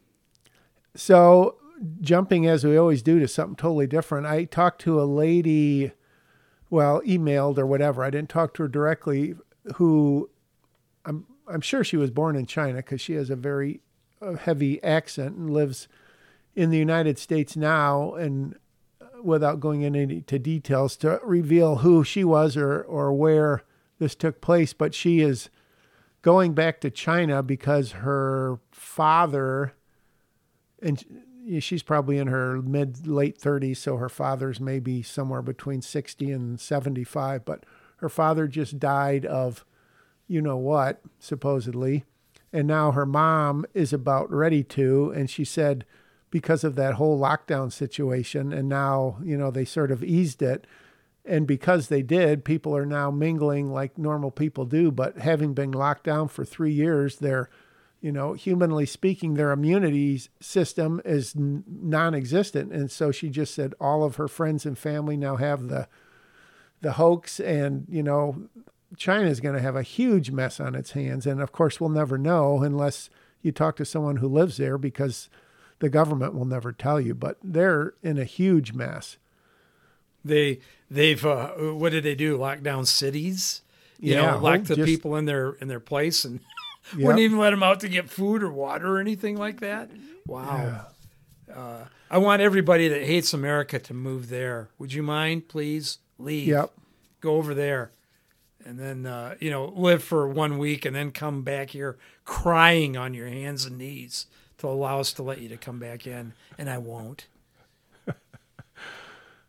so 0.96 1.56
jumping 2.01 2.47
as 2.47 2.64
we 2.64 2.77
always 2.77 3.03
do 3.03 3.18
to 3.18 3.29
something 3.29 3.57
totally 3.57 3.87
different. 3.87 4.27
I 4.27 4.45
talked 4.45 4.81
to 4.83 5.01
a 5.01 5.05
lady, 5.05 5.93
well, 6.70 7.01
emailed 7.03 7.59
or 7.59 7.66
whatever. 7.66 8.05
I 8.05 8.11
didn't 8.11 8.31
talk 8.31 8.55
to 8.55 8.62
her 8.62 8.68
directly. 8.68 9.35
Who 9.77 10.31
I'm 11.05 11.27
I'm 11.49 11.61
sure 11.61 11.85
she 11.85 11.97
was 11.97 12.11
born 12.11 12.37
in 12.37 12.47
China 12.47 12.77
because 12.77 13.01
she 13.01 13.14
has 13.14 13.31
a 13.31 13.37
very 13.37 13.81
uh, 14.20 14.35
heavy 14.35 14.83
accent 14.83 15.37
and 15.37 15.51
lives 15.51 15.89
in 16.55 16.70
the 16.70 16.79
United 16.79 17.18
States 17.18 17.57
now. 17.57 18.14
And 18.14 18.57
uh, 19.01 19.22
without 19.22 19.61
going 19.61 19.83
into 19.83 20.39
details 20.39 20.97
to 20.99 21.20
reveal 21.22 21.77
who 21.77 22.05
she 22.05 22.25
was 22.25 22.57
or 22.57 22.83
or 22.83 23.12
where 23.12 23.64
this 23.99 24.14
took 24.14 24.41
place, 24.41 24.72
but 24.72 24.95
she 24.95 25.20
is 25.20 25.49
going 26.22 26.53
back 26.55 26.81
to 26.81 26.91
China 26.91 27.43
because 27.43 27.93
her 27.93 28.59
father 28.72 29.75
and 30.83 31.24
she's 31.59 31.82
probably 31.82 32.18
in 32.18 32.28
her 32.28 32.61
mid 32.62 33.07
late 33.07 33.38
30s 33.38 33.76
so 33.76 33.97
her 33.97 34.09
father's 34.09 34.61
maybe 34.61 35.03
somewhere 35.03 35.42
between 35.42 35.82
60 35.82 36.30
and 36.30 36.61
75 36.61 37.45
but 37.45 37.64
her 37.99 38.09
father 38.09 38.47
just 38.47 38.78
died 38.78 39.26
of 39.26 39.64
you 40.26 40.40
know 40.40 40.57
what 40.57 41.01
supposedly 41.18 42.05
and 42.53 42.66
now 42.66 42.92
her 42.92 43.07
mom 43.07 43.64
is 43.74 43.92
about 43.92 44.30
ready 44.30 44.62
to 44.62 45.11
and 45.11 45.28
she 45.28 45.45
said 45.45 45.84
because 46.30 46.64
of 46.64 46.74
that 46.74 46.95
whole 46.95 47.18
lockdown 47.18 47.70
situation 47.70 48.53
and 48.53 48.68
now 48.68 49.18
you 49.22 49.36
know 49.36 49.51
they 49.51 49.64
sort 49.64 49.90
of 49.90 50.03
eased 50.03 50.42
it 50.42 50.66
and 51.24 51.47
because 51.47 51.88
they 51.88 52.03
did 52.03 52.45
people 52.45 52.76
are 52.76 52.86
now 52.86 53.11
mingling 53.11 53.72
like 53.72 53.99
normal 53.99 54.30
people 54.30 54.64
do 54.64 54.90
but 54.90 55.18
having 55.18 55.55
been 55.55 55.72
locked 55.72 56.05
down 56.05 56.28
for 56.28 56.45
3 56.45 56.72
years 56.72 57.16
they're 57.16 57.49
you 58.05 58.12
know, 58.12 58.34
humanly 58.34 58.84
speaking, 58.84 59.32
their 59.32 59.50
immunity 59.50 60.20
system 60.38 61.00
is 61.07 61.32
non-existent, 61.34 62.70
and 62.70 62.90
so 62.90 63.11
she 63.11 63.30
just 63.30 63.55
said 63.55 63.72
all 63.80 64.05
of 64.05 64.16
her 64.16 64.28
friends 64.28 64.66
and 64.66 64.76
family 64.76 65.16
now 65.16 65.36
have 65.36 65.68
the 65.68 65.88
the 66.82 66.92
hoax, 66.92 67.40
and 67.40 67.86
you 67.88 68.02
know, 68.02 68.42
China 68.98 69.26
is 69.30 69.40
going 69.40 69.55
to 69.55 69.61
have 69.62 69.74
a 69.74 69.82
huge 69.82 70.30
mess 70.30 70.61
on 70.61 70.74
its 70.74 70.90
hands, 70.90 71.26
and 71.26 71.40
of 71.40 71.50
course, 71.50 71.80
we'll 71.80 71.88
never 71.88 72.18
know 72.18 72.62
unless 72.62 73.09
you 73.40 73.50
talk 73.52 73.76
to 73.76 73.86
someone 73.86 74.16
who 74.16 74.28
lives 74.28 74.59
there, 74.59 74.76
because 74.76 75.30
the 75.78 75.88
government 75.88 76.34
will 76.34 76.44
never 76.44 76.72
tell 76.72 77.00
you. 77.00 77.14
But 77.14 77.38
they're 77.42 77.94
in 78.02 78.18
a 78.18 78.24
huge 78.24 78.74
mess. 78.74 79.16
They 80.22 80.61
they've 80.90 81.24
uh, 81.24 81.52
what 81.52 81.92
did 81.92 82.05
they 82.05 82.14
do? 82.14 82.36
Lock 82.36 82.61
down 82.62 82.84
cities? 82.84 83.62
You 83.98 84.14
Yeah, 84.14 84.32
know, 84.32 84.38
lock 84.40 84.64
the 84.64 84.76
just- 84.76 84.86
people 84.86 85.16
in 85.16 85.24
their 85.24 85.52
in 85.52 85.68
their 85.68 85.80
place 85.80 86.24
and 86.26 86.40
Yep. 86.93 87.01
wouldn't 87.01 87.20
even 87.20 87.39
let 87.39 87.51
them 87.51 87.62
out 87.62 87.80
to 87.80 87.89
get 87.89 88.11
food 88.11 88.43
or 88.43 88.51
water 88.51 88.97
or 88.97 89.01
anything 89.01 89.37
like 89.37 89.61
that. 89.61 89.91
Wow. 90.26 90.87
Uh, 91.53 91.85
I 92.11 92.18
want 92.18 92.43
everybody 92.43 92.89
that 92.89 93.03
hates 93.03 93.32
America 93.32 93.78
to 93.78 93.95
move 93.95 94.28
there. 94.28 94.68
Would 94.78 94.93
you 94.93 95.03
mind, 95.03 95.49
please? 95.49 95.99
Leave. 96.18 96.49
Yep. 96.49 96.72
Go 97.20 97.37
over 97.37 97.55
there, 97.55 97.91
and 98.64 98.78
then 98.78 99.07
uh, 99.07 99.35
you 99.41 99.51
know 99.51 99.72
live 99.74 100.03
for 100.05 100.28
one 100.28 100.59
week, 100.59 100.85
and 100.85 100.95
then 100.95 101.11
come 101.11 101.43
back 101.43 101.70
here 101.70 101.97
crying 102.24 102.97
on 102.97 103.14
your 103.14 103.28
hands 103.28 103.64
and 103.64 103.78
knees 103.78 104.26
to 104.59 104.68
allow 104.68 105.01
us 105.01 105.12
to 105.14 105.22
let 105.22 105.41
you 105.41 105.49
to 105.49 105.57
come 105.57 105.78
back 105.78 106.07
in, 106.07 106.35
and 106.59 106.68
I 106.68 106.78
won't. 106.78 107.26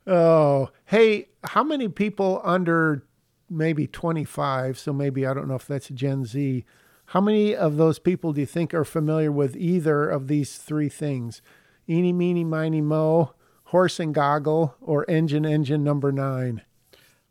Oh, 0.08 0.70
hey, 0.86 1.30
how 1.44 1.64
many 1.64 1.88
people 1.88 2.40
under 2.44 3.04
maybe 3.50 3.88
25, 3.88 4.78
so 4.78 4.94
maybe 4.94 5.26
I 5.26 5.34
don't 5.34 5.48
know 5.48 5.56
if 5.56 5.66
that's 5.66 5.88
Gen 5.90 6.26
Z, 6.26 6.64
how 7.08 7.22
many 7.22 7.56
of 7.56 7.78
those 7.78 8.00
people 8.00 8.34
do 8.34 8.42
you 8.42 8.48
think 8.48 8.74
are 8.74 8.84
familiar 8.84 9.32
with 9.32 9.56
either 9.56 10.10
of 10.10 10.28
these 10.28 10.58
three 10.58 10.90
things? 10.90 11.42
Eeny, 11.88 12.12
meeny, 12.12 12.44
miny, 12.44 12.82
mo, 12.82 13.34
horse 13.66 14.00
and 14.00 14.14
goggle, 14.14 14.76
or 14.82 15.10
engine, 15.10 15.46
engine 15.46 15.84
number 15.84 16.12
nine? 16.12 16.64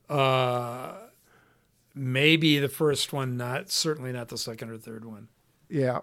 Uh, 0.08 0.92
maybe 1.94 2.58
the 2.58 2.68
first 2.68 3.12
one, 3.12 3.36
not 3.36 3.70
certainly 3.70 4.12
not 4.12 4.28
the 4.28 4.38
second 4.38 4.70
or 4.70 4.78
third 4.78 5.04
one. 5.04 5.28
Yeah. 5.68 6.00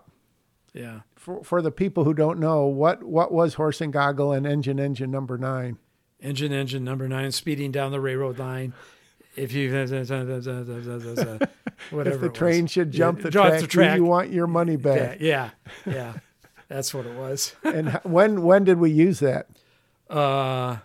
Yeah. 0.74 1.02
For, 1.16 1.44
for 1.44 1.62
the 1.62 1.72
people 1.72 2.04
who 2.04 2.14
don't 2.14 2.40
know, 2.40 2.66
what, 2.66 3.04
what 3.04 3.32
was 3.32 3.54
horse 3.54 3.80
and 3.82 3.94
goggle 3.94 4.34
and 4.34 4.46
engine, 4.46 4.80
engine 4.80 5.12
number 5.12 5.38
nine? 5.38 5.78
Engine, 6.20 6.52
engine 6.52 6.84
number 6.84 7.08
nine, 7.08 7.32
speeding 7.32 7.72
down 7.72 7.92
the 7.92 8.00
railroad 8.00 8.38
line. 8.38 8.74
If 9.36 9.54
you 9.54 9.72
whatever 11.92 12.16
if 12.16 12.22
the 12.22 12.30
train 12.30 12.68
should 12.68 12.92
jump 12.92 13.20
Yeah, 13.20 13.24
the 13.24 13.32
track, 13.32 13.62
the 13.62 13.68
track. 13.68 13.98
you 13.98 14.06
want 14.06 14.32
your 14.32 14.48
money 14.48 14.76
back. 14.76 15.20
yeah, 15.22 15.52
yeah, 15.86 16.14
that's 16.68 16.94
what 16.94 17.06
it 17.06 17.16
was. 17.16 17.56
and 17.64 17.90
when 18.04 18.44
when 18.44 18.64
did 18.64 18.78
we 18.78 18.92
use 18.92 19.20
that? 19.20 19.48
Uh, 20.10 20.78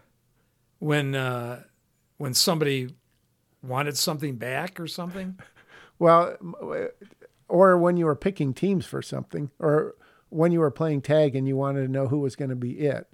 when 0.79 1.15
uh, 1.15 1.63
when 2.19 2.35
somebody 2.35 2.95
wanted 3.63 3.97
something 3.97 4.37
back 4.37 4.79
or 4.79 4.87
something. 4.87 5.39
Well, 5.99 6.37
or 7.49 7.79
when 7.79 7.97
you 7.97 8.07
were 8.07 8.17
picking 8.17 8.53
teams 8.55 8.87
for 8.87 9.03
something, 9.03 9.51
or 9.59 9.95
when 10.29 10.53
you 10.53 10.61
were 10.61 10.71
playing 10.71 11.03
tag 11.03 11.35
and 11.35 11.49
you 11.49 11.57
wanted 11.57 11.83
to 11.87 11.89
know 11.89 12.07
who 12.09 12.19
was 12.19 12.37
going 12.37 12.51
to 12.51 12.57
be 12.57 12.73
it. 12.81 13.09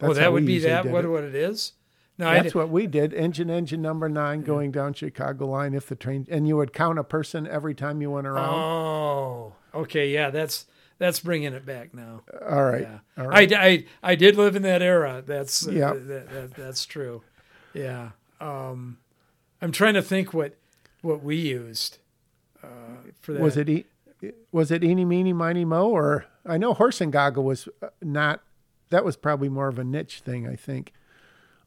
well, 0.00 0.10
That's 0.10 0.18
how 0.18 0.24
that 0.24 0.32
would 0.32 0.46
be 0.46 0.58
that. 0.60 0.86
What 0.86 1.04
it. 1.04 1.08
what 1.08 1.24
it 1.24 1.34
is? 1.34 1.72
No, 2.18 2.32
That's 2.32 2.52
what 2.54 2.68
we 2.68 2.88
did. 2.88 3.14
Engine, 3.14 3.48
engine 3.48 3.80
number 3.80 4.08
nine 4.08 4.42
going 4.42 4.72
down 4.72 4.92
Chicago 4.92 5.46
line 5.46 5.72
if 5.72 5.86
the 5.86 5.94
train, 5.94 6.26
and 6.28 6.48
you 6.48 6.56
would 6.56 6.72
count 6.72 6.98
a 6.98 7.04
person 7.04 7.46
every 7.46 7.74
time 7.76 8.02
you 8.02 8.10
went 8.10 8.26
around. 8.26 8.54
Oh, 8.54 9.52
okay, 9.72 10.10
yeah, 10.10 10.30
that's 10.30 10.66
that's 10.98 11.20
bringing 11.20 11.52
it 11.52 11.64
back 11.64 11.94
now. 11.94 12.22
All 12.50 12.64
right. 12.64 12.82
Yeah, 12.82 12.98
All 13.22 13.28
right. 13.28 13.52
I, 13.52 13.66
I 13.68 13.84
I 14.02 14.14
did 14.16 14.36
live 14.36 14.56
in 14.56 14.62
that 14.62 14.82
era. 14.82 15.22
That's 15.24 15.68
uh, 15.68 15.70
Yeah. 15.70 15.92
that, 15.92 16.30
that, 16.30 16.54
that's 16.54 16.84
true. 16.84 17.22
Yeah. 17.72 18.10
Um, 18.40 18.98
I'm 19.62 19.70
trying 19.70 19.94
to 19.94 20.02
think 20.02 20.34
what 20.34 20.56
what 21.02 21.22
we 21.22 21.36
used 21.36 21.98
uh, 22.64 22.66
for 23.20 23.32
that. 23.34 23.40
was 23.40 23.56
it 23.56 23.68
e- 23.68 23.86
was 24.50 24.72
it 24.72 24.82
eeny 24.82 25.04
meeny 25.04 25.32
miny 25.32 25.64
mo 25.64 25.88
or 25.88 26.26
I 26.44 26.58
know 26.58 26.74
horse 26.74 27.00
and 27.00 27.12
goggle 27.12 27.44
was 27.44 27.68
uh, 27.80 27.88
not 28.02 28.42
that 28.90 29.04
was 29.04 29.16
probably 29.16 29.48
more 29.48 29.68
of 29.68 29.78
a 29.78 29.84
niche 29.84 30.20
thing 30.20 30.48
I 30.48 30.56
think. 30.56 30.92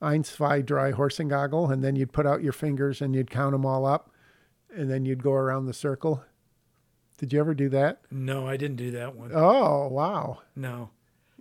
Eins, 0.01 0.25
zwei, 0.25 0.61
drei 0.61 0.91
horse 0.91 1.19
and 1.19 1.29
goggle, 1.29 1.69
and 1.69 1.83
then 1.83 1.95
you'd 1.95 2.11
put 2.11 2.25
out 2.25 2.41
your 2.43 2.53
fingers 2.53 3.01
and 3.01 3.13
you'd 3.15 3.29
count 3.29 3.51
them 3.51 3.65
all 3.65 3.85
up. 3.85 4.09
and 4.75 4.89
then 4.89 5.05
you'd 5.05 5.21
go 5.21 5.33
around 5.33 5.65
the 5.65 5.73
circle. 5.73 6.23
Did 7.17 7.33
you 7.33 7.39
ever 7.39 7.53
do 7.53 7.69
that? 7.69 7.99
No, 8.09 8.47
I 8.47 8.55
didn't 8.57 8.77
do 8.77 8.89
that 8.91 9.15
one. 9.15 9.31
Oh, 9.33 9.87
wow. 9.89 10.39
No. 10.55 10.89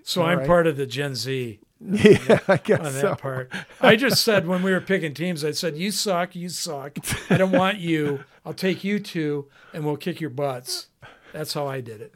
So 0.03 0.21
All 0.23 0.29
I'm 0.29 0.39
right. 0.39 0.47
part 0.47 0.67
of 0.67 0.77
the 0.77 0.85
Gen 0.87 1.15
Z 1.15 1.61
Yeah, 1.81 2.41
I 2.49 2.57
guess 2.59 2.79
on 2.81 2.85
that 2.93 3.01
so. 3.01 3.15
part. 3.15 3.51
I 3.81 3.97
just 3.97 4.23
said 4.25 4.47
when 4.47 4.63
we 4.63 4.73
were 4.73 4.81
picking 4.81 5.15
teams, 5.15 5.45
I 5.45 5.53
said, 5.53 5.77
You 5.77 5.91
suck, 5.91 6.35
you 6.37 6.49
suck. 6.51 6.99
I 7.31 7.37
don't 7.39 7.53
want 7.53 7.79
you. 7.79 8.25
I'll 8.45 8.53
take 8.53 8.83
you 8.85 8.99
two 8.99 9.49
and 9.73 9.85
we'll 9.87 9.97
kick 9.97 10.21
your 10.21 10.29
butts. 10.31 10.89
That's 11.33 11.55
how 11.55 11.67
I 11.69 11.81
did 11.81 12.01
it. 12.03 12.15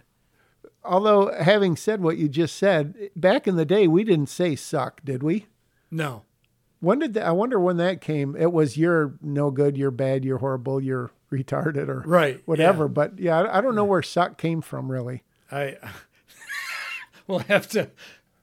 Although, 0.85 1.33
having 1.41 1.77
said 1.77 2.03
what 2.03 2.19
you 2.19 2.29
just 2.29 2.57
said, 2.57 2.95
back 3.17 3.47
in 3.47 3.57
the 3.57 3.65
day, 3.65 3.87
we 3.87 4.05
didn't 4.05 4.29
say 4.29 4.55
suck, 4.57 5.01
did 5.05 5.23
we? 5.23 5.47
No. 5.91 6.25
When 6.85 6.99
did 7.01 7.15
that, 7.15 7.27
I 7.27 7.33
wonder 7.33 7.59
when 7.59 7.79
that 7.79 8.01
came? 8.01 8.37
It 8.37 8.53
was 8.53 8.77
you're 8.77 9.15
no 9.23 9.51
good, 9.51 9.77
you're 9.77 9.91
bad, 9.91 10.25
you're 10.25 10.39
horrible, 10.39 10.81
you're 10.81 11.11
retarded, 11.33 11.89
or 11.89 12.01
Right. 12.07 12.41
whatever. 12.45 12.87
But 12.89 13.19
yeah, 13.19 13.41
I, 13.41 13.59
I 13.59 13.61
don't 13.61 13.75
know 13.75 13.85
where 13.85 14.03
suck 14.03 14.39
came 14.39 14.61
from, 14.61 14.91
really. 14.93 15.23
I 15.51 15.77
we'll 17.27 17.41
have 17.41 17.69
to 17.69 17.91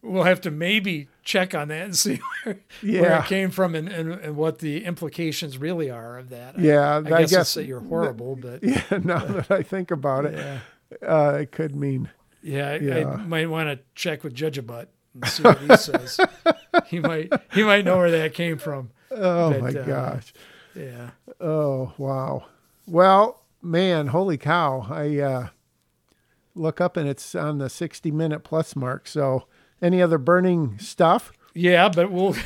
we'll 0.01 0.23
have 0.23 0.41
to 0.41 0.51
maybe 0.51 1.07
check 1.23 1.53
on 1.53 1.67
that 1.67 1.85
and 1.85 1.95
see 1.95 2.19
where, 2.43 2.59
where 2.81 3.19
it 3.19 3.25
came 3.25 3.51
from 3.51 3.75
and, 3.75 3.87
and, 3.87 4.11
and 4.13 4.35
what 4.35 4.59
the 4.59 4.83
implications 4.85 5.57
really 5.59 5.89
are 5.91 6.17
of 6.17 6.29
that. 6.29 6.57
Yeah, 6.59 6.79
I, 6.95 6.97
I 6.97 7.01
guess, 7.01 7.31
guess- 7.31 7.33
it's 7.41 7.53
that 7.55 7.65
you're 7.65 7.79
horrible, 7.81 8.35
but 8.41 8.63
Yeah, 8.63 8.81
now 9.03 9.23
that 9.25 9.51
I 9.51 9.61
think 9.61 9.91
about 9.91 10.25
it, 10.25 10.33
yeah, 10.35 10.59
uh, 11.07 11.37
it 11.41 11.51
could 11.51 11.75
mean. 11.75 12.09
yeah, 12.41 12.69
I, 12.71 12.75
Yeah. 12.77 13.09
I 13.11 13.15
might 13.17 13.49
want 13.49 13.69
to 13.69 13.79
check 13.93 14.23
with 14.23 14.33
Judge 14.33 14.59
Abutt 14.59 14.87
and 15.13 15.27
see 15.27 15.43
what 15.43 15.57
he 15.59 15.67
says. 15.77 16.19
he 16.87 16.99
might 16.99 17.31
he 17.53 17.63
might 17.63 17.85
know 17.85 17.97
where 17.97 18.11
that 18.11 18.33
came 18.33 18.57
from. 18.57 18.91
Oh 19.11 19.51
But, 19.51 19.61
my 19.61 19.79
uh, 19.79 19.83
gosh. 19.83 20.33
Yeah. 20.75 21.09
Oh 21.39 21.93
wow. 21.97 22.45
Well, 22.87 23.43
man, 23.61 24.07
holy 24.07 24.37
cow! 24.37 24.87
I 24.89 25.19
uh, 25.19 25.47
look 26.55 26.81
up 26.81 26.97
and 26.97 27.07
it's 27.07 27.35
on 27.35 27.57
the 27.57 27.69
sixty-minute 27.69 28.43
plus 28.43 28.75
mark. 28.75 29.07
So, 29.07 29.45
any 29.81 30.01
other 30.01 30.17
burning 30.17 30.77
stuff? 30.79 31.31
Yeah, 31.53 31.89
but 31.89 32.11
we'll. 32.11 32.35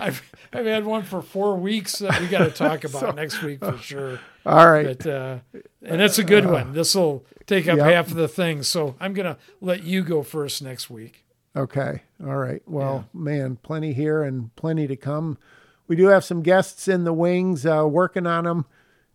I've 0.00 0.22
I've 0.52 0.66
had 0.66 0.84
one 0.84 1.02
for 1.02 1.22
four 1.22 1.56
weeks 1.56 1.98
that 1.98 2.20
we 2.20 2.28
got 2.28 2.44
to 2.44 2.50
talk 2.50 2.84
about 2.94 3.16
next 3.16 3.42
week 3.42 3.58
for 3.60 3.76
sure. 3.78 4.20
All 4.46 4.70
right. 4.70 4.96
But 4.98 5.06
uh, 5.06 5.38
and 5.82 6.00
it's 6.00 6.18
a 6.18 6.24
good 6.24 6.46
one. 6.46 6.72
This 6.72 6.94
will 6.94 7.24
take 7.46 7.66
up 7.68 7.78
Yep. 7.78 7.86
half 7.92 8.08
of 8.08 8.14
the 8.14 8.28
thing. 8.28 8.62
So 8.62 8.94
I'm 9.00 9.12
gonna 9.12 9.38
let 9.60 9.82
you 9.82 10.02
go 10.04 10.22
first 10.22 10.62
next 10.62 10.88
week. 10.90 11.24
Okay. 11.54 12.02
All 12.24 12.36
right. 12.36 12.62
Well, 12.66 13.08
man, 13.12 13.56
plenty 13.62 13.92
here 13.92 14.22
and 14.22 14.54
plenty 14.56 14.86
to 14.86 14.96
come. 14.96 15.38
We 15.86 15.96
do 15.96 16.06
have 16.06 16.24
some 16.24 16.42
guests 16.42 16.88
in 16.88 17.04
the 17.04 17.12
wings 17.12 17.66
uh, 17.66 17.86
working 17.86 18.26
on 18.26 18.44
them. 18.44 18.66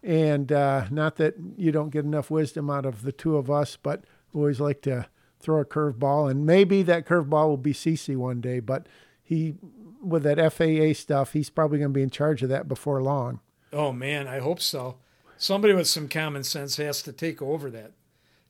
And 0.04 0.52
uh, 0.52 0.86
not 0.92 1.16
that 1.16 1.36
you 1.58 1.72
don't 1.72 1.90
get 1.90 2.06
enough 2.06 2.30
wisdom 2.30 2.70
out 2.70 2.86
of 2.86 3.02
the 3.02 3.12
two 3.12 3.38
of 3.38 3.50
us, 3.50 3.76
but 3.76 4.04
we 4.32 4.42
always 4.42 4.60
like 4.60 4.82
to 4.84 5.08
throw 5.40 5.60
a 5.60 5.66
curveball. 5.66 6.30
And 6.30 6.46
maybe 6.46 6.84
that 6.84 7.06
curveball 7.08 7.48
will 7.48 7.58
be 7.58 7.74
Cece 7.74 8.16
one 8.16 8.40
day. 8.40 8.60
But 8.60 8.88
he, 9.24 9.56
with 10.02 10.24
that 10.24 10.54
FAA 10.54 10.94
stuff, 10.94 11.34
he's 11.34 11.50
probably 11.50 11.80
going 11.80 11.92
to 11.92 11.98
be 11.98 12.04
in 12.04 12.12
charge 12.12 12.44
of 12.44 12.50
that 12.50 12.68
before 12.68 13.02
long. 13.02 13.40
Oh 13.74 13.92
man, 13.92 14.28
I 14.28 14.40
hope 14.40 14.62
so. 14.62 14.98
Somebody 15.38 15.74
with 15.74 15.88
some 15.88 16.08
common 16.08 16.44
sense 16.44 16.78
has 16.78 17.02
to 17.04 17.12
take 17.12 17.42
over 17.42 17.70
that 17.72 17.92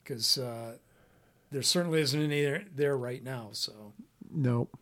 because 0.04 0.38
uh, 0.38 0.74
there 1.52 1.62
certainly 1.62 2.02
isn't 2.02 2.22
any 2.22 2.44
there, 2.44 2.66
there 2.74 2.98
right 2.98 3.24
now. 3.24 3.50
So 3.52 3.94
Nope. 4.30 4.78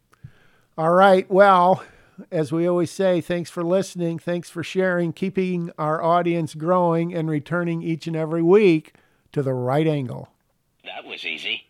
All 0.78 0.94
right. 0.94 1.30
Well, 1.30 1.84
as 2.32 2.52
we 2.52 2.68
always 2.68 2.92
say, 2.92 3.22
thanks 3.22 3.50
for 3.50 3.64
listening. 3.64 4.20
Thanks 4.20 4.50
for 4.50 4.64
sharing, 4.64 5.14
keeping 5.14 5.72
our 5.78 6.02
audience 6.02 6.54
growing, 6.54 7.14
and 7.14 7.30
returning 7.30 7.82
each 7.82 8.08
and 8.08 8.16
every 8.16 8.44
week 8.44 8.94
to 9.32 9.42
the 9.42 9.54
right 9.54 9.88
angle. 9.88 10.30
That 10.84 11.06
was 11.06 11.26
easy. 11.26 11.65